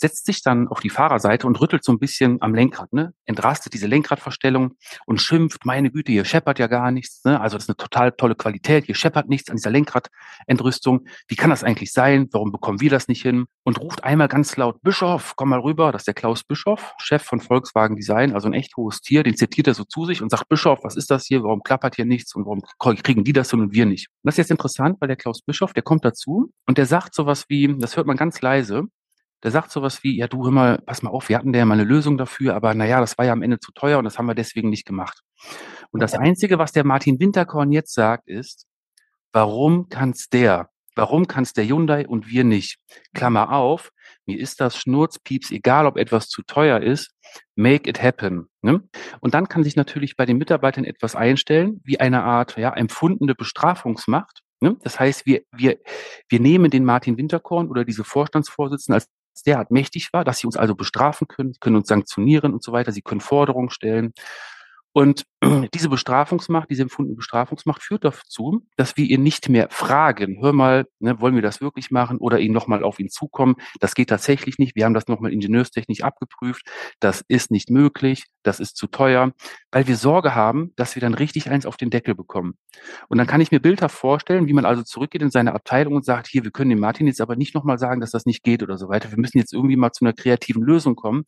setzt 0.00 0.26
sich 0.26 0.42
dann 0.42 0.68
auf 0.68 0.80
die 0.80 0.90
Fahrerseite 0.90 1.46
und 1.46 1.60
rüttelt 1.60 1.84
so 1.84 1.92
ein 1.92 1.98
bisschen 1.98 2.40
am 2.40 2.54
Lenkrad, 2.54 2.92
ne? 2.92 3.12
Entrastet 3.24 3.74
diese 3.74 3.86
Lenkradverstellung 3.86 4.72
und 5.06 5.20
schimpft, 5.20 5.64
meine 5.64 5.90
Güte, 5.90 6.12
hier 6.12 6.24
scheppert 6.24 6.58
ja 6.58 6.66
gar 6.66 6.90
nichts, 6.90 7.24
ne? 7.24 7.40
Also 7.40 7.56
das 7.56 7.64
ist 7.64 7.70
eine 7.70 7.76
total 7.76 8.12
tolle 8.12 8.34
Qualität, 8.34 8.86
hier 8.86 8.94
scheppert 8.94 9.28
nichts 9.28 9.50
an 9.50 9.56
dieser 9.56 9.70
Lenkradentrüstung. 9.70 11.06
Wie 11.28 11.36
kann 11.36 11.50
das 11.50 11.64
eigentlich 11.64 11.92
sein? 11.92 12.28
Warum 12.32 12.52
bekommen 12.52 12.80
wir 12.80 12.90
das 12.90 13.08
nicht 13.08 13.22
hin? 13.22 13.46
Und 13.62 13.80
ruft 13.80 14.04
einmal 14.04 14.28
ganz 14.28 14.56
laut, 14.56 14.80
Bischof, 14.82 15.34
komm 15.36 15.50
mal 15.50 15.60
rüber. 15.60 15.92
Das 15.92 16.02
ist 16.02 16.06
der 16.06 16.14
Klaus 16.14 16.44
Bischof, 16.44 16.94
Chef 16.98 17.22
von 17.22 17.40
Volkswagen 17.40 17.96
Design, 17.96 18.32
also 18.32 18.48
ein 18.48 18.54
echt 18.54 18.76
hohes 18.76 19.00
Tier. 19.00 19.22
Den 19.22 19.36
zitiert 19.36 19.66
er 19.66 19.74
so 19.74 19.84
zu 19.84 20.06
sich 20.06 20.22
und 20.22 20.30
sagt, 20.30 20.48
Bischof, 20.48 20.80
was 20.82 20.96
ist 20.96 21.10
das 21.10 21.26
hier? 21.26 21.42
Warum 21.42 21.62
klappert 21.62 21.96
hier 21.96 22.06
nichts? 22.06 22.34
Und 22.34 22.46
warum 22.46 22.62
kriegen 23.02 23.24
die 23.24 23.32
das 23.32 23.50
hin 23.50 23.60
und 23.60 23.72
wir 23.72 23.86
nicht? 23.86 24.08
Und 24.08 24.28
das 24.28 24.34
ist 24.34 24.38
jetzt 24.38 24.50
interessant, 24.50 24.96
weil 25.00 25.08
der 25.08 25.16
Klaus 25.16 25.42
Bischof, 25.42 25.72
der 25.72 25.82
kommt 25.82 26.04
dazu 26.04 26.52
und 26.66 26.78
der 26.78 26.86
sagt 26.86 27.14
sowas 27.14 27.44
wie, 27.48 27.76
das 27.78 27.96
hört 27.96 28.06
man 28.06 28.16
ganz 28.16 28.40
leise, 28.40 28.84
der 29.42 29.50
sagt 29.50 29.70
sowas 29.70 30.02
wie, 30.02 30.16
ja 30.18 30.28
du, 30.28 30.44
hör 30.44 30.50
mal, 30.50 30.78
pass 30.84 31.02
mal 31.02 31.10
auf, 31.10 31.28
wir 31.28 31.38
hatten 31.38 31.52
da 31.52 31.58
ja 31.58 31.64
mal 31.64 31.74
eine 31.74 31.84
Lösung 31.84 32.18
dafür, 32.18 32.54
aber 32.54 32.74
naja, 32.74 33.00
das 33.00 33.16
war 33.18 33.24
ja 33.24 33.32
am 33.32 33.42
Ende 33.42 33.58
zu 33.58 33.72
teuer 33.72 33.98
und 33.98 34.04
das 34.04 34.18
haben 34.18 34.26
wir 34.26 34.34
deswegen 34.34 34.70
nicht 34.70 34.86
gemacht. 34.86 35.20
Und 35.90 36.00
das 36.00 36.14
Einzige, 36.14 36.58
was 36.58 36.72
der 36.72 36.84
Martin 36.84 37.18
Winterkorn 37.18 37.72
jetzt 37.72 37.94
sagt, 37.94 38.28
ist, 38.28 38.66
warum 39.32 39.88
kann's 39.88 40.28
der? 40.28 40.68
Warum 40.96 41.26
kann's 41.26 41.52
der 41.52 41.64
Hyundai 41.64 42.06
und 42.06 42.28
wir 42.28 42.44
nicht? 42.44 42.78
Klammer 43.14 43.52
auf, 43.52 43.90
mir 44.26 44.38
ist 44.38 44.60
das 44.60 44.76
Schnurzpieps, 44.76 45.50
egal 45.50 45.86
ob 45.86 45.96
etwas 45.96 46.28
zu 46.28 46.42
teuer 46.42 46.80
ist, 46.80 47.12
make 47.54 47.88
it 47.88 48.02
happen. 48.02 48.48
Ne? 48.60 48.82
Und 49.20 49.34
dann 49.34 49.48
kann 49.48 49.64
sich 49.64 49.76
natürlich 49.76 50.16
bei 50.16 50.26
den 50.26 50.36
Mitarbeitern 50.36 50.84
etwas 50.84 51.14
einstellen, 51.14 51.80
wie 51.84 52.00
eine 52.00 52.24
Art 52.24 52.56
ja, 52.56 52.72
empfundene 52.72 53.34
Bestrafungsmacht. 53.34 54.40
Ne? 54.60 54.76
Das 54.82 55.00
heißt, 55.00 55.26
wir, 55.26 55.42
wir, 55.52 55.78
wir 56.28 56.40
nehmen 56.40 56.70
den 56.70 56.84
Martin 56.84 57.16
Winterkorn 57.16 57.68
oder 57.68 57.84
diese 57.84 58.04
Vorstandsvorsitzenden 58.04 58.94
als 58.94 59.08
derart 59.42 59.70
mächtig 59.70 60.12
war, 60.12 60.24
dass 60.24 60.38
sie 60.38 60.46
uns 60.46 60.56
also 60.56 60.74
bestrafen 60.74 61.28
können, 61.28 61.54
können 61.60 61.76
uns 61.76 61.88
sanktionieren 61.88 62.52
und 62.52 62.62
so 62.62 62.72
weiter, 62.72 62.92
sie 62.92 63.02
können 63.02 63.20
Forderungen 63.20 63.70
stellen. 63.70 64.12
Und 64.92 65.24
diese 65.74 65.88
Bestrafungsmacht, 65.88 66.70
diese 66.70 66.82
empfundene 66.82 67.16
Bestrafungsmacht 67.16 67.82
führt 67.82 68.04
dazu, 68.04 68.66
dass 68.76 68.96
wir 68.96 69.06
ihn 69.06 69.22
nicht 69.22 69.48
mehr 69.48 69.68
fragen, 69.70 70.38
hör 70.40 70.52
mal, 70.52 70.86
ne, 70.98 71.20
wollen 71.20 71.34
wir 71.34 71.42
das 71.42 71.60
wirklich 71.60 71.90
machen 71.90 72.18
oder 72.18 72.40
ihn 72.40 72.52
nochmal 72.52 72.82
auf 72.82 72.98
ihn 72.98 73.08
zukommen. 73.08 73.56
Das 73.78 73.94
geht 73.94 74.08
tatsächlich 74.08 74.58
nicht. 74.58 74.74
Wir 74.74 74.84
haben 74.84 74.94
das 74.94 75.08
nochmal 75.08 75.32
ingenieurstechnisch 75.32 76.02
abgeprüft. 76.02 76.66
Das 76.98 77.24
ist 77.28 77.50
nicht 77.50 77.70
möglich. 77.70 78.24
Das 78.42 78.58
ist 78.58 78.76
zu 78.76 78.86
teuer, 78.86 79.32
weil 79.70 79.86
wir 79.86 79.96
Sorge 79.96 80.34
haben, 80.34 80.72
dass 80.76 80.94
wir 80.94 81.00
dann 81.00 81.14
richtig 81.14 81.50
eins 81.50 81.66
auf 81.66 81.76
den 81.76 81.90
Deckel 81.90 82.14
bekommen. 82.14 82.54
Und 83.08 83.18
dann 83.18 83.26
kann 83.26 83.40
ich 83.40 83.50
mir 83.50 83.60
bildhaft 83.60 83.94
vorstellen, 83.94 84.46
wie 84.46 84.52
man 84.54 84.64
also 84.64 84.82
zurückgeht 84.82 85.22
in 85.22 85.30
seine 85.30 85.54
Abteilung 85.54 85.94
und 85.94 86.04
sagt, 86.04 86.26
hier, 86.26 86.42
wir 86.42 86.50
können 86.50 86.70
dem 86.70 86.80
Martin 86.80 87.06
jetzt 87.06 87.20
aber 87.20 87.36
nicht 87.36 87.54
nochmal 87.54 87.78
sagen, 87.78 88.00
dass 88.00 88.10
das 88.10 88.26
nicht 88.26 88.42
geht 88.42 88.62
oder 88.62 88.78
so 88.78 88.88
weiter. 88.88 89.10
Wir 89.10 89.18
müssen 89.18 89.38
jetzt 89.38 89.52
irgendwie 89.52 89.76
mal 89.76 89.92
zu 89.92 90.04
einer 90.04 90.14
kreativen 90.14 90.62
Lösung 90.62 90.96
kommen. 90.96 91.24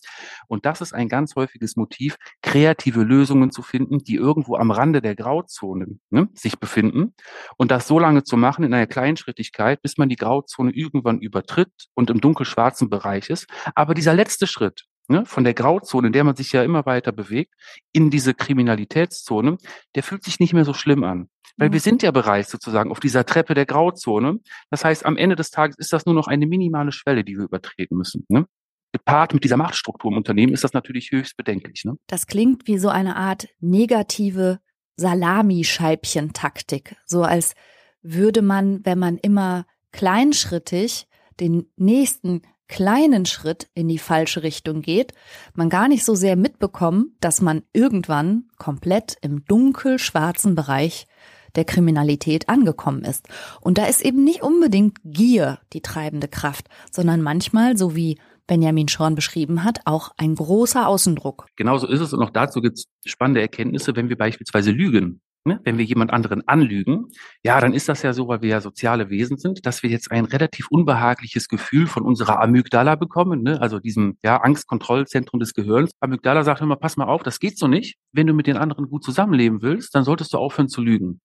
Und 0.48 0.64
das 0.64 0.80
ist 0.80 0.94
ein 0.94 1.08
ganz 1.08 1.36
häufiges 1.36 1.76
Motiv, 1.76 2.16
kreative 2.42 3.02
Lösungen 3.02 3.51
zu 3.52 3.62
finden, 3.62 3.98
die 3.98 4.16
irgendwo 4.16 4.56
am 4.56 4.70
Rande 4.70 5.00
der 5.00 5.14
Grauzone 5.14 5.98
ne, 6.10 6.28
sich 6.34 6.58
befinden 6.58 7.14
und 7.56 7.70
das 7.70 7.86
so 7.86 7.98
lange 7.98 8.24
zu 8.24 8.36
machen 8.36 8.64
in 8.64 8.74
einer 8.74 8.86
Kleinschrittigkeit, 8.86 9.80
bis 9.82 9.98
man 9.98 10.08
die 10.08 10.16
Grauzone 10.16 10.72
irgendwann 10.72 11.20
übertritt 11.20 11.72
und 11.94 12.10
im 12.10 12.20
dunkelschwarzen 12.20 12.90
Bereich 12.90 13.30
ist. 13.30 13.46
Aber 13.74 13.94
dieser 13.94 14.14
letzte 14.14 14.46
Schritt, 14.46 14.86
ne, 15.08 15.24
von 15.26 15.44
der 15.44 15.54
Grauzone, 15.54 16.08
in 16.08 16.12
der 16.12 16.24
man 16.24 16.36
sich 16.36 16.52
ja 16.52 16.62
immer 16.62 16.86
weiter 16.86 17.12
bewegt, 17.12 17.54
in 17.92 18.10
diese 18.10 18.34
Kriminalitätszone, 18.34 19.58
der 19.94 20.02
fühlt 20.02 20.24
sich 20.24 20.40
nicht 20.40 20.54
mehr 20.54 20.64
so 20.64 20.74
schlimm 20.74 21.04
an. 21.04 21.28
Weil 21.56 21.68
mhm. 21.68 21.74
wir 21.74 21.80
sind 21.80 22.02
ja 22.02 22.10
bereits 22.10 22.50
sozusagen 22.50 22.90
auf 22.90 23.00
dieser 23.00 23.26
Treppe 23.26 23.54
der 23.54 23.66
Grauzone. 23.66 24.40
Das 24.70 24.84
heißt, 24.84 25.04
am 25.04 25.16
Ende 25.16 25.36
des 25.36 25.50
Tages 25.50 25.76
ist 25.78 25.92
das 25.92 26.06
nur 26.06 26.14
noch 26.14 26.26
eine 26.26 26.46
minimale 26.46 26.92
Schwelle, 26.92 27.24
die 27.24 27.36
wir 27.36 27.44
übertreten 27.44 27.96
müssen. 27.96 28.24
Ne? 28.28 28.46
Gepaart 28.92 29.34
mit 29.34 29.44
dieser 29.44 29.56
Machtstruktur 29.56 30.10
im 30.10 30.18
Unternehmen 30.18 30.52
ist 30.52 30.64
das 30.64 30.72
natürlich 30.72 31.10
höchst 31.10 31.36
bedenklich. 31.36 31.84
Ne? 31.84 31.96
Das 32.06 32.26
klingt 32.26 32.66
wie 32.66 32.78
so 32.78 32.88
eine 32.88 33.16
Art 33.16 33.48
negative 33.60 34.60
Salamischeibchen-Taktik. 34.96 36.96
So 37.06 37.22
als 37.22 37.54
würde 38.02 38.42
man, 38.42 38.84
wenn 38.84 38.98
man 38.98 39.16
immer 39.16 39.64
kleinschrittig 39.92 41.06
den 41.40 41.66
nächsten 41.76 42.42
kleinen 42.68 43.26
Schritt 43.26 43.68
in 43.74 43.88
die 43.88 43.98
falsche 43.98 44.42
Richtung 44.42 44.80
geht, 44.80 45.12
man 45.54 45.68
gar 45.68 45.88
nicht 45.88 46.04
so 46.04 46.14
sehr 46.14 46.36
mitbekommen, 46.36 47.16
dass 47.20 47.40
man 47.40 47.62
irgendwann 47.72 48.48
komplett 48.56 49.16
im 49.20 49.44
dunkel-schwarzen 49.44 50.54
Bereich 50.54 51.06
der 51.54 51.64
Kriminalität 51.64 52.48
angekommen 52.48 53.04
ist. 53.04 53.28
Und 53.60 53.76
da 53.76 53.84
ist 53.84 54.02
eben 54.02 54.24
nicht 54.24 54.42
unbedingt 54.42 54.98
Gier 55.04 55.58
die 55.74 55.82
treibende 55.82 56.28
Kraft, 56.28 56.68
sondern 56.90 57.20
manchmal, 57.20 57.76
so 57.76 57.94
wie 57.94 58.18
Benjamin 58.52 58.86
Schorn 58.86 59.14
beschrieben 59.14 59.64
hat, 59.64 59.80
auch 59.86 60.10
ein 60.18 60.34
großer 60.34 60.86
Außendruck. 60.86 61.46
Genauso 61.56 61.86
ist 61.86 62.00
es 62.00 62.12
und 62.12 62.22
auch 62.22 62.28
dazu 62.28 62.60
gibt 62.60 62.76
es 62.76 62.84
spannende 63.06 63.40
Erkenntnisse, 63.40 63.96
wenn 63.96 64.10
wir 64.10 64.18
beispielsweise 64.18 64.72
lügen. 64.72 65.22
Ne? 65.46 65.58
Wenn 65.64 65.78
wir 65.78 65.86
jemand 65.86 66.12
anderen 66.12 66.46
anlügen, 66.46 67.06
ja, 67.42 67.58
dann 67.62 67.72
ist 67.72 67.88
das 67.88 68.02
ja 68.02 68.12
so, 68.12 68.28
weil 68.28 68.42
wir 68.42 68.50
ja 68.50 68.60
soziale 68.60 69.08
Wesen 69.08 69.38
sind, 69.38 69.64
dass 69.64 69.82
wir 69.82 69.88
jetzt 69.88 70.12
ein 70.12 70.26
relativ 70.26 70.66
unbehagliches 70.68 71.48
Gefühl 71.48 71.86
von 71.86 72.02
unserer 72.02 72.42
Amygdala 72.42 72.96
bekommen, 72.96 73.42
ne? 73.42 73.58
also 73.58 73.78
diesem 73.78 74.18
ja, 74.22 74.36
Angstkontrollzentrum 74.36 75.40
des 75.40 75.54
Gehirns. 75.54 75.92
Amygdala 76.00 76.44
sagt 76.44 76.60
immer, 76.60 76.76
pass 76.76 76.98
mal 76.98 77.06
auf, 77.06 77.22
das 77.22 77.38
geht 77.38 77.56
so 77.56 77.68
nicht. 77.68 77.96
Wenn 78.12 78.26
du 78.26 78.34
mit 78.34 78.46
den 78.46 78.58
anderen 78.58 78.90
gut 78.90 79.02
zusammenleben 79.02 79.62
willst, 79.62 79.94
dann 79.94 80.04
solltest 80.04 80.34
du 80.34 80.36
aufhören 80.36 80.68
zu 80.68 80.82
lügen. 80.82 81.22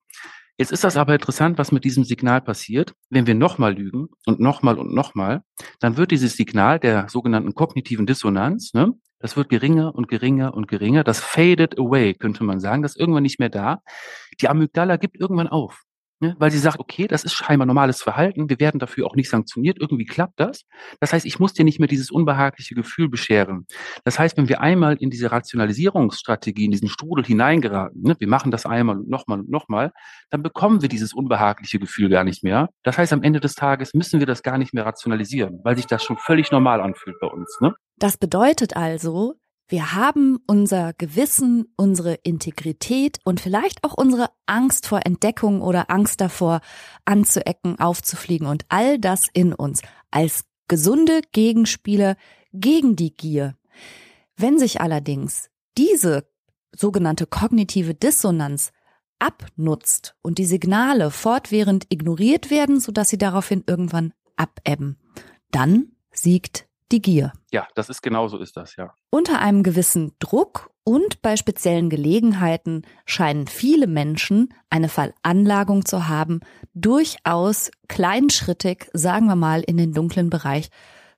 Jetzt 0.57 0.71
ist 0.71 0.83
das 0.83 0.97
aber 0.97 1.13
interessant, 1.13 1.57
was 1.57 1.71
mit 1.71 1.83
diesem 1.83 2.03
Signal 2.03 2.41
passiert. 2.41 2.93
Wenn 3.09 3.27
wir 3.27 3.35
nochmal 3.35 3.75
lügen 3.75 4.07
und 4.25 4.39
nochmal 4.39 4.79
und 4.79 4.93
nochmal, 4.93 5.43
dann 5.79 5.97
wird 5.97 6.11
dieses 6.11 6.35
Signal 6.35 6.79
der 6.79 7.09
sogenannten 7.09 7.53
kognitiven 7.53 8.07
Dissonanz, 8.07 8.73
ne, 8.73 8.93
das 9.19 9.35
wird 9.35 9.49
geringer 9.49 9.95
und 9.95 10.07
geringer 10.07 10.53
und 10.53 10.67
geringer. 10.67 11.03
Das 11.03 11.19
faded 11.19 11.77
away, 11.79 12.13
könnte 12.13 12.43
man 12.43 12.59
sagen. 12.59 12.83
Das 12.83 12.91
ist 12.93 12.99
irgendwann 12.99 13.23
nicht 13.23 13.39
mehr 13.39 13.49
da. 13.49 13.81
Die 14.41 14.47
Amygdala 14.47 14.97
gibt 14.97 15.19
irgendwann 15.19 15.47
auf. 15.47 15.83
Ne? 16.19 16.35
Weil 16.39 16.49
sie 16.49 16.57
sagt, 16.57 16.79
okay, 16.79 17.07
das 17.07 17.23
ist 17.23 17.33
scheinbar 17.33 17.67
normales 17.67 18.01
Verhalten, 18.01 18.49
wir 18.49 18.59
werden 18.59 18.79
dafür 18.79 19.05
auch 19.05 19.15
nicht 19.15 19.29
sanktioniert, 19.29 19.77
irgendwie 19.79 20.05
klappt 20.05 20.39
das. 20.39 20.63
Das 20.99 21.13
heißt, 21.13 21.25
ich 21.27 21.39
muss 21.39 21.53
dir 21.53 21.63
nicht 21.63 21.79
mehr 21.79 21.87
dieses 21.87 22.09
unbehagliche 22.09 22.73
Gefühl 22.73 23.07
bescheren. 23.07 23.67
Das 24.03 24.17
heißt, 24.17 24.35
wenn 24.35 24.49
wir 24.49 24.59
einmal 24.59 24.95
in 24.97 25.11
diese 25.11 25.31
Rationalisierungsstrategie, 25.31 26.65
in 26.65 26.71
diesen 26.71 26.89
Strudel 26.89 27.23
hineingeraten, 27.23 28.01
ne, 28.01 28.15
wir 28.17 28.27
machen 28.27 28.49
das 28.49 28.65
einmal 28.65 28.97
und 28.97 29.09
nochmal 29.09 29.41
und 29.41 29.49
nochmal, 29.49 29.91
dann 30.31 30.41
bekommen 30.41 30.81
wir 30.81 30.89
dieses 30.89 31.13
unbehagliche 31.13 31.77
Gefühl 31.77 32.09
gar 32.09 32.23
nicht 32.23 32.43
mehr. 32.43 32.69
Das 32.83 32.97
heißt, 32.97 33.13
am 33.13 33.21
Ende 33.21 33.39
des 33.39 33.53
Tages 33.53 33.93
müssen 33.93 34.19
wir 34.19 34.25
das 34.25 34.41
gar 34.41 34.57
nicht 34.57 34.73
mehr 34.73 34.85
rationalisieren, 34.85 35.59
weil 35.63 35.75
sich 35.75 35.85
das 35.85 36.03
schon 36.03 36.17
völlig 36.17 36.51
normal 36.51 36.81
anfühlt 36.81 37.19
bei 37.19 37.27
uns. 37.27 37.59
Ne? 37.61 37.75
Das 37.99 38.17
bedeutet 38.17 38.75
also, 38.75 39.35
wir 39.69 39.93
haben 39.93 40.39
unser 40.47 40.93
Gewissen, 40.93 41.65
unsere 41.75 42.13
Integrität 42.13 43.19
und 43.25 43.41
vielleicht 43.41 43.83
auch 43.83 43.93
unsere 43.93 44.29
Angst 44.45 44.87
vor 44.87 45.01
Entdeckung 45.05 45.61
oder 45.61 45.89
Angst 45.89 46.21
davor, 46.21 46.61
anzuecken, 47.03 47.77
aufzufliegen 47.79 48.47
und 48.47 48.65
all 48.69 48.97
das 48.97 49.27
in 49.33 49.53
uns 49.53 49.81
als 50.09 50.45
gesunde 50.69 51.21
Gegenspieler 51.33 52.15
gegen 52.53 52.95
die 52.95 53.15
Gier. 53.15 53.55
Wenn 54.37 54.57
sich 54.57 54.79
allerdings 54.79 55.49
diese 55.77 56.29
sogenannte 56.73 57.25
kognitive 57.25 57.93
Dissonanz 57.93 58.71
abnutzt 59.19 60.15
und 60.21 60.37
die 60.37 60.45
Signale 60.45 61.11
fortwährend 61.11 61.87
ignoriert 61.89 62.49
werden, 62.51 62.79
sodass 62.79 63.09
sie 63.09 63.17
daraufhin 63.17 63.63
irgendwann 63.65 64.13
abebben, 64.35 64.97
dann 65.51 65.91
siegt 66.11 66.66
die 66.91 67.01
Gier. 67.01 67.33
Ja, 67.51 67.67
das 67.75 67.89
ist 67.89 68.01
genau 68.01 68.27
so 68.27 68.37
ist 68.37 68.57
das, 68.57 68.75
ja. 68.75 68.93
Unter 69.09 69.39
einem 69.39 69.63
gewissen 69.63 70.13
Druck 70.19 70.69
und 70.83 71.21
bei 71.21 71.35
speziellen 71.35 71.89
Gelegenheiten 71.89 72.83
scheinen 73.05 73.47
viele 73.47 73.87
Menschen 73.87 74.53
eine 74.69 74.87
Veranlagung 74.87 75.85
zu 75.85 76.07
haben, 76.07 76.39
durchaus 76.73 77.71
kleinschrittig, 77.89 78.89
sagen 78.93 79.25
wir 79.25 79.35
mal, 79.35 79.61
in 79.61 79.75
den 79.75 79.91
dunklen 79.91 80.29
Bereich 80.29 80.69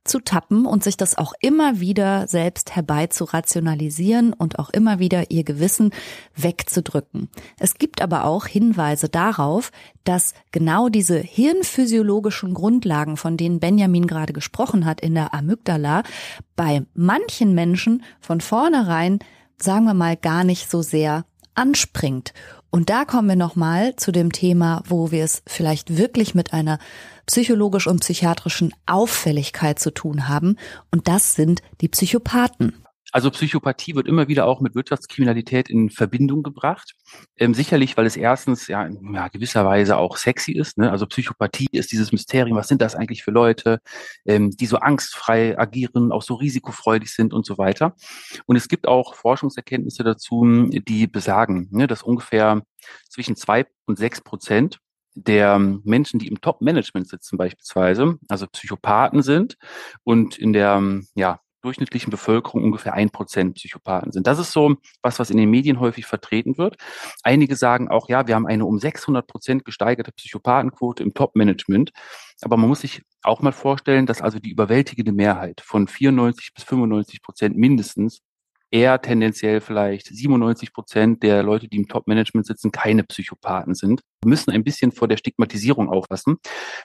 zu 0.10 0.20
tappen 0.20 0.66
und 0.66 0.84
sich 0.84 0.98
das 0.98 1.18
auch 1.18 1.34
immer 1.40 1.80
wieder 1.80 2.28
selbst 2.28 2.76
herbei 2.76 3.08
zu 3.08 3.24
rationalisieren 3.24 4.34
und 4.34 4.60
auch 4.60 4.70
immer 4.70 5.00
wieder 5.00 5.32
ihr 5.32 5.44
Gewissen 5.44 5.92
wegzudrücken. 6.36 7.30
Es 7.60 7.76
gibt 7.76 8.02
aber 8.02 8.26
auch 8.26 8.46
Hinweise 8.46 9.08
darauf, 9.08 9.72
dass 10.04 10.34
genau 10.52 10.90
diese 10.90 11.20
hirnphysiologischen 11.20 12.54
Grundlagen, 12.54 13.16
von 13.16 13.38
denen 13.38 13.60
Benjamin 13.60 14.08
gerade 14.08 14.34
gesprochen 14.34 14.86
hat 14.86 15.00
in 15.02 15.14
der 15.14 15.34
Amygdala, 15.34 16.04
bei 16.56 16.86
manchen 16.94 17.54
Menschen 17.54 18.04
von 18.20 18.42
vornherein, 18.42 19.20
sagen 19.58 19.86
wir 19.86 19.94
mal, 19.94 20.18
gar 20.18 20.44
nicht 20.44 20.70
so 20.70 20.82
sehr 20.82 21.26
anspringt. 21.54 22.34
Und 22.72 22.90
da 22.90 23.06
kommen 23.06 23.30
wir 23.30 23.36
nochmal 23.36 23.96
zu 23.96 24.12
dem 24.12 24.32
Thema, 24.32 24.84
wo 24.88 25.12
wir 25.12 25.24
es 25.24 25.42
vielleicht 25.48 25.98
wirklich 25.98 26.36
mit 26.36 26.54
einer 26.54 26.78
psychologisch 27.30 27.86
und 27.86 28.00
psychiatrischen 28.00 28.74
Auffälligkeit 28.88 29.78
zu 29.78 29.94
tun 29.94 30.28
haben. 30.28 30.58
Und 30.90 31.08
das 31.08 31.36
sind 31.36 31.62
die 31.80 31.88
Psychopathen. 31.88 32.84
Also 33.12 33.30
Psychopathie 33.30 33.94
wird 33.94 34.08
immer 34.08 34.28
wieder 34.28 34.48
auch 34.48 34.62
mit 34.62 34.74
Wirtschaftskriminalität 34.74 35.70
in 35.70 35.92
Verbindung 35.92 36.42
gebracht. 36.42 36.96
Ähm, 37.38 37.54
sicherlich, 37.54 37.98
weil 37.98 38.08
es 38.08 38.18
erstens 38.18 38.68
ja 38.68 38.84
in 38.84 39.14
ja, 39.14 39.28
gewisser 39.28 39.64
Weise 39.64 39.98
auch 39.98 40.18
sexy 40.18 40.54
ist. 40.54 40.80
Ne? 40.80 40.92
Also 40.92 41.06
Psychopathie 41.06 41.70
ist 41.72 41.92
dieses 41.92 42.12
Mysterium, 42.12 42.58
was 42.58 42.68
sind 42.68 42.82
das 42.82 42.96
eigentlich 42.96 43.24
für 43.24 43.32
Leute, 43.32 43.80
ähm, 44.26 44.50
die 44.50 44.66
so 44.66 44.78
angstfrei 44.78 45.58
agieren, 45.58 46.12
auch 46.12 46.24
so 46.24 46.34
risikofreudig 46.34 47.14
sind 47.14 47.32
und 47.32 47.46
so 47.46 47.60
weiter. 47.60 47.96
Und 48.48 48.56
es 48.56 48.68
gibt 48.68 48.88
auch 48.88 49.14
Forschungserkenntnisse 49.14 50.04
dazu, 50.04 50.68
die 50.72 51.06
besagen, 51.06 51.68
ne, 51.72 51.86
dass 51.86 52.02
ungefähr 52.02 52.64
zwischen 53.08 53.36
zwei 53.36 53.68
und 53.86 54.00
sechs 54.00 54.20
Prozent 54.20 54.80
der 55.28 55.60
Menschen, 55.60 56.20
die 56.20 56.28
im 56.28 56.42
Top-Management 56.42 57.08
sitzen 57.08 57.38
beispielsweise, 57.38 58.18
also 58.28 58.48
Psychopathen 58.48 59.22
sind 59.22 59.58
und 60.04 60.38
in 60.38 60.54
der 60.54 61.02
ja, 61.16 61.40
durchschnittlichen 61.62 62.12
Bevölkerung 62.12 62.64
ungefähr 62.64 62.94
ein 62.94 63.10
Prozent 63.10 63.56
Psychopathen 63.56 64.12
sind. 64.12 64.28
Das 64.28 64.40
ist 64.40 64.52
so 64.52 64.76
was, 65.02 65.20
was 65.20 65.30
in 65.30 65.38
den 65.38 65.50
Medien 65.50 65.80
häufig 65.80 66.06
vertreten 66.06 66.58
wird. 66.58 66.78
Einige 67.24 67.56
sagen 67.56 67.90
auch, 67.90 68.10
ja, 68.10 68.28
wir 68.28 68.36
haben 68.36 68.48
eine 68.48 68.66
um 68.66 68.80
600 68.80 69.28
Prozent 69.28 69.66
gesteigerte 69.66 70.12
Psychopathenquote 70.12 71.04
im 71.04 71.14
Top-Management. 71.14 71.92
Aber 72.42 72.56
man 72.56 72.70
muss 72.70 72.82
sich 72.82 73.02
auch 73.24 73.42
mal 73.42 73.52
vorstellen, 73.52 74.06
dass 74.06 74.22
also 74.22 74.40
die 74.40 74.52
überwältigende 74.52 75.12
Mehrheit 75.12 75.62
von 75.62 75.88
94 75.88 76.54
bis 76.54 76.64
95 76.64 77.22
Prozent 77.22 77.58
mindestens 77.58 78.22
eher 78.72 79.02
tendenziell 79.02 79.62
vielleicht 79.62 80.08
97 80.08 80.74
Prozent 80.74 81.24
der 81.24 81.44
Leute, 81.44 81.68
die 81.68 81.78
im 81.78 81.88
Top-Management 81.88 82.46
sitzen, 82.46 82.72
keine 82.72 83.04
Psychopathen 83.04 83.74
sind. 83.76 84.02
Wir 84.24 84.30
müssen 84.30 84.52
ein 84.52 84.64
bisschen 84.64 84.92
vor 84.92 85.08
der 85.08 85.18
Stigmatisierung 85.18 85.90
aufpassen, 85.90 86.38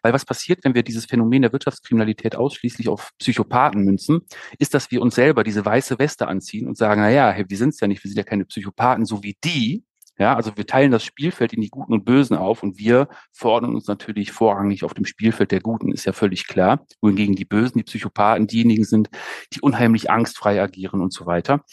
weil 0.03 0.12
was 0.12 0.24
passiert, 0.24 0.64
wenn 0.64 0.74
wir 0.74 0.82
dieses 0.82 1.07
Phänomen 1.07 1.43
der 1.43 1.53
Wirtschaftskriminalität 1.53 2.37
ausschließlich 2.37 2.89
auf 2.89 3.11
Psychopathen 3.18 3.85
münzen, 3.85 4.22
ist, 4.59 4.74
dass 4.74 4.91
wir 4.91 5.03
uns 5.03 5.14
selber 5.14 5.45
diese 5.45 5.64
weiße 5.64 5.99
Weste 5.99 6.28
anziehen 6.28 6.68
und 6.68 6.76
sagen, 6.76 7.01
na 7.01 7.11
ja, 7.11 7.30
hey, 7.30 7.45
wir 7.49 7.57
sind 7.57 7.70
es 7.70 7.80
ja 7.80 7.87
nicht, 7.87 8.03
wir 8.03 8.09
sind 8.09 8.18
ja 8.18 8.24
keine 8.24 8.45
Psychopathen, 8.45 9.05
so 9.05 9.22
wie 9.22 9.37
die, 9.45 9.85
ja, 10.19 10.37
also 10.37 10.57
wir 10.57 10.67
teilen 10.67 10.93
das 10.93 11.05
Spielfeld 11.05 11.53
in 11.53 11.61
die 11.61 11.71
Guten 11.71 11.93
und 11.93 12.05
Bösen 12.05 12.37
auf 12.37 12.62
und 12.62 12.79
wir 12.79 13.09
fordern 13.33 13.75
uns 13.75 13.89
natürlich 13.89 14.31
vorrangig 14.31 14.85
auf 14.85 14.95
dem 14.95 15.05
Spielfeld 15.05 15.51
der 15.51 15.61
Guten, 15.61 15.93
ist 15.93 16.05
ja 16.05 16.12
völlig 16.12 16.47
klar. 16.47 16.87
Wohingegen 17.01 17.35
die 17.35 17.45
Bösen, 17.45 17.79
die 17.79 17.85
Psychopathen 17.85 18.47
diejenigen 18.47 18.85
sind, 18.85 19.11
die 19.53 19.61
unheimlich 19.61 20.11
angstfrei 20.11 20.62
agieren 20.62 21.01
und 21.01 21.12
so 21.12 21.27
weiter. 21.27 21.65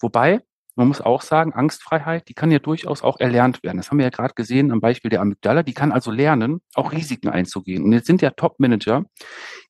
Wobei 0.00 0.40
man 0.76 0.88
muss 0.88 1.00
auch 1.00 1.22
sagen, 1.22 1.52
Angstfreiheit, 1.52 2.28
die 2.28 2.34
kann 2.34 2.50
ja 2.50 2.58
durchaus 2.58 3.02
auch 3.02 3.20
erlernt 3.20 3.62
werden. 3.62 3.76
Das 3.76 3.90
haben 3.90 3.98
wir 3.98 4.04
ja 4.04 4.10
gerade 4.10 4.34
gesehen 4.34 4.72
am 4.72 4.80
Beispiel 4.80 5.10
der 5.10 5.20
Amygdala. 5.20 5.62
Die 5.62 5.74
kann 5.74 5.92
also 5.92 6.10
lernen, 6.10 6.60
auch 6.74 6.92
Risiken 6.92 7.28
einzugehen. 7.28 7.84
Und 7.84 7.92
jetzt 7.92 8.06
sind 8.06 8.22
ja 8.22 8.30
Top-Manager, 8.30 9.04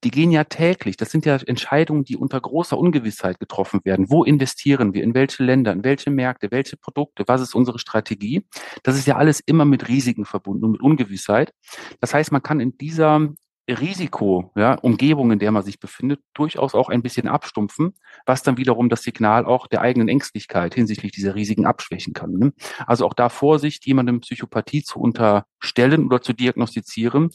die 0.02 0.10
gehen 0.10 0.30
ja 0.30 0.44
täglich. 0.44 0.96
Das 0.96 1.10
sind 1.10 1.26
ja 1.26 1.36
Entscheidungen, 1.46 2.04
die 2.04 2.16
unter 2.16 2.40
großer 2.40 2.78
Ungewissheit 2.78 3.38
getroffen 3.38 3.80
werden. 3.84 4.10
Wo 4.10 4.24
investieren 4.24 4.94
wir? 4.94 5.02
In 5.02 5.14
welche 5.14 5.42
Länder? 5.42 5.72
In 5.72 5.84
welche 5.84 6.10
Märkte? 6.10 6.50
Welche 6.50 6.76
Produkte? 6.76 7.24
Was 7.26 7.40
ist 7.40 7.54
unsere 7.54 7.78
Strategie? 7.78 8.46
Das 8.82 8.96
ist 8.96 9.06
ja 9.06 9.16
alles 9.16 9.40
immer 9.40 9.64
mit 9.64 9.88
Risiken 9.88 10.24
verbunden 10.24 10.64
und 10.64 10.72
mit 10.72 10.82
Ungewissheit. 10.82 11.52
Das 12.00 12.14
heißt, 12.14 12.32
man 12.32 12.42
kann 12.42 12.60
in 12.60 12.76
dieser 12.78 13.28
Risiko, 13.68 14.52
ja, 14.56 14.74
Umgebung, 14.74 15.32
in 15.32 15.38
der 15.38 15.50
man 15.50 15.62
sich 15.62 15.80
befindet, 15.80 16.20
durchaus 16.34 16.74
auch 16.74 16.90
ein 16.90 17.02
bisschen 17.02 17.28
abstumpfen, 17.28 17.94
was 18.26 18.42
dann 18.42 18.58
wiederum 18.58 18.88
das 18.88 19.02
Signal 19.02 19.46
auch 19.46 19.66
der 19.66 19.80
eigenen 19.80 20.08
Ängstlichkeit 20.08 20.74
hinsichtlich 20.74 21.12
dieser 21.12 21.34
Risiken 21.34 21.64
abschwächen 21.64 22.12
kann. 22.12 22.32
Ne? 22.32 22.52
Also 22.86 23.06
auch 23.06 23.14
da 23.14 23.28
Vorsicht, 23.28 23.86
jemandem 23.86 24.20
Psychopathie 24.20 24.82
zu 24.82 25.00
unterstellen 25.00 26.06
oder 26.06 26.20
zu 26.20 26.34
diagnostizieren, 26.34 27.30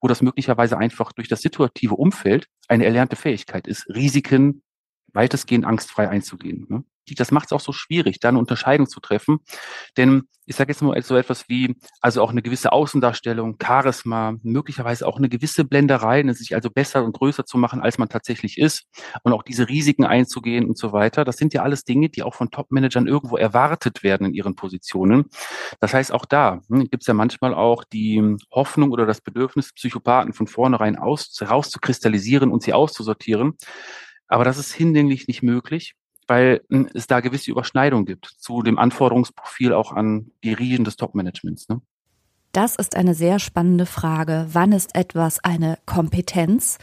wo 0.00 0.08
das 0.08 0.22
möglicherweise 0.22 0.76
einfach 0.76 1.12
durch 1.12 1.28
das 1.28 1.40
situative 1.40 1.94
Umfeld 1.94 2.46
eine 2.68 2.84
erlernte 2.84 3.16
Fähigkeit 3.16 3.66
ist, 3.66 3.88
Risiken 3.88 4.62
weitestgehend 5.12 5.64
angstfrei 5.64 6.08
einzugehen. 6.08 6.66
Ne? 6.68 6.84
Das 7.14 7.30
macht 7.30 7.46
es 7.46 7.52
auch 7.52 7.60
so 7.60 7.72
schwierig, 7.72 8.20
da 8.20 8.28
eine 8.28 8.38
Unterscheidung 8.38 8.88
zu 8.88 9.00
treffen. 9.00 9.38
Denn 9.96 10.28
ich 10.50 10.56
sage 10.56 10.72
jetzt 10.72 10.82
nur 10.82 11.00
so 11.02 11.16
etwas 11.16 11.48
wie, 11.48 11.76
also 12.00 12.22
auch 12.22 12.30
eine 12.32 12.42
gewisse 12.42 12.72
Außendarstellung, 12.72 13.56
Charisma, 13.62 14.34
möglicherweise 14.42 15.06
auch 15.06 15.16
eine 15.16 15.28
gewisse 15.28 15.64
Blenderei, 15.64 16.24
ne, 16.24 16.34
sich 16.34 16.56
also 16.56 16.70
besser 16.70 17.04
und 17.04 17.12
größer 17.12 17.46
zu 17.46 17.56
machen, 17.56 17.80
als 17.80 17.98
man 17.98 18.08
tatsächlich 18.08 18.58
ist 18.58 18.86
und 19.22 19.32
auch 19.32 19.44
diese 19.44 19.68
Risiken 19.68 20.04
einzugehen 20.04 20.66
und 20.66 20.76
so 20.76 20.92
weiter. 20.92 21.24
Das 21.24 21.36
sind 21.36 21.54
ja 21.54 21.62
alles 21.62 21.84
Dinge, 21.84 22.08
die 22.08 22.24
auch 22.24 22.34
von 22.34 22.50
Top-Managern 22.50 23.06
irgendwo 23.06 23.36
erwartet 23.36 24.02
werden 24.02 24.26
in 24.26 24.34
ihren 24.34 24.56
Positionen. 24.56 25.26
Das 25.78 25.94
heißt, 25.94 26.12
auch 26.12 26.24
da 26.24 26.60
hm, 26.68 26.90
gibt 26.90 27.04
es 27.04 27.06
ja 27.06 27.14
manchmal 27.14 27.54
auch 27.54 27.84
die 27.84 28.36
Hoffnung 28.50 28.90
oder 28.90 29.06
das 29.06 29.20
Bedürfnis, 29.20 29.72
Psychopathen 29.72 30.32
von 30.32 30.48
vornherein 30.48 30.96
aus, 30.98 31.32
herauszukristallisieren 31.38 32.50
und 32.50 32.64
sie 32.64 32.72
auszusortieren. 32.72 33.52
Aber 34.26 34.42
das 34.42 34.58
ist 34.58 34.72
hinlänglich 34.72 35.28
nicht 35.28 35.44
möglich 35.44 35.94
weil 36.30 36.60
es 36.94 37.08
da 37.08 37.18
gewisse 37.18 37.50
Überschneidungen 37.50 38.06
gibt 38.06 38.24
zu 38.38 38.62
dem 38.62 38.78
Anforderungsprofil 38.78 39.72
auch 39.72 39.90
an 39.90 40.30
die 40.44 40.52
Riegen 40.52 40.84
des 40.84 40.96
Top-Managements. 40.96 41.68
Ne? 41.68 41.82
Das 42.52 42.76
ist 42.76 42.94
eine 42.94 43.14
sehr 43.14 43.40
spannende 43.40 43.84
Frage. 43.84 44.46
Wann 44.52 44.70
ist 44.70 44.94
etwas 44.94 45.42
eine 45.42 45.76
Kompetenz 45.86 46.78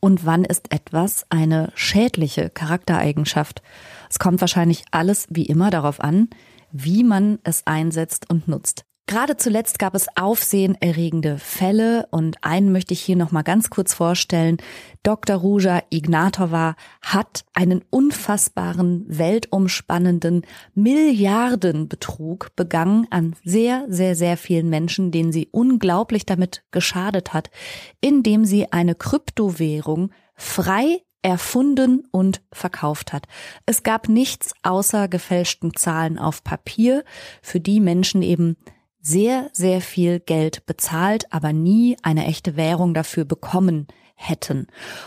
und 0.00 0.26
wann 0.26 0.44
ist 0.44 0.70
etwas 0.70 1.24
eine 1.30 1.72
schädliche 1.74 2.50
Charaktereigenschaft? 2.50 3.62
Es 4.10 4.18
kommt 4.18 4.42
wahrscheinlich 4.42 4.84
alles 4.90 5.26
wie 5.30 5.46
immer 5.46 5.70
darauf 5.70 6.00
an, 6.00 6.28
wie 6.70 7.02
man 7.02 7.38
es 7.42 7.66
einsetzt 7.66 8.28
und 8.28 8.48
nutzt. 8.48 8.84
Gerade 9.10 9.36
zuletzt 9.36 9.80
gab 9.80 9.96
es 9.96 10.06
aufsehenerregende 10.16 11.38
Fälle 11.38 12.06
und 12.12 12.44
einen 12.44 12.70
möchte 12.70 12.94
ich 12.94 13.00
hier 13.00 13.16
noch 13.16 13.32
mal 13.32 13.42
ganz 13.42 13.68
kurz 13.68 13.92
vorstellen. 13.92 14.58
Dr. 15.02 15.34
Ruja 15.34 15.82
Ignatova 15.90 16.76
hat 17.02 17.44
einen 17.52 17.82
unfassbaren, 17.90 19.04
weltumspannenden 19.08 20.46
Milliardenbetrug 20.76 22.54
begangen 22.54 23.08
an 23.10 23.34
sehr, 23.42 23.84
sehr, 23.88 24.14
sehr 24.14 24.36
vielen 24.36 24.70
Menschen, 24.70 25.10
denen 25.10 25.32
sie 25.32 25.48
unglaublich 25.50 26.24
damit 26.24 26.62
geschadet 26.70 27.32
hat, 27.32 27.50
indem 28.00 28.44
sie 28.44 28.70
eine 28.70 28.94
Kryptowährung 28.94 30.12
frei 30.36 31.02
erfunden 31.22 32.04
und 32.12 32.42
verkauft 32.52 33.12
hat. 33.12 33.26
Es 33.66 33.82
gab 33.82 34.08
nichts 34.08 34.52
außer 34.62 35.08
gefälschten 35.08 35.74
Zahlen 35.74 36.16
auf 36.16 36.44
Papier, 36.44 37.02
für 37.42 37.58
die 37.58 37.80
Menschen 37.80 38.22
eben 38.22 38.56
sehr, 39.00 39.50
sehr 39.52 39.80
viel 39.80 40.20
Geld 40.20 40.66
bezahlt, 40.66 41.32
aber 41.32 41.52
nie 41.52 41.96
eine 42.02 42.26
echte 42.26 42.56
Währung 42.56 42.94
dafür 42.94 43.24
bekommen 43.24 43.86
hätten. 44.14 44.66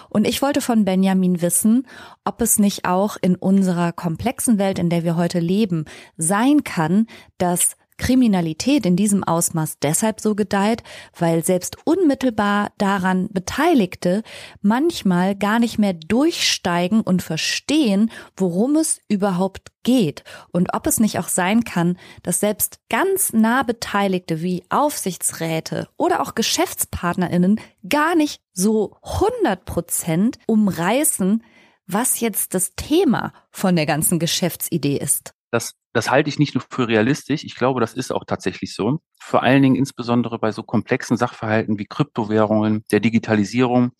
Und 0.09 0.25
ich 0.27 0.41
wollte 0.41 0.61
von 0.61 0.85
Benjamin 0.85 1.41
wissen, 1.41 1.87
ob 2.25 2.41
es 2.41 2.57
nicht 2.57 2.85
auch 2.85 3.17
in 3.21 3.35
unserer 3.35 3.91
komplexen 3.91 4.57
Welt, 4.57 4.79
in 4.79 4.89
der 4.89 5.03
wir 5.03 5.15
heute 5.15 5.39
leben, 5.39 5.85
sein 6.17 6.63
kann, 6.63 7.05
dass 7.37 7.75
Kriminalität 7.97 8.85
in 8.85 8.95
diesem 8.95 9.23
Ausmaß 9.23 9.79
deshalb 9.79 10.19
so 10.19 10.35
gedeiht, 10.35 10.83
weil 11.17 11.43
selbst 11.43 11.77
unmittelbar 11.85 12.71
daran 12.77 13.29
Beteiligte 13.31 14.23
manchmal 14.61 15.35
gar 15.35 15.59
nicht 15.59 15.77
mehr 15.77 15.93
durchsteigen 15.93 17.01
und 17.01 17.21
verstehen, 17.21 18.11
worum 18.35 18.75
es 18.75 19.01
überhaupt 19.07 19.71
geht 19.83 20.23
und 20.51 20.73
ob 20.73 20.87
es 20.87 20.99
nicht 20.99 21.19
auch 21.19 21.27
sein 21.27 21.63
kann, 21.63 21.97
dass 22.23 22.39
selbst 22.39 22.79
ganz 22.89 23.33
nah 23.33 23.63
Beteiligte 23.63 24.41
wie 24.41 24.63
Aufsichtsräte 24.69 25.89
oder 25.97 26.21
auch 26.21 26.35
Geschäftspartnerinnen 26.35 27.59
gar 27.87 28.15
nicht 28.15 28.41
so 28.53 28.97
100 29.03 29.65
Prozent 29.65 30.39
umreißen, 30.47 31.43
was 31.85 32.19
jetzt 32.19 32.53
das 32.53 32.75
Thema 32.75 33.33
von 33.51 33.75
der 33.75 33.85
ganzen 33.85 34.19
Geschäftsidee 34.19 34.97
ist. 34.97 35.33
Das 35.51 35.75
das 35.93 36.09
halte 36.09 36.29
ich 36.29 36.39
nicht 36.39 36.55
nur 36.55 36.63
für 36.69 36.87
realistisch, 36.87 37.43
ich 37.43 37.55
glaube, 37.55 37.79
das 37.79 37.93
ist 37.93 38.11
auch 38.11 38.25
tatsächlich 38.25 38.75
so. 38.75 38.99
Vor 39.19 39.43
allen 39.43 39.61
Dingen 39.61 39.75
insbesondere 39.75 40.39
bei 40.39 40.51
so 40.51 40.63
komplexen 40.63 41.17
Sachverhalten 41.17 41.79
wie 41.79 41.85
Kryptowährungen, 41.85 42.83
der 42.91 42.99
Digitalisierung. 42.99 43.91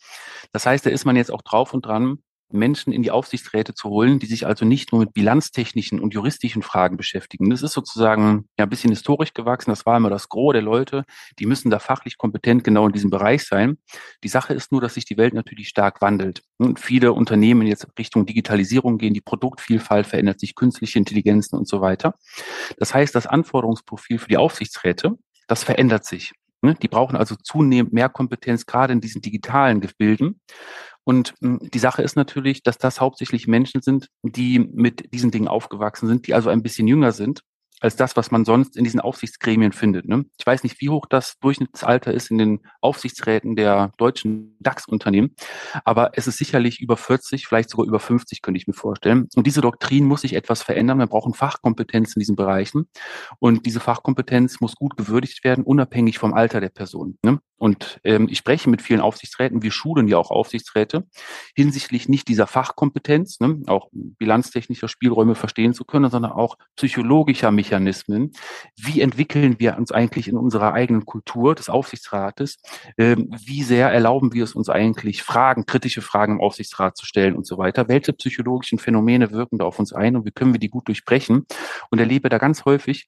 Das 0.52 0.66
heißt, 0.66 0.86
da 0.86 0.90
ist 0.90 1.06
man 1.06 1.16
jetzt 1.16 1.32
auch 1.32 1.44
drauf 1.44 1.74
und 1.74 1.86
dran, 1.86 2.18
Menschen 2.54 2.94
in 2.94 3.04
die 3.04 3.12
Aufsichtsräte 3.12 3.74
zu 3.74 3.90
holen, 3.90 4.20
die 4.20 4.26
sich 4.26 4.46
also 4.46 4.66
nicht 4.66 4.92
nur 4.92 5.02
mit 5.02 5.14
bilanztechnischen 5.14 6.00
und 6.00 6.14
juristischen 6.14 6.62
Fragen 6.62 6.98
beschäftigen. 6.98 7.50
Das 7.50 7.62
ist 7.62 7.74
sozusagen 7.74 8.48
ja 8.58 8.66
ein 8.66 8.70
bisschen 8.70 8.92
historisch 8.92 9.34
gewachsen. 9.34 9.72
Das 9.72 9.86
war 9.86 9.98
immer 9.98 10.10
das 10.10 10.30
Gros 10.30 10.54
der 10.54 10.62
Leute. 10.62 11.04
Die 11.40 11.46
müssen 11.46 11.70
da 11.70 11.80
fachlich 11.80 12.18
kompetent 12.18 12.64
genau 12.64 12.88
in 12.88 12.94
diesem 12.94 13.10
Bereich 13.10 13.46
sein. 13.46 13.78
Die 14.24 14.28
Sache 14.28 14.54
ist 14.54 14.72
nur, 14.72 14.82
dass 14.82 14.94
sich 14.94 15.06
die 15.06 15.18
Welt 15.18 15.34
natürlich 15.34 15.68
stark 15.68 16.02
wandelt. 16.02 16.44
Und 16.58 16.80
viele 16.80 17.14
Unternehmen 17.14 17.68
jetzt 17.68 17.88
Richtung 17.98 18.26
Digitalisierung 18.26 18.98
gehen, 18.98 19.14
die 19.14 19.22
Produktvielfalt 19.22 20.08
verändert 20.08 20.40
sich, 20.40 20.56
künstliche 20.56 21.00
Intelligenzen 21.00 21.58
und 21.58 21.68
so 21.68 21.82
weiter. 21.82 22.16
Das 22.78 22.94
heißt, 22.94 23.14
das 23.16 23.28
Anforderungsprofil 23.28 24.20
für 24.20 24.30
die 24.30 24.38
Aufsichtsräte, 24.38 25.18
das 25.48 25.64
verändert 25.64 26.06
sich. 26.06 26.34
Ne? 26.64 26.76
Die 26.82 26.88
brauchen 26.88 27.18
also 27.18 27.36
zunehmend 27.36 27.92
mehr 27.92 28.10
Kompetenz, 28.10 28.66
gerade 28.66 28.94
in 28.94 29.02
diesen 29.02 29.22
digitalen 29.22 29.82
Gebilden. 29.82 30.40
Und 31.04 31.34
hm, 31.42 31.60
die 31.74 31.80
Sache 31.80 32.02
ist 32.02 32.16
natürlich, 32.16 32.64
dass 32.64 32.78
das 32.78 33.02
hauptsächlich 33.02 33.48
Menschen 33.48 33.82
sind, 33.82 34.10
die 34.24 34.60
mit 34.60 35.14
diesen 35.14 35.32
Dingen 35.32 35.48
aufgewachsen 35.48 36.08
sind, 36.08 36.28
die 36.28 36.34
also 36.34 36.50
ein 36.50 36.64
bisschen 36.64 36.88
jünger 36.88 37.12
sind 37.12 37.42
als 37.84 37.98
das, 37.98 38.16
was 38.16 38.32
man 38.32 38.46
sonst 38.46 38.78
in 38.78 38.86
diesen 38.86 39.02
Aufsichtsgremien 39.02 39.74
findet. 39.74 40.08
Ne? 40.08 40.26
Ich 40.40 40.48
weiß 40.48 40.64
nicht, 40.64 40.80
wie 40.80 40.90
hoch 40.90 41.06
das 41.06 41.38
Durchschnittsalter 41.40 42.14
ist 42.14 42.32
in 42.32 42.38
den 42.38 42.60
Aufsichtsräten 42.80 43.58
der 43.58 43.92
deutschen 43.98 44.56
DAX-Unternehmen, 44.62 45.36
aber 45.84 46.12
es 46.14 46.26
ist 46.26 46.38
sicherlich 46.38 46.80
über 46.80 46.96
40, 46.96 47.46
vielleicht 47.46 47.70
sogar 47.70 47.86
über 47.86 48.00
50, 48.00 48.42
könnte 48.42 48.58
ich 48.58 48.68
mir 48.68 48.74
vorstellen. 48.74 49.28
Und 49.36 49.46
diese 49.46 49.60
Doktrin 49.60 50.06
muss 50.06 50.22
sich 50.22 50.34
etwas 50.34 50.64
verändern. 50.64 51.00
Wir 51.00 51.08
brauchen 51.08 51.34
Fachkompetenz 51.34 52.16
in 52.16 52.22
diesen 52.22 52.38
Bereichen. 52.38 52.88
Und 53.40 53.66
diese 53.66 53.82
Fachkompetenz 53.82 54.62
muss 54.62 54.76
gut 54.76 54.96
gewürdigt 54.96 55.44
werden, 55.44 55.66
unabhängig 55.66 56.20
vom 56.20 56.34
Alter 56.34 56.62
der 56.62 56.70
Person. 56.70 57.18
Ne? 57.22 57.40
Und 57.64 58.02
ähm, 58.04 58.28
ich 58.30 58.40
spreche 58.40 58.70
mit 58.70 58.82
vielen 58.82 59.00
Aufsichtsräten, 59.00 59.62
wir 59.62 59.72
schulen 59.72 60.10
ja 60.10 60.18
auch 60.18 60.32
Aufsichtsräte, 60.32 61.08
hinsichtlich 61.56 62.10
nicht 62.10 62.28
dieser 62.28 62.46
Fachkompetenz, 62.46 63.40
ne, 63.40 63.62
auch 63.68 63.88
bilanztechnischer 63.94 64.90
Spielräume 64.90 65.34
verstehen 65.34 65.74
zu 65.74 65.86
können, 65.86 66.10
sondern 66.10 66.34
auch 66.34 66.58
psychologischer 66.76 67.52
Mechanismen. 67.52 68.34
Wie 68.76 69.00
entwickeln 69.00 69.62
wir 69.62 69.78
uns 69.78 69.94
eigentlich 69.94 70.28
in 70.28 70.36
unserer 70.36 70.74
eigenen 70.74 71.06
Kultur 71.06 71.56
des 71.56 71.70
Aufsichtsrates? 71.70 72.58
Ähm, 72.98 73.30
wie 73.46 73.64
sehr 73.64 73.90
erlauben 73.90 74.34
wir 74.34 74.44
es 74.44 74.56
uns 74.56 74.68
eigentlich, 74.68 75.24
Fragen, 75.24 75.66
kritische 75.66 76.02
Fragen 76.02 76.34
im 76.34 76.42
Aufsichtsrat 76.42 76.98
zu 76.98 77.06
stellen 77.06 77.34
und 77.34 77.48
so 77.48 77.58
weiter? 77.58 77.88
Welche 77.88 78.12
psychologischen 78.12 78.78
Phänomene 78.78 79.32
wirken 79.32 79.58
da 79.58 79.64
auf 79.64 79.80
uns 79.80 79.94
ein 79.94 80.18
und 80.18 80.26
wie 80.26 80.32
können 80.32 80.52
wir 80.54 80.60
die 80.60 80.70
gut 80.70 80.90
durchbrechen? 80.90 81.46
Und 81.90 82.00
erlebe 82.00 82.28
da 82.28 82.40
ganz 82.40 82.66
häufig, 82.66 83.08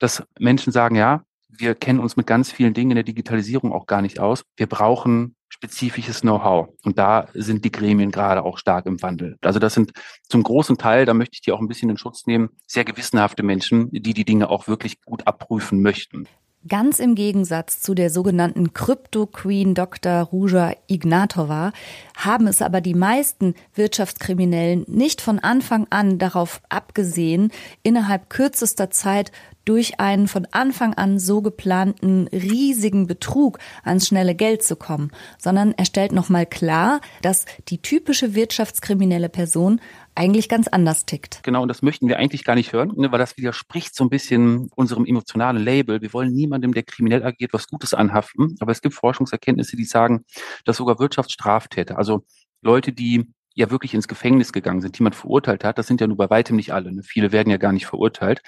dass 0.00 0.24
Menschen 0.40 0.72
sagen, 0.72 0.96
ja, 0.96 1.24
wir 1.48 1.74
kennen 1.74 2.00
uns 2.00 2.16
mit 2.16 2.26
ganz 2.26 2.50
vielen 2.50 2.74
Dingen 2.74 2.92
in 2.92 2.96
der 2.96 3.04
Digitalisierung 3.04 3.72
auch 3.72 3.86
gar 3.86 4.02
nicht 4.02 4.18
aus. 4.18 4.42
Wir 4.56 4.66
brauchen 4.66 5.36
spezifisches 5.48 6.22
Know-how. 6.22 6.68
Und 6.84 6.98
da 6.98 7.28
sind 7.32 7.64
die 7.64 7.70
Gremien 7.70 8.10
gerade 8.10 8.42
auch 8.42 8.58
stark 8.58 8.86
im 8.86 9.00
Wandel. 9.02 9.36
Also 9.40 9.60
das 9.60 9.74
sind 9.74 9.92
zum 10.28 10.42
großen 10.42 10.76
Teil, 10.78 11.06
da 11.06 11.14
möchte 11.14 11.34
ich 11.34 11.42
die 11.42 11.52
auch 11.52 11.60
ein 11.60 11.68
bisschen 11.68 11.90
in 11.90 11.96
Schutz 11.96 12.26
nehmen, 12.26 12.50
sehr 12.66 12.84
gewissenhafte 12.84 13.44
Menschen, 13.44 13.88
die 13.92 14.14
die 14.14 14.24
Dinge 14.24 14.50
auch 14.50 14.66
wirklich 14.66 15.00
gut 15.02 15.26
abprüfen 15.26 15.80
möchten. 15.80 16.26
Ganz 16.66 16.98
im 16.98 17.14
Gegensatz 17.14 17.82
zu 17.82 17.94
der 17.94 18.08
sogenannten 18.08 18.72
Krypto-Queen 18.72 19.74
Dr. 19.74 20.22
Ruja 20.22 20.72
Ignatova 20.86 21.72
haben 22.16 22.46
es 22.46 22.62
aber 22.62 22.80
die 22.80 22.94
meisten 22.94 23.54
Wirtschaftskriminellen 23.74 24.86
nicht 24.88 25.20
von 25.20 25.38
Anfang 25.40 25.86
an 25.90 26.18
darauf 26.18 26.62
abgesehen, 26.70 27.52
innerhalb 27.82 28.30
kürzester 28.30 28.88
Zeit 28.88 29.30
durch 29.66 30.00
einen 30.00 30.26
von 30.26 30.46
Anfang 30.52 30.94
an 30.94 31.18
so 31.18 31.42
geplanten 31.42 32.28
riesigen 32.28 33.06
Betrug 33.06 33.58
ans 33.82 34.06
schnelle 34.06 34.34
Geld 34.34 34.62
zu 34.62 34.76
kommen, 34.76 35.10
sondern 35.38 35.72
er 35.72 35.84
stellt 35.84 36.12
nochmal 36.12 36.46
klar, 36.46 37.00
dass 37.20 37.44
die 37.68 37.82
typische 37.82 38.34
wirtschaftskriminelle 38.34 39.28
Person 39.28 39.80
eigentlich 40.14 40.48
ganz 40.48 40.68
anders 40.68 41.06
tickt. 41.06 41.40
Genau, 41.42 41.62
und 41.62 41.68
das 41.68 41.82
möchten 41.82 42.08
wir 42.08 42.18
eigentlich 42.18 42.44
gar 42.44 42.54
nicht 42.54 42.72
hören, 42.72 42.92
ne, 42.96 43.10
weil 43.10 43.18
das 43.18 43.36
widerspricht 43.36 43.94
so 43.94 44.04
ein 44.04 44.10
bisschen 44.10 44.68
unserem 44.76 45.04
emotionalen 45.06 45.62
Label. 45.62 46.00
Wir 46.02 46.12
wollen 46.12 46.32
niemandem, 46.32 46.72
der 46.72 46.82
kriminell 46.82 47.24
agiert, 47.24 47.52
was 47.52 47.66
Gutes 47.66 47.94
anhaften. 47.94 48.56
Aber 48.60 48.72
es 48.72 48.80
gibt 48.80 48.94
Forschungserkenntnisse, 48.94 49.76
die 49.76 49.84
sagen, 49.84 50.24
dass 50.64 50.76
sogar 50.76 50.98
Wirtschaftsstraftäter, 50.98 51.98
also 51.98 52.24
Leute, 52.62 52.92
die 52.92 53.32
ja 53.54 53.70
wirklich 53.70 53.94
ins 53.94 54.08
Gefängnis 54.08 54.52
gegangen 54.52 54.80
sind, 54.80 54.98
die 54.98 55.02
man 55.02 55.12
verurteilt 55.12 55.64
hat, 55.64 55.78
das 55.78 55.86
sind 55.86 56.00
ja 56.00 56.06
nur 56.06 56.16
bei 56.16 56.30
weitem 56.30 56.56
nicht 56.56 56.72
alle. 56.72 56.92
Ne? 56.92 57.02
Viele 57.04 57.30
werden 57.32 57.50
ja 57.50 57.56
gar 57.56 57.72
nicht 57.72 57.86
verurteilt 57.86 58.42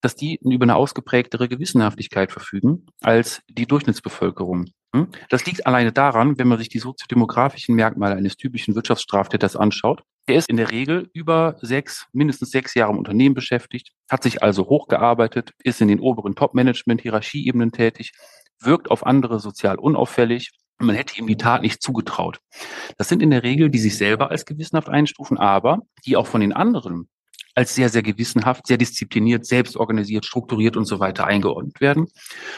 dass 0.00 0.16
die 0.16 0.38
über 0.42 0.64
eine 0.64 0.76
ausgeprägtere 0.76 1.48
Gewissenhaftigkeit 1.48 2.32
verfügen 2.32 2.86
als 3.02 3.42
die 3.48 3.66
Durchschnittsbevölkerung. 3.66 4.66
Hm? 4.94 5.08
Das 5.28 5.46
liegt 5.46 5.66
alleine 5.66 5.92
daran, 5.92 6.38
wenn 6.38 6.48
man 6.48 6.58
sich 6.58 6.68
die 6.68 6.78
soziodemografischen 6.78 7.74
Merkmale 7.74 8.16
eines 8.16 8.36
typischen 8.36 8.74
Wirtschaftsstraftäters 8.74 9.56
anschaut. 9.56 10.02
Der 10.28 10.36
ist 10.36 10.48
in 10.48 10.56
der 10.56 10.70
Regel 10.70 11.10
über 11.12 11.56
sechs, 11.60 12.06
mindestens 12.12 12.50
sechs 12.50 12.74
Jahre 12.74 12.92
im 12.92 12.98
Unternehmen 12.98 13.34
beschäftigt, 13.34 13.92
hat 14.08 14.22
sich 14.22 14.42
also 14.42 14.66
hochgearbeitet, 14.66 15.52
ist 15.62 15.80
in 15.80 15.88
den 15.88 16.00
oberen 16.00 16.34
Top-Management-Hierarchieebenen 16.34 17.72
tätig, 17.72 18.12
wirkt 18.60 18.90
auf 18.90 19.04
andere 19.06 19.40
sozial 19.40 19.78
unauffällig, 19.78 20.50
man 20.78 20.96
hätte 20.96 21.18
ihm 21.18 21.26
die 21.26 21.36
Tat 21.36 21.62
nicht 21.62 21.82
zugetraut. 21.82 22.40
Das 22.96 23.08
sind 23.08 23.22
in 23.22 23.30
der 23.30 23.42
Regel, 23.42 23.70
die 23.70 23.78
sich 23.78 23.98
selber 23.98 24.30
als 24.30 24.46
gewissenhaft 24.46 24.88
einstufen, 24.88 25.36
aber 25.36 25.80
die 26.06 26.16
auch 26.16 26.26
von 26.26 26.40
den 26.40 26.54
anderen 26.54 27.08
als 27.54 27.74
sehr, 27.74 27.88
sehr 27.88 28.02
gewissenhaft, 28.02 28.66
sehr 28.66 28.78
diszipliniert, 28.78 29.46
selbst 29.46 29.76
organisiert, 29.76 30.24
strukturiert 30.24 30.76
und 30.76 30.84
so 30.84 31.00
weiter 31.00 31.26
eingeordnet 31.26 31.80
werden. 31.80 32.06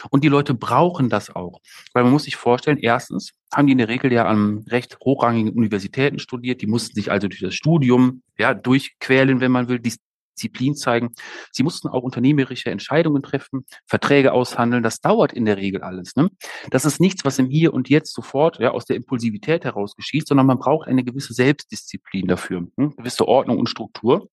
Und 0.09 0.23
die 0.23 0.29
Leute 0.29 0.53
brauchen 0.53 1.09
das 1.09 1.35
auch. 1.35 1.59
Weil 1.93 2.03
man 2.03 2.11
muss 2.11 2.23
sich 2.23 2.35
vorstellen, 2.35 2.77
erstens 2.77 3.31
haben 3.53 3.67
die 3.67 3.73
in 3.73 3.77
der 3.77 3.87
Regel 3.87 4.11
ja 4.11 4.25
an 4.25 4.65
recht 4.69 4.97
hochrangigen 5.03 5.53
Universitäten 5.53 6.19
studiert. 6.19 6.61
Die 6.61 6.67
mussten 6.67 6.95
sich 6.95 7.11
also 7.11 7.27
durch 7.27 7.41
das 7.41 7.55
Studium 7.55 8.21
ja, 8.37 8.53
durchquälen, 8.53 9.39
wenn 9.39 9.51
man 9.51 9.67
will, 9.67 9.79
Disziplin 9.79 10.75
zeigen. 10.75 11.13
Sie 11.51 11.63
mussten 11.63 11.87
auch 11.87 12.03
unternehmerische 12.03 12.71
Entscheidungen 12.71 13.21
treffen, 13.21 13.65
Verträge 13.85 14.33
aushandeln. 14.33 14.83
Das 14.83 14.99
dauert 14.99 15.33
in 15.33 15.45
der 15.45 15.57
Regel 15.57 15.81
alles. 15.81 16.15
Ne? 16.15 16.29
Das 16.69 16.85
ist 16.85 16.99
nichts, 16.99 17.25
was 17.25 17.39
im 17.39 17.47
Hier 17.47 17.73
und 17.73 17.89
Jetzt 17.89 18.13
sofort 18.13 18.59
ja, 18.59 18.71
aus 18.71 18.85
der 18.85 18.95
Impulsivität 18.95 19.63
heraus 19.65 19.95
geschieht, 19.95 20.27
sondern 20.27 20.47
man 20.47 20.59
braucht 20.59 20.87
eine 20.87 21.03
gewisse 21.03 21.33
Selbstdisziplin 21.33 22.27
dafür, 22.27 22.67
ne? 22.77 22.91
gewisse 22.97 23.27
Ordnung 23.27 23.59
und 23.59 23.69
Struktur 23.69 24.29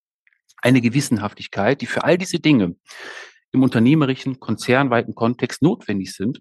eine 0.62 0.80
Gewissenhaftigkeit, 0.80 1.80
die 1.80 1.86
für 1.86 2.04
all 2.04 2.18
diese 2.18 2.38
Dinge 2.38 2.76
im 3.52 3.62
unternehmerischen, 3.62 4.40
konzernweiten 4.40 5.14
Kontext 5.14 5.62
notwendig 5.62 6.12
sind, 6.14 6.40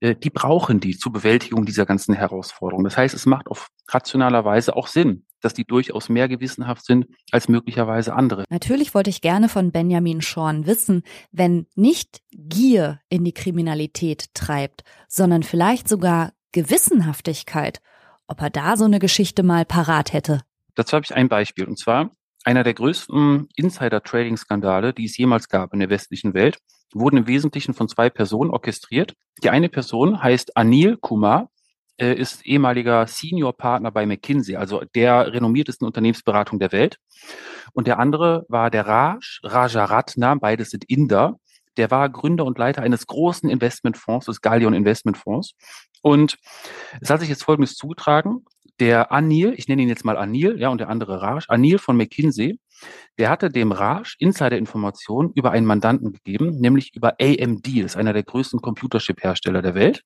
äh, 0.00 0.14
die 0.16 0.30
brauchen 0.30 0.80
die 0.80 0.96
zur 0.96 1.12
Bewältigung 1.12 1.64
dieser 1.64 1.86
ganzen 1.86 2.14
Herausforderungen. 2.14 2.84
Das 2.84 2.96
heißt, 2.96 3.14
es 3.14 3.26
macht 3.26 3.48
auf 3.48 3.68
rationaler 3.88 4.44
Weise 4.44 4.76
auch 4.76 4.86
Sinn, 4.86 5.26
dass 5.40 5.54
die 5.54 5.64
durchaus 5.64 6.08
mehr 6.08 6.28
gewissenhaft 6.28 6.84
sind 6.84 7.06
als 7.30 7.48
möglicherweise 7.48 8.14
andere. 8.14 8.44
Natürlich 8.50 8.94
wollte 8.94 9.10
ich 9.10 9.20
gerne 9.20 9.48
von 9.48 9.72
Benjamin 9.72 10.20
Schorn 10.20 10.66
wissen, 10.66 11.02
wenn 11.32 11.66
nicht 11.74 12.20
Gier 12.32 13.00
in 13.08 13.24
die 13.24 13.32
Kriminalität 13.32 14.34
treibt, 14.34 14.84
sondern 15.08 15.42
vielleicht 15.42 15.88
sogar 15.88 16.32
Gewissenhaftigkeit, 16.52 17.80
ob 18.26 18.40
er 18.42 18.50
da 18.50 18.76
so 18.76 18.84
eine 18.84 18.98
Geschichte 18.98 19.42
mal 19.42 19.64
parat 19.64 20.12
hätte. 20.12 20.42
Dazu 20.74 20.94
habe 20.94 21.04
ich 21.04 21.14
ein 21.14 21.28
Beispiel, 21.28 21.64
und 21.64 21.78
zwar 21.78 22.10
einer 22.44 22.64
der 22.64 22.74
größten 22.74 23.48
Insider-Trading-Skandale, 23.54 24.92
die 24.92 25.04
es 25.04 25.16
jemals 25.16 25.48
gab 25.48 25.72
in 25.72 25.80
der 25.80 25.90
westlichen 25.90 26.34
Welt, 26.34 26.58
wurden 26.94 27.18
im 27.18 27.26
Wesentlichen 27.26 27.74
von 27.74 27.88
zwei 27.88 28.10
Personen 28.10 28.50
orchestriert. 28.50 29.14
Die 29.42 29.50
eine 29.50 29.68
Person 29.68 30.22
heißt 30.22 30.56
Anil 30.56 30.96
Kumar, 30.96 31.50
äh, 31.98 32.14
ist 32.14 32.46
ehemaliger 32.46 33.06
Senior-Partner 33.06 33.90
bei 33.90 34.06
McKinsey, 34.06 34.56
also 34.56 34.82
der 34.94 35.32
renommiertesten 35.32 35.86
Unternehmensberatung 35.86 36.58
der 36.58 36.72
Welt. 36.72 36.96
Und 37.72 37.86
der 37.86 37.98
andere 37.98 38.46
war 38.48 38.70
der 38.70 38.86
Raj 38.86 39.40
Rajaratnam, 39.42 40.40
beides 40.40 40.70
sind 40.70 40.84
Inder. 40.84 41.36
Der 41.76 41.90
war 41.90 42.08
Gründer 42.08 42.46
und 42.46 42.58
Leiter 42.58 42.82
eines 42.82 43.06
großen 43.06 43.48
Investmentfonds, 43.48 44.26
des 44.26 44.40
Galleon 44.40 44.74
Investmentfonds. 44.74 45.54
Und 46.02 46.38
es 47.00 47.10
hat 47.10 47.20
sich 47.20 47.28
jetzt 47.28 47.44
Folgendes 47.44 47.76
zugetragen. 47.76 48.44
Der 48.80 49.12
Anil, 49.12 49.52
ich 49.56 49.68
nenne 49.68 49.82
ihn 49.82 49.88
jetzt 49.88 50.04
mal 50.06 50.16
Anil, 50.16 50.58
ja, 50.58 50.70
und 50.70 50.78
der 50.78 50.88
andere 50.88 51.20
Raj, 51.20 51.44
Anil 51.48 51.78
von 51.78 51.96
McKinsey, 51.96 52.58
der 53.18 53.28
hatte 53.28 53.50
dem 53.50 53.72
Raj 53.72 54.14
Insider-Informationen 54.18 55.32
über 55.34 55.50
einen 55.50 55.66
Mandanten 55.66 56.12
gegeben, 56.12 56.58
nämlich 56.58 56.94
über 56.94 57.16
AMD, 57.20 57.66
das 57.66 57.92
ist 57.92 57.96
einer 57.96 58.14
der 58.14 58.22
größten 58.22 58.60
Computerchip-Hersteller 58.60 59.60
der 59.60 59.74
Welt. 59.74 60.02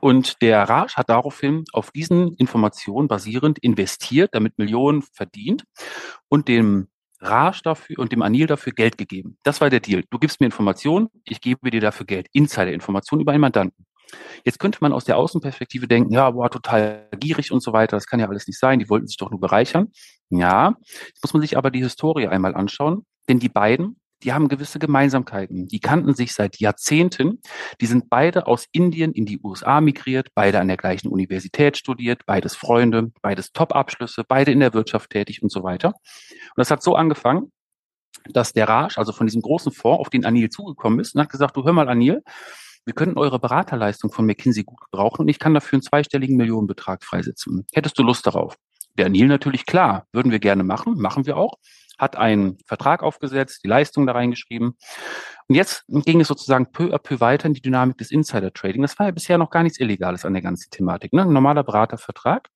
Und 0.00 0.40
der 0.42 0.62
Raj 0.62 0.90
hat 0.94 1.10
daraufhin 1.10 1.64
auf 1.72 1.90
diesen 1.90 2.34
Informationen 2.34 3.08
basierend 3.08 3.58
investiert, 3.58 4.30
damit 4.32 4.58
Millionen 4.58 5.02
verdient 5.02 5.64
und 6.28 6.48
dem 6.48 6.88
Raj 7.20 7.60
dafür 7.62 7.98
und 7.98 8.12
dem 8.12 8.22
Anil 8.22 8.46
dafür 8.46 8.72
Geld 8.72 8.96
gegeben. 8.96 9.38
Das 9.42 9.60
war 9.60 9.70
der 9.70 9.80
Deal. 9.80 10.04
Du 10.10 10.18
gibst 10.18 10.40
mir 10.40 10.46
Informationen, 10.46 11.08
ich 11.24 11.40
gebe 11.40 11.70
dir 11.70 11.80
dafür 11.80 12.06
Geld. 12.06 12.28
Insider-Informationen 12.32 13.22
über 13.22 13.32
einen 13.32 13.40
Mandanten. 13.40 13.86
Jetzt 14.44 14.58
könnte 14.58 14.78
man 14.80 14.92
aus 14.92 15.04
der 15.04 15.16
Außenperspektive 15.16 15.88
denken, 15.88 16.12
ja, 16.12 16.30
boah, 16.30 16.50
total 16.50 17.08
gierig 17.18 17.52
und 17.52 17.62
so 17.62 17.72
weiter, 17.72 17.96
das 17.96 18.06
kann 18.06 18.20
ja 18.20 18.28
alles 18.28 18.46
nicht 18.46 18.58
sein, 18.58 18.78
die 18.78 18.88
wollten 18.88 19.06
sich 19.06 19.16
doch 19.16 19.30
nur 19.30 19.40
bereichern. 19.40 19.88
Ja, 20.30 20.76
jetzt 21.06 21.22
muss 21.22 21.32
man 21.32 21.42
sich 21.42 21.56
aber 21.56 21.70
die 21.70 21.82
Historie 21.82 22.26
einmal 22.28 22.54
anschauen, 22.54 23.04
denn 23.28 23.38
die 23.38 23.48
beiden, 23.48 23.96
die 24.22 24.32
haben 24.32 24.48
gewisse 24.48 24.78
Gemeinsamkeiten. 24.78 25.66
Die 25.68 25.80
kannten 25.80 26.14
sich 26.14 26.32
seit 26.32 26.58
Jahrzehnten. 26.58 27.40
Die 27.80 27.86
sind 27.86 28.08
beide 28.08 28.46
aus 28.46 28.66
Indien 28.72 29.12
in 29.12 29.26
die 29.26 29.40
USA 29.42 29.80
migriert, 29.80 30.28
beide 30.34 30.60
an 30.60 30.68
der 30.68 30.76
gleichen 30.76 31.08
Universität 31.08 31.76
studiert, 31.76 32.24
beides 32.24 32.54
Freunde, 32.54 33.10
beides 33.20 33.52
Top-Abschlüsse, 33.52 34.24
beide 34.26 34.52
in 34.52 34.60
der 34.60 34.74
Wirtschaft 34.74 35.10
tätig 35.10 35.42
und 35.42 35.50
so 35.50 35.62
weiter. 35.62 35.88
Und 35.88 36.56
das 36.56 36.70
hat 36.70 36.82
so 36.82 36.94
angefangen, 36.94 37.50
dass 38.30 38.52
der 38.52 38.68
Raj, 38.68 38.96
also 38.96 39.12
von 39.12 39.26
diesem 39.26 39.42
großen 39.42 39.72
Fonds, 39.72 40.00
auf 40.00 40.10
den 40.10 40.24
Anil 40.24 40.50
zugekommen 40.50 41.00
ist 41.00 41.14
und 41.14 41.20
hat 41.20 41.30
gesagt, 41.30 41.56
du 41.56 41.64
hör 41.64 41.72
mal 41.72 41.88
Anil, 41.88 42.22
wir 42.84 42.94
könnten 42.94 43.18
eure 43.18 43.38
Beraterleistung 43.38 44.10
von 44.10 44.26
McKinsey 44.26 44.64
gut 44.64 44.80
gebrauchen 44.80 45.22
und 45.22 45.28
ich 45.28 45.38
kann 45.38 45.54
dafür 45.54 45.76
einen 45.76 45.82
zweistelligen 45.82 46.36
Millionenbetrag 46.36 47.04
freisetzen. 47.04 47.66
Hättest 47.72 47.98
du 47.98 48.02
Lust 48.02 48.26
darauf? 48.26 48.56
Der 48.98 49.08
Neil 49.08 49.26
natürlich 49.26 49.64
klar, 49.66 50.06
würden 50.12 50.32
wir 50.32 50.38
gerne 50.38 50.64
machen, 50.64 50.98
machen 50.98 51.24
wir 51.24 51.36
auch, 51.36 51.54
hat 51.98 52.16
einen 52.16 52.58
Vertrag 52.66 53.02
aufgesetzt, 53.02 53.60
die 53.64 53.68
Leistung 53.68 54.06
da 54.06 54.12
reingeschrieben. 54.12 54.76
Und 55.48 55.54
jetzt 55.54 55.84
ging 55.88 56.20
es 56.20 56.28
sozusagen 56.28 56.72
peu 56.72 56.92
à 56.94 56.98
peu 56.98 57.20
weiter 57.20 57.46
in 57.46 57.54
die 57.54 57.62
Dynamik 57.62 57.96
des 57.98 58.10
Insider-Trading. 58.10 58.82
Das 58.82 58.98
war 58.98 59.06
ja 59.06 59.12
bisher 59.12 59.38
noch 59.38 59.50
gar 59.50 59.62
nichts 59.62 59.78
Illegales 59.78 60.24
an 60.24 60.32
der 60.32 60.42
ganzen 60.42 60.70
Thematik, 60.70 61.12
ne? 61.12 61.22
Ein 61.22 61.32
normaler 61.32 61.62
Beratervertrag. 61.62 62.48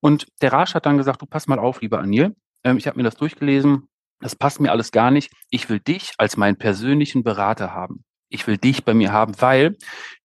Und 0.00 0.26
der 0.42 0.52
Rasch 0.52 0.74
hat 0.74 0.86
dann 0.86 0.98
gesagt, 0.98 1.22
du 1.22 1.26
pass 1.26 1.46
mal 1.46 1.58
auf, 1.58 1.80
lieber 1.80 1.98
Anil, 1.98 2.36
ähm, 2.62 2.76
ich 2.76 2.86
habe 2.86 2.98
mir 2.98 3.04
das 3.04 3.16
durchgelesen, 3.16 3.88
das 4.20 4.36
passt 4.36 4.60
mir 4.60 4.70
alles 4.70 4.92
gar 4.92 5.10
nicht. 5.10 5.32
Ich 5.50 5.68
will 5.68 5.80
dich 5.80 6.12
als 6.18 6.36
meinen 6.36 6.56
persönlichen 6.56 7.24
Berater 7.24 7.72
haben 7.72 8.04
ich 8.34 8.46
will 8.46 8.58
dich 8.58 8.84
bei 8.84 8.94
mir 8.94 9.12
haben, 9.12 9.34
weil 9.40 9.76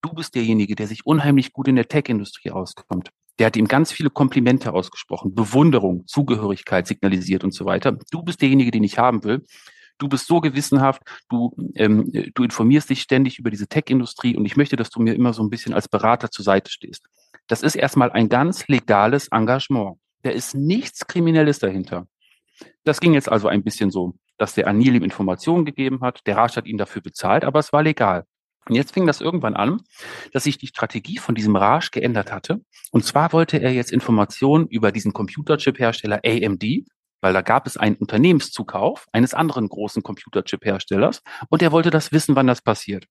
du 0.01 0.13
bist 0.13 0.35
derjenige, 0.35 0.75
der 0.75 0.87
sich 0.87 1.05
unheimlich 1.05 1.53
gut 1.53 1.67
in 1.67 1.75
der 1.75 1.87
Tech-Industrie 1.87 2.51
auskommt. 2.51 3.11
Der 3.37 3.47
hat 3.47 3.55
ihm 3.55 3.67
ganz 3.67 3.91
viele 3.91 4.09
Komplimente 4.09 4.73
ausgesprochen, 4.73 5.33
Bewunderung, 5.33 6.05
Zugehörigkeit 6.07 6.87
signalisiert 6.87 7.43
und 7.43 7.53
so 7.53 7.65
weiter. 7.65 7.97
Du 8.11 8.21
bist 8.23 8.41
derjenige, 8.41 8.71
den 8.71 8.83
ich 8.83 8.97
haben 8.97 9.23
will. 9.23 9.45
Du 9.97 10.09
bist 10.09 10.27
so 10.27 10.41
gewissenhaft, 10.41 11.01
du, 11.29 11.55
ähm, 11.75 12.11
du 12.33 12.43
informierst 12.43 12.89
dich 12.89 13.01
ständig 13.01 13.37
über 13.37 13.49
diese 13.49 13.67
Tech-Industrie 13.67 14.35
und 14.35 14.45
ich 14.45 14.57
möchte, 14.57 14.75
dass 14.75 14.89
du 14.89 15.01
mir 15.01 15.13
immer 15.13 15.33
so 15.33 15.43
ein 15.43 15.49
bisschen 15.49 15.73
als 15.73 15.87
Berater 15.87 16.31
zur 16.31 16.43
Seite 16.43 16.71
stehst. 16.71 17.05
Das 17.47 17.63
ist 17.63 17.75
erstmal 17.75 18.11
ein 18.11 18.29
ganz 18.29 18.67
legales 18.67 19.27
Engagement. 19.29 19.97
Da 20.23 20.31
ist 20.31 20.55
nichts 20.55 21.05
Kriminelles 21.05 21.59
dahinter. 21.59 22.07
Das 22.83 22.99
ging 22.99 23.13
jetzt 23.13 23.29
also 23.29 23.47
ein 23.47 23.63
bisschen 23.63 23.91
so 23.91 24.15
dass 24.39 24.55
der 24.55 24.67
Anil 24.67 24.95
ihm 24.95 25.03
Informationen 25.03 25.65
gegeben 25.65 26.01
hat. 26.01 26.25
Der 26.25 26.37
Raj 26.37 26.55
hat 26.55 26.65
ihn 26.65 26.77
dafür 26.77 27.03
bezahlt, 27.03 27.45
aber 27.45 27.59
es 27.59 27.71
war 27.71 27.83
legal. 27.83 28.25
Und 28.67 28.75
jetzt 28.75 28.93
fing 28.93 29.07
das 29.07 29.21
irgendwann 29.21 29.55
an, 29.55 29.81
dass 30.31 30.43
sich 30.43 30.57
die 30.57 30.67
Strategie 30.67 31.17
von 31.17 31.35
diesem 31.35 31.55
Raj 31.55 31.89
geändert 31.91 32.31
hatte. 32.31 32.61
Und 32.91 33.03
zwar 33.03 33.33
wollte 33.33 33.57
er 33.57 33.73
jetzt 33.73 33.91
Informationen 33.91 34.67
über 34.67 34.91
diesen 34.91 35.13
Computerchip-Hersteller 35.13 36.21
AMD, 36.25 36.63
weil 37.21 37.33
da 37.33 37.41
gab 37.41 37.67
es 37.67 37.77
einen 37.77 37.95
Unternehmenszukauf 37.95 39.07
eines 39.11 39.33
anderen 39.33 39.67
großen 39.67 40.03
Computerchip-Herstellers 40.03 41.21
und 41.49 41.61
er 41.61 41.71
wollte 41.71 41.89
das 41.89 42.11
wissen, 42.11 42.35
wann 42.35 42.47
das 42.47 42.61
passiert. 42.61 43.05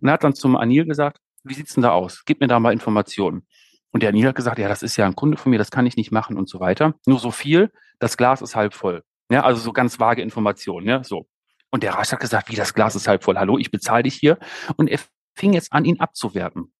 Und 0.00 0.08
er 0.08 0.14
hat 0.14 0.24
dann 0.24 0.34
zum 0.34 0.56
Anil 0.56 0.84
gesagt, 0.84 1.18
wie 1.44 1.54
sieht's 1.54 1.74
denn 1.74 1.82
da 1.82 1.92
aus? 1.92 2.24
Gib 2.24 2.40
mir 2.40 2.48
da 2.48 2.60
mal 2.60 2.72
Informationen. 2.72 3.46
Und 3.90 4.02
der 4.02 4.10
Anil 4.10 4.26
hat 4.26 4.36
gesagt, 4.36 4.58
ja, 4.58 4.68
das 4.68 4.82
ist 4.82 4.96
ja 4.96 5.06
ein 5.06 5.14
Kunde 5.14 5.36
von 5.36 5.50
mir, 5.50 5.58
das 5.58 5.70
kann 5.70 5.86
ich 5.86 5.96
nicht 5.96 6.12
machen 6.12 6.36
und 6.36 6.48
so 6.48 6.60
weiter. 6.60 6.94
Nur 7.06 7.18
so 7.18 7.30
viel, 7.30 7.70
das 7.98 8.16
Glas 8.16 8.42
ist 8.42 8.56
halb 8.56 8.74
voll. 8.74 9.02
Ja, 9.32 9.44
also 9.44 9.60
so 9.60 9.72
ganz 9.72 9.98
vage 9.98 10.20
Informationen, 10.20 10.86
ja, 10.86 11.02
so. 11.02 11.26
Und 11.70 11.82
der 11.82 11.94
Rasch 11.94 12.12
hat 12.12 12.20
gesagt, 12.20 12.50
wie 12.50 12.56
das 12.56 12.74
Glas 12.74 12.94
ist 12.94 13.08
halb 13.08 13.24
voll. 13.24 13.38
Hallo, 13.38 13.56
ich 13.56 13.70
bezahle 13.70 14.02
dich 14.02 14.14
hier. 14.14 14.38
Und 14.76 14.90
er 14.90 14.98
fing 15.34 15.54
jetzt 15.54 15.72
an, 15.72 15.86
ihn 15.86 16.00
abzuwerten. 16.00 16.70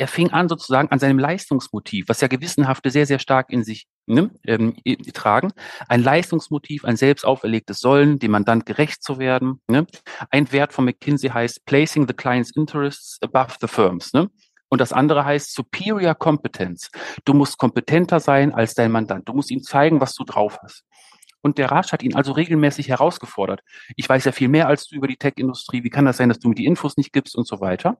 Er 0.00 0.06
fing 0.06 0.30
an 0.30 0.48
sozusagen 0.48 0.90
an 0.90 1.00
seinem 1.00 1.18
Leistungsmotiv, 1.18 2.08
was 2.08 2.20
ja 2.20 2.28
Gewissenhafte 2.28 2.90
sehr, 2.90 3.04
sehr 3.04 3.18
stark 3.18 3.50
in 3.50 3.64
sich 3.64 3.88
ne, 4.06 4.30
ähm, 4.46 4.76
tragen. 5.12 5.50
Ein 5.88 6.04
Leistungsmotiv, 6.04 6.84
ein 6.84 6.96
selbst 6.96 7.24
auferlegtes 7.24 7.80
Sollen, 7.80 8.20
dem 8.20 8.30
Mandant 8.30 8.64
gerecht 8.64 9.02
zu 9.02 9.18
werden. 9.18 9.60
Ne? 9.66 9.84
Ein 10.30 10.52
Wert 10.52 10.72
von 10.72 10.84
McKinsey 10.84 11.30
heißt 11.30 11.64
Placing 11.64 12.06
the 12.06 12.14
Client's 12.14 12.52
Interests 12.54 13.18
above 13.22 13.56
the 13.60 13.66
Firms. 13.66 14.12
Ne? 14.12 14.30
Und 14.68 14.80
das 14.80 14.92
andere 14.92 15.24
heißt 15.24 15.52
Superior 15.52 16.14
Competence. 16.14 16.92
Du 17.24 17.34
musst 17.34 17.58
kompetenter 17.58 18.20
sein 18.20 18.54
als 18.54 18.74
dein 18.74 18.92
Mandant. 18.92 19.28
Du 19.28 19.32
musst 19.32 19.50
ihm 19.50 19.64
zeigen, 19.64 20.00
was 20.00 20.14
du 20.14 20.22
drauf 20.22 20.60
hast. 20.62 20.84
Und 21.42 21.58
der 21.58 21.70
Rasch 21.70 21.92
hat 21.92 22.02
ihn 22.02 22.14
also 22.14 22.32
regelmäßig 22.32 22.88
herausgefordert. 22.88 23.60
Ich 23.96 24.08
weiß 24.08 24.24
ja 24.24 24.32
viel 24.32 24.48
mehr 24.48 24.66
als 24.66 24.88
du 24.88 24.96
über 24.96 25.06
die 25.06 25.16
Tech-Industrie. 25.16 25.84
Wie 25.84 25.90
kann 25.90 26.04
das 26.04 26.16
sein, 26.16 26.28
dass 26.28 26.38
du 26.38 26.48
mir 26.48 26.54
die 26.54 26.66
Infos 26.66 26.96
nicht 26.96 27.12
gibst 27.12 27.36
und 27.36 27.46
so 27.46 27.60
weiter? 27.60 27.98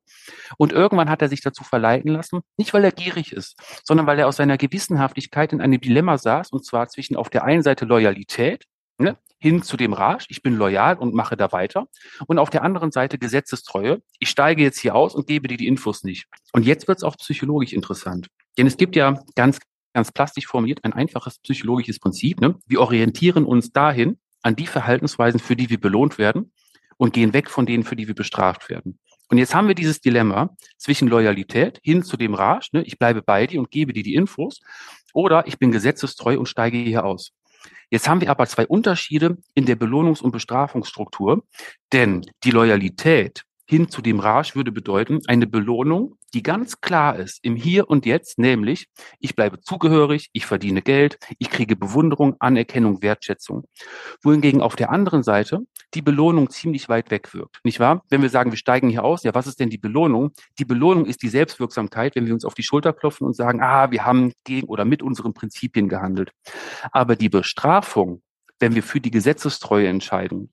Und 0.57 0.73
irgendwann 0.73 1.09
hat 1.11 1.23
er 1.23 1.29
sich 1.29 1.41
dazu 1.41 1.65
verleiten 1.65 2.13
lassen, 2.13 2.41
nicht 2.57 2.75
weil 2.75 2.85
er 2.85 2.93
gierig 2.93 3.33
ist, 3.33 3.57
sondern 3.85 4.07
weil 4.07 4.19
er 4.19 4.27
aus 4.27 4.37
seiner 4.37 4.59
Gewissenhaftigkeit 4.59 5.53
in 5.53 5.61
einem 5.61 5.81
Dilemma 5.81 6.19
saß, 6.19 6.51
und 6.51 6.65
zwar 6.65 6.89
zwischen 6.89 7.17
auf 7.17 7.31
der 7.31 7.45
einen 7.45 7.63
Seite 7.63 7.85
Loyalität, 7.85 8.65
ne, 8.99 9.17
hin 9.39 9.63
zu 9.63 9.77
dem 9.77 9.93
Rasch, 9.93 10.27
ich 10.29 10.43
bin 10.43 10.57
loyal 10.57 10.97
und 10.97 11.15
mache 11.15 11.37
da 11.37 11.53
weiter. 11.53 11.87
Und 12.27 12.39
auf 12.39 12.51
der 12.51 12.63
anderen 12.63 12.91
Seite 12.91 13.19
Gesetzestreue, 13.19 14.03
ich 14.19 14.29
steige 14.29 14.63
jetzt 14.63 14.81
hier 14.81 14.95
aus 14.95 15.15
und 15.15 15.27
gebe 15.27 15.49
dir 15.49 15.57
die 15.57 15.69
Infos 15.69 16.03
nicht. 16.03 16.27
Und 16.53 16.67
jetzt 16.67 16.89
wird 16.89 16.99
es 16.99 17.05
auch 17.05 17.17
psychologisch 17.17 17.73
interessant. 17.73 18.29
Denn 18.57 18.67
es 18.67 18.77
gibt 18.77 18.97
ja 18.97 19.23
ganz 19.37 19.61
ganz 19.99 20.13
plastisch 20.13 20.47
formuliert, 20.47 20.85
ein 20.85 20.93
einfaches 20.93 21.41
psychologisches 21.41 21.99
Prinzip. 21.99 22.41
Ne? 22.41 22.55
Wir 22.67 22.81
orientieren 22.81 23.45
uns 23.45 23.73
dahin 23.73 24.17
an 24.43 24.55
die 24.55 24.69
Verhaltensweisen, 24.69 25.41
für 25.41 25.57
die 25.57 25.71
wir 25.71 25.81
belohnt 25.81 26.19
werden 26.19 26.53
und 26.99 27.13
gehen 27.13 27.33
weg 27.33 27.51
von 27.51 27.67
denen, 27.67 27.83
für 27.83 27.97
die 27.97 28.07
wir 28.07 28.15
bestraft 28.15 28.69
werden. 28.71 29.01
Und 29.29 29.39
jetzt 29.39 29.57
haben 29.57 29.67
wir 29.67 29.75
dieses 29.75 30.01
Dilemma 30.01 30.51
zwischen 30.77 31.09
Loyalität 31.09 31.81
hin 31.83 32.05
zu 32.05 32.17
dem 32.17 32.35
Rage, 32.35 32.69
ne? 32.73 32.83
ich 32.85 32.97
bleibe 32.97 33.23
bei 33.23 33.49
dir 33.49 33.59
und 33.59 33.73
gebe 33.73 33.93
dir 33.93 34.05
die 34.05 34.15
Infos, 34.15 34.61
oder 35.13 35.49
ich 35.49 35.59
bin 35.59 35.73
gesetzestreu 35.73 36.39
und 36.39 36.47
steige 36.47 36.79
hier 36.79 37.05
aus. 37.05 37.33
Jetzt 37.91 38.09
haben 38.09 38.21
wir 38.21 38.31
aber 38.31 38.47
zwei 38.47 38.69
Unterschiede 38.69 39.37
in 39.55 39.67
der 39.67 39.77
Belohnungs- 39.77 40.23
und 40.23 40.31
Bestrafungsstruktur, 40.31 41.43
denn 41.93 42.25
die 42.45 42.53
Loyalität 42.53 43.43
hin 43.69 43.91
zu 43.91 44.01
dem 44.01 44.19
Rage 44.19 44.55
würde 44.55 44.73
bedeuten, 44.73 45.21
eine 45.27 45.47
Belohnung, 45.47 46.17
die 46.33 46.43
ganz 46.43 46.81
klar 46.81 47.17
ist 47.17 47.39
im 47.43 47.55
Hier 47.55 47.91
und 47.91 48.07
Jetzt, 48.07 48.39
nämlich 48.39 48.89
ich 49.19 49.37
bleibe 49.37 49.61
zugehörig, 49.61 50.31
ich 50.33 50.47
verdiene 50.47 50.81
Geld, 50.81 51.19
ich 51.39 51.51
kriege 51.51 51.77
Bewunderung, 51.77 52.37
Anerkennung, 52.39 53.03
Wertschätzung. 53.03 53.65
Wohingegen 54.23 54.63
auf 54.63 54.75
der 54.75 54.91
anderen 54.91 55.23
Seite 55.23 55.61
die 55.95 56.03
Belohnung 56.03 56.49
ziemlich 56.51 56.89
weit 56.89 57.11
weg 57.11 57.35
wirkt, 57.35 57.61
nicht 57.63 57.79
wahr? 57.79 58.03
Wenn 58.09 58.23
wir 58.23 58.31
sagen, 58.31 58.53
wir 58.53 58.59
steigen 58.59 58.89
hier 58.89 59.05
aus, 59.05 59.23
ja, 59.23 59.35
was 59.35 59.47
ist 59.47 59.61
denn 59.61 59.71
die 59.71 59.79
Belohnung? 59.79 60.33
Die 60.59 60.65
Belohnung 60.65 61.05
ist 61.05 61.23
die 61.23 61.29
Selbstwirksamkeit, 61.29 62.17
wenn 62.17 62.27
wir 62.27 62.35
uns 62.35 62.45
auf 62.45 62.55
die 62.55 62.63
Schulter 62.63 62.93
klopfen 62.95 63.27
und 63.27 63.37
sagen, 63.37 63.61
ah, 63.63 63.91
wir 63.91 64.05
haben 64.05 64.33
gegen 64.45 64.67
oder 64.69 64.85
mit 64.85 65.03
unseren 65.03 65.35
Prinzipien 65.35 65.89
gehandelt. 65.89 66.33
Aber 66.93 67.17
die 67.17 67.29
Bestrafung, 67.29 68.23
wenn 68.59 68.75
wir 68.75 68.83
für 68.83 69.01
die 69.01 69.11
Gesetzestreue 69.11 69.89
entscheiden, 69.89 70.53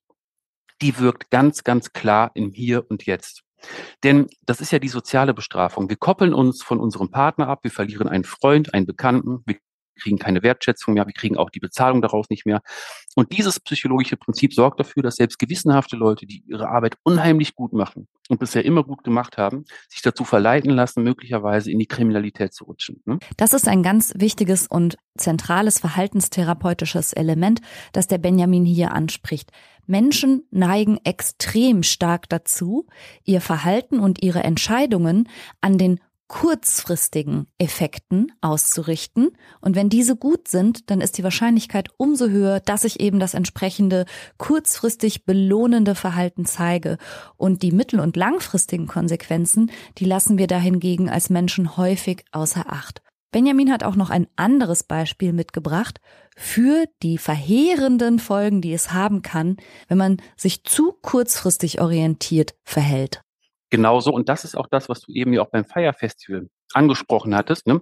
die 0.82 1.00
wirkt 1.00 1.30
ganz, 1.30 1.64
ganz 1.64 1.94
klar 1.94 2.32
im 2.34 2.52
Hier 2.52 2.86
und 2.90 3.06
Jetzt. 3.06 3.42
Denn 4.04 4.28
das 4.46 4.62
ist 4.62 4.72
ja 4.72 4.80
die 4.80 4.90
soziale 4.90 5.34
Bestrafung. 5.34 5.90
Wir 5.90 5.96
koppeln 5.96 6.34
uns 6.34 6.64
von 6.64 6.80
unserem 6.80 7.10
Partner 7.10 7.48
ab, 7.48 7.60
wir 7.64 7.72
verlieren 7.72 8.08
einen 8.08 8.24
Freund, 8.24 8.74
einen 8.74 8.86
Bekannten, 8.86 9.42
wir 9.46 9.56
kriegen 10.00 10.18
keine 10.18 10.44
Wertschätzung 10.44 10.94
mehr, 10.94 11.06
wir 11.06 11.14
kriegen 11.14 11.38
auch 11.38 11.50
die 11.50 11.60
Bezahlung 11.60 12.02
daraus 12.02 12.30
nicht 12.30 12.46
mehr. 12.46 12.62
Und 13.16 13.32
dieses 13.32 13.60
psychologische 13.60 14.18
Prinzip 14.18 14.54
sorgt 14.54 14.80
dafür, 14.80 15.04
dass 15.04 15.16
selbst 15.16 15.40
gewissenhafte 15.40 15.96
Leute, 15.96 16.26
die 16.26 16.44
ihre 16.48 16.68
Arbeit 16.68 16.98
unheimlich 17.04 17.56
gut 17.56 17.74
machen 17.74 18.08
und 18.28 18.40
bisher 18.40 18.66
immer 18.66 18.84
gut 18.84 19.04
gemacht 19.04 19.38
haben, 19.38 19.66
sich 19.88 20.02
dazu 20.02 20.26
verleiten 20.26 20.72
lassen, 20.72 21.04
möglicherweise 21.04 21.72
in 21.72 21.80
die 21.80 21.88
Kriminalität 21.88 22.54
zu 22.54 22.66
rutschen. 22.66 23.02
Ne? 23.06 23.20
Das 23.38 23.54
ist 23.54 23.68
ein 23.68 23.84
ganz 23.84 24.14
wichtiges 24.18 24.68
und 24.68 24.98
zentrales 25.18 25.80
verhaltenstherapeutisches 25.80 27.14
Element, 27.14 27.62
das 27.94 28.08
der 28.08 28.18
Benjamin 28.18 28.66
hier 28.66 28.92
anspricht. 28.92 29.52
Menschen 29.88 30.48
neigen 30.52 31.00
extrem 31.04 31.84
stark 31.84 32.30
dazu, 32.30 32.88
ihr 33.24 33.42
Verhalten 33.42 34.00
und 34.00 34.24
ihre 34.24 34.44
Entscheidungen 34.44 35.30
an 35.62 35.78
den 35.78 36.00
kurzfristigen 36.28 37.48
Effekten 37.60 38.32
auszurichten. 38.42 39.32
Und 39.62 39.76
wenn 39.76 39.90
diese 39.90 40.16
gut 40.16 40.48
sind, 40.48 40.90
dann 40.90 41.02
ist 41.02 41.18
die 41.18 41.24
Wahrscheinlichkeit 41.24 41.90
umso 41.98 42.30
höher, 42.30 42.60
dass 42.60 42.84
ich 42.84 43.00
eben 43.00 43.20
das 43.20 43.36
entsprechende 43.36 44.06
kurzfristig 44.38 45.26
belohnende 45.26 45.94
Verhalten 45.94 46.46
zeige. 46.46 46.98
Und 47.38 47.62
die 47.62 47.72
mittel- 47.72 48.00
und 48.00 48.16
langfristigen 48.16 48.88
Konsequenzen, 48.88 49.72
die 49.98 50.06
lassen 50.06 50.38
wir 50.38 50.48
dahingegen 50.48 51.10
als 51.10 51.30
Menschen 51.30 51.78
häufig 51.78 52.26
außer 52.32 52.72
Acht. 52.72 53.05
Benjamin 53.36 53.70
hat 53.70 53.84
auch 53.84 53.98
noch 53.98 54.12
ein 54.12 54.28
anderes 54.38 54.84
Beispiel 54.84 55.34
mitgebracht 55.34 56.00
für 56.38 56.86
die 57.04 57.18
verheerenden 57.18 58.18
Folgen, 58.18 58.62
die 58.62 58.72
es 58.72 58.94
haben 58.94 59.24
kann, 59.24 59.58
wenn 59.90 59.98
man 59.98 60.22
sich 60.38 60.64
zu 60.64 60.94
kurzfristig 61.02 61.82
orientiert 61.82 62.56
verhält. 62.64 63.20
Genauso, 63.70 64.14
und 64.14 64.30
das 64.30 64.46
ist 64.46 64.56
auch 64.56 64.68
das, 64.72 64.88
was 64.88 65.02
du 65.02 65.12
eben 65.12 65.34
ja 65.34 65.42
auch 65.42 65.50
beim 65.50 65.66
Fire 65.66 65.92
Festival 65.92 66.48
angesprochen 66.74 67.36
hattest, 67.36 67.68
ne? 67.68 67.82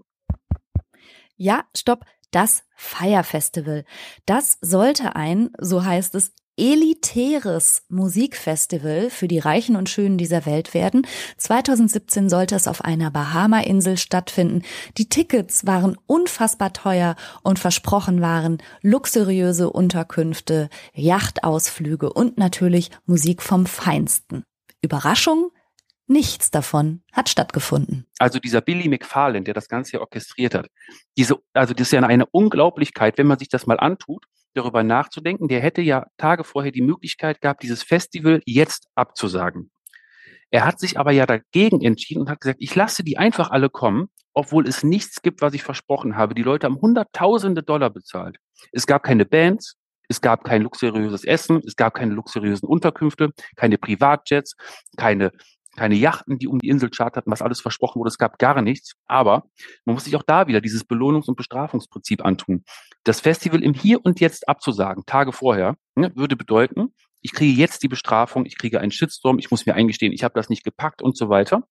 Ja, 1.36 1.66
stopp. 1.78 2.04
Das 2.32 2.64
Fire 2.76 3.24
Festival. 3.24 3.86
Das 4.26 4.58
sollte 4.60 5.16
ein, 5.16 5.52
so 5.60 5.86
heißt 5.86 6.16
es, 6.16 6.34
elitäres 6.58 7.84
Musikfestival 7.90 9.10
für 9.10 9.28
die 9.28 9.40
Reichen 9.40 9.76
und 9.76 9.90
Schönen 9.90 10.18
dieser 10.18 10.46
Welt 10.46 10.74
werden. 10.74 11.08
2017 11.38 12.30
sollte 12.30 12.56
es 12.56 12.68
auf 12.68 12.84
einer 12.84 13.10
Bahama-Insel 13.10 13.98
stattfinden. 13.98 14.62
Die 14.98 15.10
Tickets 15.10 15.66
waren 15.66 15.98
unfassbar 16.06 16.74
teuer 16.74 17.16
und 17.42 17.60
versprochen 17.60 18.22
waren 18.22 18.62
luxuriöse 18.82 19.70
Unterkünfte, 19.70 20.70
Yachtausflüge 20.94 22.14
und 22.14 22.38
natürlich 22.38 22.92
Musik 23.06 23.42
vom 23.42 23.66
Feinsten. 23.66 24.44
Überraschung? 24.82 25.50
Nichts 26.06 26.52
davon 26.52 27.02
hat 27.14 27.30
stattgefunden. 27.30 28.06
Also 28.20 28.38
dieser 28.38 28.60
Billy 28.62 28.90
McFarlane, 28.90 29.46
der 29.46 29.54
das 29.54 29.70
Ganze 29.70 29.92
hier 29.92 30.02
orchestriert 30.02 30.54
hat, 30.54 30.68
diese, 31.18 31.40
also 31.54 31.74
das 31.74 31.88
ist 31.88 31.94
ja 31.94 32.02
eine 32.02 32.26
Unglaublichkeit, 32.26 33.18
wenn 33.18 33.28
man 33.28 33.40
sich 33.40 33.48
das 33.48 33.66
mal 33.66 33.80
antut 33.80 34.26
darüber 34.54 34.84
nachzudenken. 34.84 35.48
Der 35.48 35.62
hätte 35.62 35.82
ja 35.82 36.08
Tage 36.18 36.44
vorher 36.44 36.72
die 36.72 36.82
Möglichkeit 36.82 37.42
gehabt, 37.42 37.64
dieses 37.64 37.84
Festival 37.84 38.42
jetzt 38.46 38.88
abzusagen. 38.96 39.72
Er 40.52 40.66
hat 40.66 40.80
sich 40.80 41.00
aber 41.00 41.12
ja 41.12 41.26
dagegen 41.26 41.82
entschieden 41.82 42.22
und 42.22 42.30
hat 42.30 42.42
gesagt, 42.42 42.60
ich 42.62 42.76
lasse 42.76 43.04
die 43.04 43.18
einfach 43.18 43.50
alle 43.50 43.70
kommen, 43.70 44.10
obwohl 44.34 44.68
es 44.68 44.84
nichts 44.84 45.22
gibt, 45.22 45.42
was 45.42 45.54
ich 45.54 45.64
versprochen 45.64 46.16
habe. 46.16 46.36
Die 46.36 46.44
Leute 46.44 46.68
haben 46.68 46.80
Hunderttausende 46.80 47.64
Dollar 47.64 47.90
bezahlt. 47.90 48.38
Es 48.72 48.86
gab 48.86 49.04
keine 49.04 49.26
Bands, 49.26 49.78
es 50.10 50.22
gab 50.22 50.44
kein 50.44 50.62
luxuriöses 50.62 51.24
Essen, 51.24 51.62
es 51.66 51.76
gab 51.76 51.96
keine 51.96 52.14
luxuriösen 52.14 52.68
Unterkünfte, 52.68 53.32
keine 53.56 53.78
Privatjets, 53.78 54.56
keine 54.98 55.32
keine 55.76 55.96
Yachten, 55.96 56.38
die 56.38 56.48
um 56.48 56.60
die 56.60 56.70
Insel 56.70 56.90
charterten, 56.90 57.32
was 57.32 57.42
alles 57.42 57.62
versprochen 57.62 58.00
wurde. 58.00 58.10
Es 58.10 58.18
gab 58.18 58.38
gar 58.38 58.62
nichts. 58.62 58.94
Aber 59.06 59.46
man 59.86 59.96
muss 59.96 60.06
sich 60.06 60.16
auch 60.16 60.24
da 60.24 60.48
wieder 60.48 60.62
dieses 60.62 60.88
Belohnungs- 60.88 61.28
und 61.28 61.36
Bestrafungsprinzip 61.36 62.24
antun. 62.24 62.64
Das 63.04 63.20
Festival 63.20 63.64
im 63.64 63.74
Hier 63.74 64.04
und 64.04 64.20
Jetzt 64.20 64.48
abzusagen, 64.48 65.06
Tage 65.06 65.32
vorher, 65.32 65.76
ne, 65.96 66.12
würde 66.16 66.36
bedeuten, 66.36 66.94
ich 67.22 67.32
kriege 67.32 67.60
jetzt 67.60 67.84
die 67.84 67.88
Bestrafung, 67.88 68.46
ich 68.46 68.58
kriege 68.58 68.82
einen 68.82 68.92
Shitstorm, 68.92 69.40
ich 69.40 69.50
muss 69.50 69.66
mir 69.66 69.76
eingestehen, 69.76 70.12
ich 70.12 70.24
habe 70.24 70.34
das 70.36 70.50
nicht 70.50 70.64
gepackt 70.64 71.02
und 71.02 71.18
so 71.18 71.30
weiter. 71.30 71.64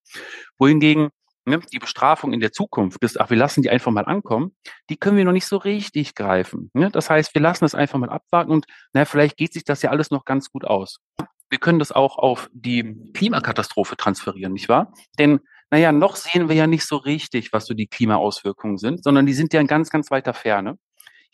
Wohingegen 0.57 1.09
ne, 1.45 1.59
die 1.71 1.79
Bestrafung 1.79 2.33
in 2.33 2.39
der 2.39 2.51
Zukunft, 2.51 3.03
das, 3.03 3.17
ach, 3.17 3.29
wir 3.29 3.37
lassen 3.37 3.61
die 3.61 3.69
einfach 3.69 3.91
mal 3.91 4.05
ankommen, 4.05 4.55
die 4.89 4.97
können 4.97 5.17
wir 5.17 5.25
noch 5.25 5.31
nicht 5.31 5.45
so 5.45 5.57
richtig 5.57 6.15
greifen. 6.15 6.71
Ne? 6.73 6.89
Das 6.91 7.09
heißt, 7.09 7.33
wir 7.35 7.41
lassen 7.41 7.65
es 7.65 7.75
einfach 7.75 7.99
mal 7.99 8.09
abwarten 8.09 8.51
und 8.51 8.65
na, 8.93 9.05
vielleicht 9.05 9.37
geht 9.37 9.53
sich 9.53 9.63
das 9.63 9.81
ja 9.81 9.91
alles 9.91 10.11
noch 10.11 10.25
ganz 10.25 10.49
gut 10.49 10.65
aus 10.65 10.99
wir 11.53 11.59
können 11.59 11.77
das 11.77 11.91
auch 11.91 12.17
auf 12.17 12.49
die 12.51 13.11
Klimakatastrophe 13.13 13.95
transferieren, 13.95 14.53
nicht 14.53 14.69
wahr? 14.69 14.91
Denn, 15.19 15.39
naja, 15.69 15.91
noch 15.91 16.15
sehen 16.15 16.49
wir 16.49 16.55
ja 16.55 16.65
nicht 16.65 16.83
so 16.83 16.95
richtig, 16.95 17.53
was 17.53 17.67
so 17.67 17.75
die 17.75 17.85
Klimaauswirkungen 17.85 18.79
sind, 18.79 19.03
sondern 19.03 19.27
die 19.27 19.33
sind 19.33 19.53
ja 19.53 19.61
in 19.61 19.67
ganz, 19.67 19.91
ganz 19.91 20.09
weiter 20.09 20.33
Ferne 20.33 20.79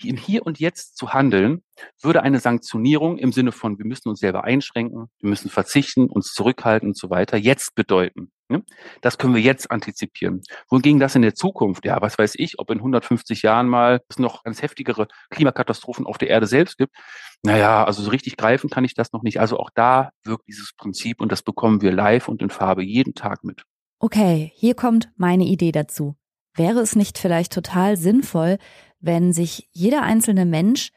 im 0.04 0.18
Hier 0.18 0.46
und 0.46 0.60
Jetzt 0.60 0.98
zu 0.98 1.14
handeln, 1.14 1.64
würde 2.02 2.22
eine 2.22 2.40
Sanktionierung 2.40 3.18
im 3.18 3.32
Sinne 3.32 3.54
von, 3.54 3.78
wir 3.78 3.86
müssen 3.86 4.10
uns 4.10 4.20
selber 4.20 4.44
einschränken, 4.44 5.08
wir 5.20 5.30
müssen 5.30 5.50
verzichten, 5.50 6.10
uns 6.10 6.34
zurückhalten 6.34 6.90
und 6.90 6.98
so 6.98 7.10
weiter, 7.10 7.38
jetzt 7.38 7.76
bedeuten. 7.76 8.32
Ne? 8.50 8.64
Das 9.02 9.20
können 9.20 9.36
wir 9.36 9.42
jetzt 9.42 9.70
antizipieren. 9.70 10.42
Wohingegen 10.70 11.00
das 11.00 11.16
in 11.16 11.22
der 11.22 11.36
Zukunft, 11.36 11.86
ja, 11.86 12.02
was 12.02 12.18
weiß 12.18 12.34
ich, 12.36 12.58
ob 12.58 12.72
in 12.72 12.80
150 12.80 13.44
Jahren 13.44 13.70
mal 13.70 14.02
es 14.10 14.18
noch 14.18 14.44
ganz 14.44 14.64
heftigere 14.64 15.08
Klimakatastrophen 15.30 16.08
auf 16.08 16.18
der 16.18 16.30
Erde 16.30 16.48
selbst 16.48 16.80
gibt. 16.80 16.96
Naja, 17.44 17.84
also 17.86 18.02
so 18.02 18.10
richtig 18.10 18.38
greifen 18.38 18.70
kann 18.70 18.84
ich 18.84 18.96
das 18.96 19.14
noch 19.14 19.22
nicht. 19.22 19.40
Also 19.40 19.58
auch 19.58 19.70
da 19.70 20.10
wirkt 20.24 20.48
dieses 20.48 20.74
Prinzip 20.76 21.22
und 21.22 21.32
das 21.32 21.44
bekommen 21.44 21.82
wir 21.82 21.92
live 21.92 22.28
und 22.28 22.42
in 22.42 22.50
Farbe 22.50 22.84
jeden 22.84 23.14
Tag 23.14 23.44
mit. 23.44 23.62
Okay, 24.00 24.52
hier 24.56 24.74
kommt 24.74 25.12
meine 25.16 25.46
Idee 25.46 25.72
dazu. 25.72 26.16
Wäre 26.56 26.80
es 26.80 26.96
nicht 26.96 27.20
vielleicht 27.20 27.54
total 27.54 27.98
sinnvoll, 27.98 28.58
wenn 29.00 29.32
sich 29.32 29.70
jeder 29.72 30.02
einzelne 30.02 30.46
Mensch 30.46 30.90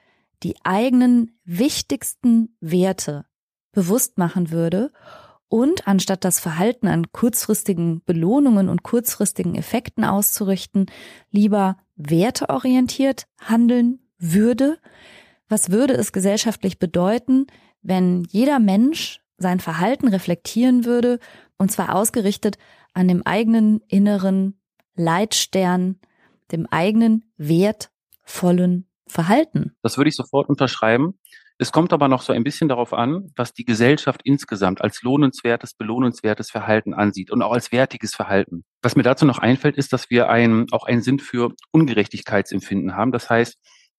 die 0.42 0.56
eigenen 0.64 1.38
wichtigsten 1.44 2.56
Werte 2.60 3.26
bewusst 3.72 4.18
machen 4.18 4.50
würde 4.50 4.90
und 5.52 5.86
anstatt 5.86 6.24
das 6.24 6.40
Verhalten 6.40 6.88
an 6.88 7.12
kurzfristigen 7.12 8.02
Belohnungen 8.06 8.70
und 8.70 8.82
kurzfristigen 8.82 9.54
Effekten 9.54 10.02
auszurichten, 10.02 10.86
lieber 11.30 11.76
werteorientiert 11.94 13.26
handeln 13.38 14.00
würde? 14.16 14.78
Was 15.50 15.70
würde 15.70 15.92
es 15.92 16.12
gesellschaftlich 16.12 16.78
bedeuten, 16.78 17.48
wenn 17.82 18.24
jeder 18.30 18.60
Mensch 18.60 19.20
sein 19.36 19.60
Verhalten 19.60 20.08
reflektieren 20.08 20.86
würde, 20.86 21.18
und 21.58 21.70
zwar 21.70 21.94
ausgerichtet 21.94 22.56
an 22.94 23.06
dem 23.06 23.22
eigenen 23.26 23.82
inneren 23.88 24.58
Leitstern, 24.94 26.00
dem 26.50 26.66
eigenen 26.66 27.26
wertvollen 27.36 28.86
Verhalten. 29.06 29.76
Das 29.82 29.98
würde 29.98 30.08
ich 30.08 30.16
sofort 30.16 30.48
unterschreiben. 30.48 31.18
Es 31.58 31.72
kommt 31.72 31.92
aber 31.92 32.08
noch 32.08 32.22
so 32.22 32.32
ein 32.32 32.44
bisschen 32.44 32.68
darauf 32.68 32.92
an, 32.92 33.30
was 33.36 33.52
die 33.52 33.64
Gesellschaft 33.64 34.22
insgesamt 34.24 34.80
als 34.80 35.02
lohnenswertes, 35.02 35.74
belohnenswertes 35.74 36.50
Verhalten 36.50 36.94
ansieht 36.94 37.30
und 37.30 37.42
auch 37.42 37.52
als 37.52 37.72
wertiges 37.72 38.14
Verhalten. 38.14 38.64
Was 38.82 38.96
mir 38.96 39.02
dazu 39.02 39.26
noch 39.26 39.38
einfällt, 39.38 39.76
ist, 39.76 39.92
dass 39.92 40.10
wir 40.10 40.28
ein, 40.28 40.66
auch 40.72 40.84
einen 40.84 41.02
Sinn 41.02 41.18
für 41.18 41.52
Ungerechtigkeitsempfinden 41.70 42.96
haben. 42.96 43.12
Das 43.12 43.30
heißt, 43.30 43.58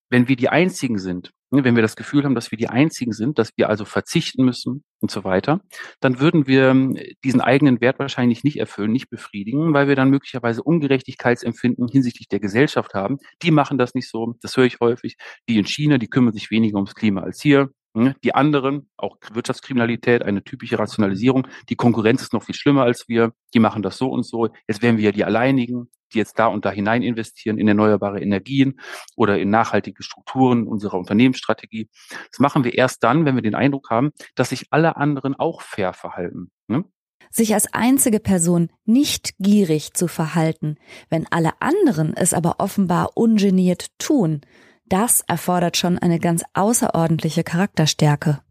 wenn 0.10 0.28
wir 0.28 0.36
die 0.36 0.50
Einzigen 0.50 1.00
sind, 1.00 1.32
wenn 1.54 1.76
wir 1.76 1.84
das 1.84 1.96
Gefühl 1.96 2.24
haben, 2.24 2.36
dass 2.36 2.52
wir 2.52 2.58
die 2.58 2.70
Einzigen 2.70 3.14
sind, 3.14 3.38
dass 3.38 3.52
wir 3.56 3.70
also 3.70 3.86
verzichten 3.86 4.44
müssen 4.44 4.84
und 5.02 5.12
so 5.12 5.24
weiter, 5.24 5.62
dann 6.00 6.20
würden 6.20 6.48
wir 6.48 6.70
ähm, 6.70 6.98
diesen 7.24 7.42
eigenen 7.42 7.80
Wert 7.82 8.00
wahrscheinlich 8.00 8.44
nicht 8.44 8.58
erfüllen, 8.58 8.92
nicht 8.92 9.10
befriedigen, 9.10 9.74
weil 9.74 9.88
wir 9.88 9.96
dann 9.96 10.10
möglicherweise 10.10 10.64
Ungerechtigkeitsempfinden 10.64 11.88
hinsichtlich 11.88 12.28
der 12.28 12.40
Gesellschaft 12.40 12.94
haben. 12.94 13.18
Die 13.44 13.52
machen 13.52 13.78
das 13.78 13.94
nicht 13.94 14.10
so, 14.10 14.36
das 14.42 14.58
höre 14.58 14.66
ich 14.66 14.80
häufig. 14.80 15.18
Die 15.48 15.58
in 15.58 15.66
China, 15.66 15.98
die 15.98 16.08
kümmern 16.08 16.34
sich 16.34 16.50
weniger 16.50 16.78
ums 16.78 16.96
Klima 16.96 17.22
als 17.22 17.42
hier. 17.42 17.70
Ne, 17.96 18.16
die 18.24 18.34
anderen, 18.34 18.90
auch 18.98 19.18
Wirtschaftskriminalität, 19.34 20.24
eine 20.24 20.44
typische 20.44 20.80
Rationalisierung. 20.80 21.48
Die 21.70 21.76
Konkurrenz 21.76 22.24
ist 22.24 22.34
noch 22.34 22.42
viel 22.42 22.56
schlimmer 22.56 22.82
als 22.82 23.08
wir. 23.08 23.34
Die 23.54 23.60
machen 23.60 23.84
das 23.84 24.00
so 24.00 24.10
und 24.10 24.26
so. 24.26 24.50
Jetzt 24.68 24.82
wären 24.82 24.98
wir 24.98 25.04
ja 25.04 25.12
die 25.12 25.24
Alleinigen, 25.24 25.92
die 26.14 26.20
jetzt 26.20 26.40
da 26.40 26.48
und 26.48 26.66
da 26.66 26.72
hinein 26.72 27.02
investieren 27.02 27.58
in 27.58 27.68
erneuerbare 27.68 28.22
Energien 28.22 28.80
oder 29.16 29.40
in 29.40 29.50
nachhaltige 29.50 30.04
Strukturen 30.04 30.68
unserer 30.68 30.98
Unternehmensstrategie. 30.98 31.90
Das 32.30 32.40
machen 32.40 32.64
wir 32.64 32.74
erst 32.74 33.04
dann, 33.04 33.26
wenn 33.26 33.36
wir 33.36 33.42
den 33.42 33.56
Eindruck 33.56 33.90
haben, 33.90 34.12
dass 34.36 34.50
sich 34.50 34.68
alle 34.72 34.96
anderen 34.98 35.36
auch 35.36 35.62
fair 35.62 35.94
verhalten. 35.94 36.52
Ne? 36.68 36.86
sich 37.32 37.54
als 37.56 37.74
einzige 37.74 38.20
Person 38.20 38.70
nicht 38.86 39.34
gierig 39.40 39.94
zu 39.94 40.08
verhalten, 40.08 40.78
wenn 41.10 41.26
alle 41.32 41.52
anderen 41.62 42.16
es 42.16 42.34
aber 42.34 42.56
offenbar 42.60 43.12
ungeniert 43.16 43.88
tun, 43.98 44.42
das 44.86 45.22
erfordert 45.22 45.76
schon 45.76 45.98
eine 45.98 46.20
ganz 46.20 46.44
außerordentliche 46.54 47.44
Charakterstärke. 47.44 48.42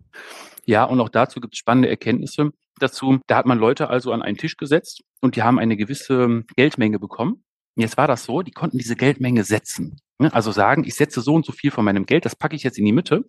Ja, 0.65 0.85
und 0.85 1.01
auch 1.01 1.09
dazu 1.09 1.41
gibt 1.41 1.55
es 1.55 1.59
spannende 1.59 1.89
Erkenntnisse 1.89 2.51
dazu. 2.79 3.21
Da 3.27 3.37
hat 3.37 3.47
man 3.47 3.59
Leute 3.59 3.89
also 3.89 4.13
an 4.13 4.23
einen 4.23 4.37
Tisch 4.37 4.57
gesetzt 4.57 5.03
und 5.21 5.37
die 5.37 5.43
haben 5.43 5.59
eine 5.59 5.77
gewisse 5.77 6.43
Geldmenge 6.57 6.99
bekommen. 6.99 7.45
Jetzt 7.75 7.97
war 7.97 8.07
das 8.07 8.25
so, 8.25 8.43
die 8.43 8.51
konnten 8.51 8.79
diese 8.79 8.97
Geldmenge 8.97 9.45
setzen. 9.45 10.01
Ne? 10.19 10.33
Also 10.33 10.53
sagen, 10.53 10.85
ich 10.85 10.95
setze 10.95 11.21
so 11.21 11.35
und 11.35 11.47
so 11.47 11.53
viel 11.53 11.71
von 11.71 11.85
meinem 11.85 12.07
Geld, 12.07 12.25
das 12.25 12.37
packe 12.37 12.57
ich 12.57 12.63
jetzt 12.63 12.79
in 12.79 12.85
die 12.85 12.93
Mitte. 12.93 13.25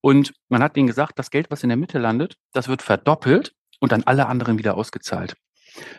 Und 0.00 0.34
man 0.48 0.62
hat 0.62 0.76
denen 0.76 0.86
gesagt, 0.86 1.18
das 1.18 1.30
Geld, 1.30 1.50
was 1.50 1.62
in 1.62 1.68
der 1.68 1.78
Mitte 1.78 1.98
landet, 1.98 2.36
das 2.52 2.68
wird 2.68 2.82
verdoppelt 2.82 3.54
und 3.80 3.92
an 3.92 4.02
alle 4.04 4.26
anderen 4.26 4.58
wieder 4.58 4.76
ausgezahlt. 4.76 5.36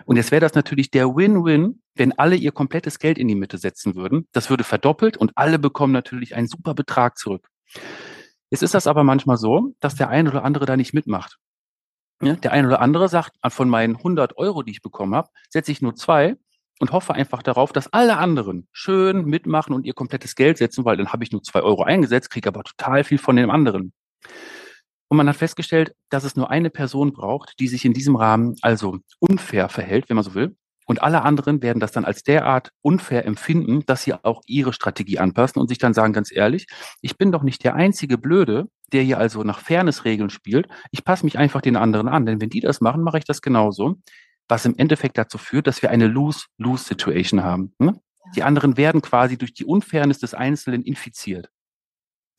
Und 0.06 0.16
jetzt 0.16 0.32
wäre 0.32 0.42
das 0.42 0.54
natürlich 0.54 0.92
der 0.92 1.16
Win-Win, 1.16 1.82
wenn 1.96 2.14
alle 2.14 2.36
ihr 2.36 2.52
komplettes 2.52 3.00
Geld 3.00 3.18
in 3.18 3.28
die 3.28 3.36
Mitte 3.36 3.58
setzen 3.58 3.96
würden. 3.96 4.28
Das 4.32 4.50
würde 4.50 4.64
verdoppelt 4.64 5.18
und 5.18 5.32
alle 5.36 5.60
bekommen 5.60 5.94
natürlich 5.94 6.36
einen 6.36 6.48
super 6.48 6.74
Betrag 6.74 7.18
zurück. 7.18 7.50
Jetzt 8.50 8.64
ist 8.64 8.74
das 8.74 8.88
aber 8.88 9.04
manchmal 9.04 9.38
so, 9.38 9.74
dass 9.80 9.96
der 9.96 10.10
eine 10.10 10.30
oder 10.30 10.44
andere 10.44 10.66
da 10.66 10.78
nicht 10.78 10.94
mitmacht. 10.94 11.38
Ja, 12.22 12.36
der 12.36 12.54
eine 12.54 12.68
oder 12.68 12.80
andere 12.80 13.10
sagt, 13.10 13.36
von 13.50 13.70
meinen 13.70 13.98
100 13.98 14.38
Euro, 14.38 14.64
die 14.64 14.72
ich 14.72 14.82
bekommen 14.82 15.16
habe, 15.16 15.30
setze 15.50 15.72
ich 15.72 15.82
nur 15.82 15.96
zwei 15.96 16.38
und 16.80 16.92
hoffe 16.92 17.14
einfach 17.14 17.42
darauf, 17.44 17.72
dass 17.72 17.92
alle 17.94 18.18
anderen 18.18 18.68
schön 18.72 19.26
mitmachen 19.26 19.74
und 19.74 19.86
ihr 19.86 19.94
komplettes 19.94 20.36
Geld 20.36 20.58
setzen, 20.58 20.86
weil 20.86 20.98
dann 20.98 21.14
habe 21.14 21.24
ich 21.24 21.32
nur 21.32 21.44
zwei 21.44 21.62
Euro 21.62 21.84
eingesetzt, 21.84 22.30
kriege 22.30 22.50
aber 22.50 22.64
total 22.64 23.04
viel 23.04 23.18
von 23.18 23.36
dem 23.36 23.50
anderen. 23.50 23.94
Und 25.08 25.18
man 25.18 25.30
hat 25.30 25.36
festgestellt, 25.36 25.94
dass 26.10 26.24
es 26.24 26.36
nur 26.36 26.50
eine 26.50 26.70
Person 26.70 27.14
braucht, 27.14 27.60
die 27.60 27.68
sich 27.68 27.86
in 27.86 27.94
diesem 27.94 28.16
Rahmen 28.16 28.56
also 28.62 28.98
unfair 29.20 29.70
verhält, 29.70 30.10
wenn 30.10 30.16
man 30.16 30.24
so 30.24 30.34
will. 30.34 30.56
Und 30.88 31.02
alle 31.02 31.24
anderen 31.24 31.64
werden 31.64 31.80
das 31.80 31.92
dann 31.92 32.06
als 32.06 32.24
derart 32.24 32.72
unfair 32.82 33.26
empfinden, 33.26 33.84
dass 33.88 34.04
sie 34.04 34.14
auch 34.14 34.42
ihre 34.46 34.72
Strategie 34.72 35.18
anpassen 35.18 35.60
und 35.60 35.68
sich 35.68 35.80
dann 35.80 35.96
sagen, 35.96 36.14
ganz 36.14 36.32
ehrlich, 36.32 36.68
ich 37.02 37.18
bin 37.18 37.32
doch 37.32 37.42
nicht 37.42 37.64
der 37.64 37.76
einzige 37.76 38.20
Blöde, 38.20 38.68
der 38.94 39.02
hier 39.02 39.18
also 39.18 39.44
nach 39.44 39.60
Fairness-Regeln 39.60 40.30
spielt. 40.30 40.68
Ich 40.92 41.04
passe 41.04 41.26
mich 41.26 41.40
einfach 41.40 41.62
den 41.62 41.76
anderen 41.76 42.08
an, 42.08 42.26
denn 42.28 42.40
wenn 42.40 42.50
die 42.50 42.60
das 42.60 42.82
machen, 42.82 43.02
mache 43.02 43.18
ich 43.18 43.26
das 43.26 43.42
genauso. 43.42 43.96
Was 44.48 44.66
im 44.66 44.78
Endeffekt 44.78 45.18
dazu 45.18 45.38
führt, 45.38 45.68
dass 45.68 45.82
wir 45.82 45.90
eine 45.90 46.08
Lose-Lose-Situation 46.08 47.44
haben. 47.44 47.74
Ne? 47.80 48.00
Die 48.36 48.44
anderen 48.44 48.78
werden 48.78 49.02
quasi 49.02 49.38
durch 49.38 49.54
die 49.54 49.66
Unfairness 49.66 50.20
des 50.20 50.34
Einzelnen 50.34 50.84
infiziert. 50.84 51.50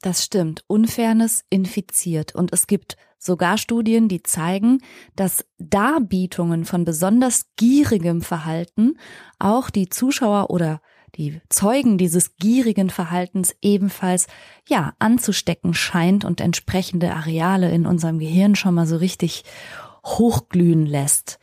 Das 0.02 0.24
stimmt. 0.24 0.62
Unfairness 0.66 1.44
infiziert. 1.50 2.34
Und 2.34 2.52
es 2.52 2.66
gibt 2.66 2.96
sogar 3.18 3.58
Studien, 3.58 4.08
die 4.08 4.22
zeigen, 4.22 4.78
dass 5.14 5.44
Darbietungen 5.58 6.64
von 6.64 6.84
besonders 6.84 7.46
gierigem 7.56 8.20
Verhalten 8.20 8.98
auch 9.38 9.70
die 9.70 9.88
Zuschauer 9.88 10.50
oder 10.50 10.80
die 11.16 11.40
Zeugen 11.48 11.96
dieses 11.96 12.36
gierigen 12.36 12.90
Verhaltens 12.90 13.56
ebenfalls, 13.62 14.26
ja, 14.68 14.92
anzustecken 14.98 15.72
scheint 15.72 16.24
und 16.24 16.40
entsprechende 16.42 17.14
Areale 17.14 17.70
in 17.70 17.86
unserem 17.86 18.18
Gehirn 18.18 18.54
schon 18.54 18.74
mal 18.74 18.86
so 18.86 18.96
richtig 18.96 19.44
hochglühen 20.04 20.84
lässt. 20.84 21.38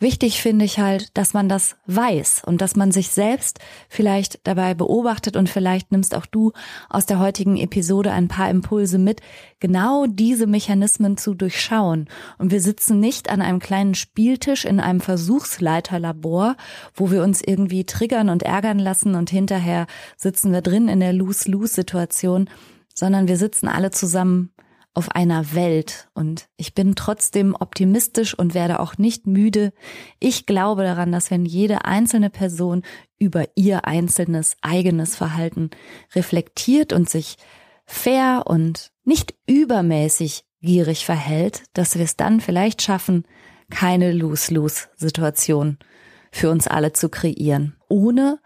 Wichtig 0.00 0.42
finde 0.42 0.64
ich 0.64 0.80
halt, 0.80 1.16
dass 1.16 1.34
man 1.34 1.48
das 1.48 1.76
weiß 1.86 2.42
und 2.44 2.60
dass 2.60 2.74
man 2.74 2.90
sich 2.90 3.10
selbst 3.10 3.60
vielleicht 3.88 4.40
dabei 4.42 4.74
beobachtet 4.74 5.36
und 5.36 5.48
vielleicht 5.48 5.92
nimmst 5.92 6.16
auch 6.16 6.26
du 6.26 6.52
aus 6.90 7.06
der 7.06 7.20
heutigen 7.20 7.56
Episode 7.56 8.10
ein 8.10 8.26
paar 8.26 8.50
Impulse 8.50 8.98
mit, 8.98 9.20
genau 9.60 10.06
diese 10.06 10.48
Mechanismen 10.48 11.16
zu 11.16 11.34
durchschauen. 11.34 12.08
Und 12.38 12.50
wir 12.50 12.60
sitzen 12.60 12.98
nicht 12.98 13.30
an 13.30 13.40
einem 13.40 13.60
kleinen 13.60 13.94
Spieltisch 13.94 14.64
in 14.64 14.80
einem 14.80 15.00
Versuchsleiterlabor, 15.00 16.56
wo 16.94 17.12
wir 17.12 17.22
uns 17.22 17.40
irgendwie 17.40 17.84
triggern 17.84 18.30
und 18.30 18.42
ärgern 18.42 18.80
lassen 18.80 19.14
und 19.14 19.30
hinterher 19.30 19.86
sitzen 20.16 20.52
wir 20.52 20.60
drin 20.60 20.88
in 20.88 20.98
der 20.98 21.12
Lose-Lose-Situation, 21.12 22.50
sondern 22.94 23.28
wir 23.28 23.36
sitzen 23.36 23.68
alle 23.68 23.92
zusammen 23.92 24.50
auf 24.94 25.10
einer 25.10 25.54
Welt 25.54 26.08
und 26.14 26.48
ich 26.56 26.74
bin 26.74 26.94
trotzdem 26.94 27.56
optimistisch 27.58 28.38
und 28.38 28.54
werde 28.54 28.78
auch 28.78 28.96
nicht 28.96 29.26
müde. 29.26 29.72
Ich 30.20 30.46
glaube 30.46 30.84
daran, 30.84 31.10
dass 31.10 31.32
wenn 31.32 31.44
jede 31.44 31.84
einzelne 31.84 32.30
Person 32.30 32.82
über 33.18 33.44
ihr 33.56 33.86
einzelnes 33.86 34.56
eigenes 34.62 35.16
Verhalten 35.16 35.70
reflektiert 36.14 36.92
und 36.92 37.10
sich 37.10 37.36
fair 37.84 38.44
und 38.46 38.92
nicht 39.04 39.34
übermäßig 39.46 40.44
gierig 40.62 41.04
verhält, 41.04 41.64
dass 41.72 41.96
wir 41.96 42.04
es 42.04 42.16
dann 42.16 42.40
vielleicht 42.40 42.80
schaffen, 42.80 43.24
keine 43.70 44.12
Lose-Lose-Situation 44.12 45.78
für 46.30 46.50
uns 46.50 46.66
alle 46.66 46.92
zu 46.92 47.08
kreieren, 47.08 47.76
ohne 47.88 48.38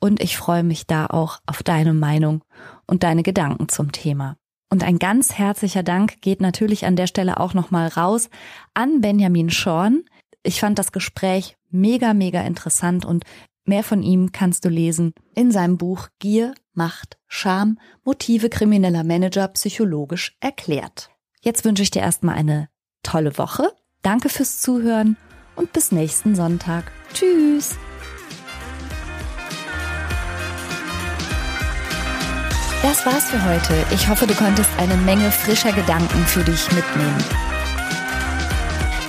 und 0.00 0.20
ich 0.20 0.36
freue 0.36 0.64
mich 0.64 0.88
da 0.88 1.06
auch 1.06 1.38
auf 1.46 1.62
deine 1.62 1.94
Meinung 1.94 2.42
und 2.86 3.04
deine 3.04 3.22
Gedanken 3.22 3.68
zum 3.68 3.92
Thema. 3.92 4.36
Und 4.70 4.82
ein 4.82 4.98
ganz 4.98 5.34
herzlicher 5.34 5.84
Dank 5.84 6.20
geht 6.20 6.40
natürlich 6.40 6.86
an 6.86 6.96
der 6.96 7.06
Stelle 7.06 7.38
auch 7.38 7.54
nochmal 7.54 7.86
raus 7.86 8.28
an 8.74 9.00
Benjamin 9.00 9.50
Schorn, 9.50 10.02
ich 10.44 10.60
fand 10.60 10.78
das 10.78 10.92
Gespräch 10.92 11.56
mega, 11.70 12.14
mega 12.14 12.42
interessant 12.42 13.04
und 13.04 13.24
mehr 13.64 13.82
von 13.82 14.02
ihm 14.02 14.30
kannst 14.30 14.64
du 14.64 14.68
lesen 14.68 15.14
in 15.34 15.50
seinem 15.50 15.78
Buch 15.78 16.08
Gier, 16.20 16.54
Macht, 16.74 17.18
Scham, 17.26 17.78
Motive 18.04 18.50
krimineller 18.50 19.04
Manager 19.04 19.48
psychologisch 19.48 20.36
erklärt. 20.40 21.10
Jetzt 21.40 21.64
wünsche 21.64 21.82
ich 21.82 21.90
dir 21.90 22.02
erstmal 22.02 22.36
eine 22.36 22.68
tolle 23.02 23.36
Woche. 23.38 23.72
Danke 24.02 24.28
fürs 24.28 24.60
Zuhören 24.60 25.16
und 25.56 25.72
bis 25.72 25.92
nächsten 25.92 26.34
Sonntag. 26.34 26.92
Tschüss! 27.12 27.76
Das 32.82 33.06
war's 33.06 33.30
für 33.30 33.42
heute. 33.46 33.86
Ich 33.94 34.08
hoffe, 34.08 34.26
du 34.26 34.34
konntest 34.34 34.68
eine 34.78 34.96
Menge 34.98 35.30
frischer 35.30 35.72
Gedanken 35.72 36.18
für 36.26 36.44
dich 36.44 36.70
mitnehmen. 36.72 37.53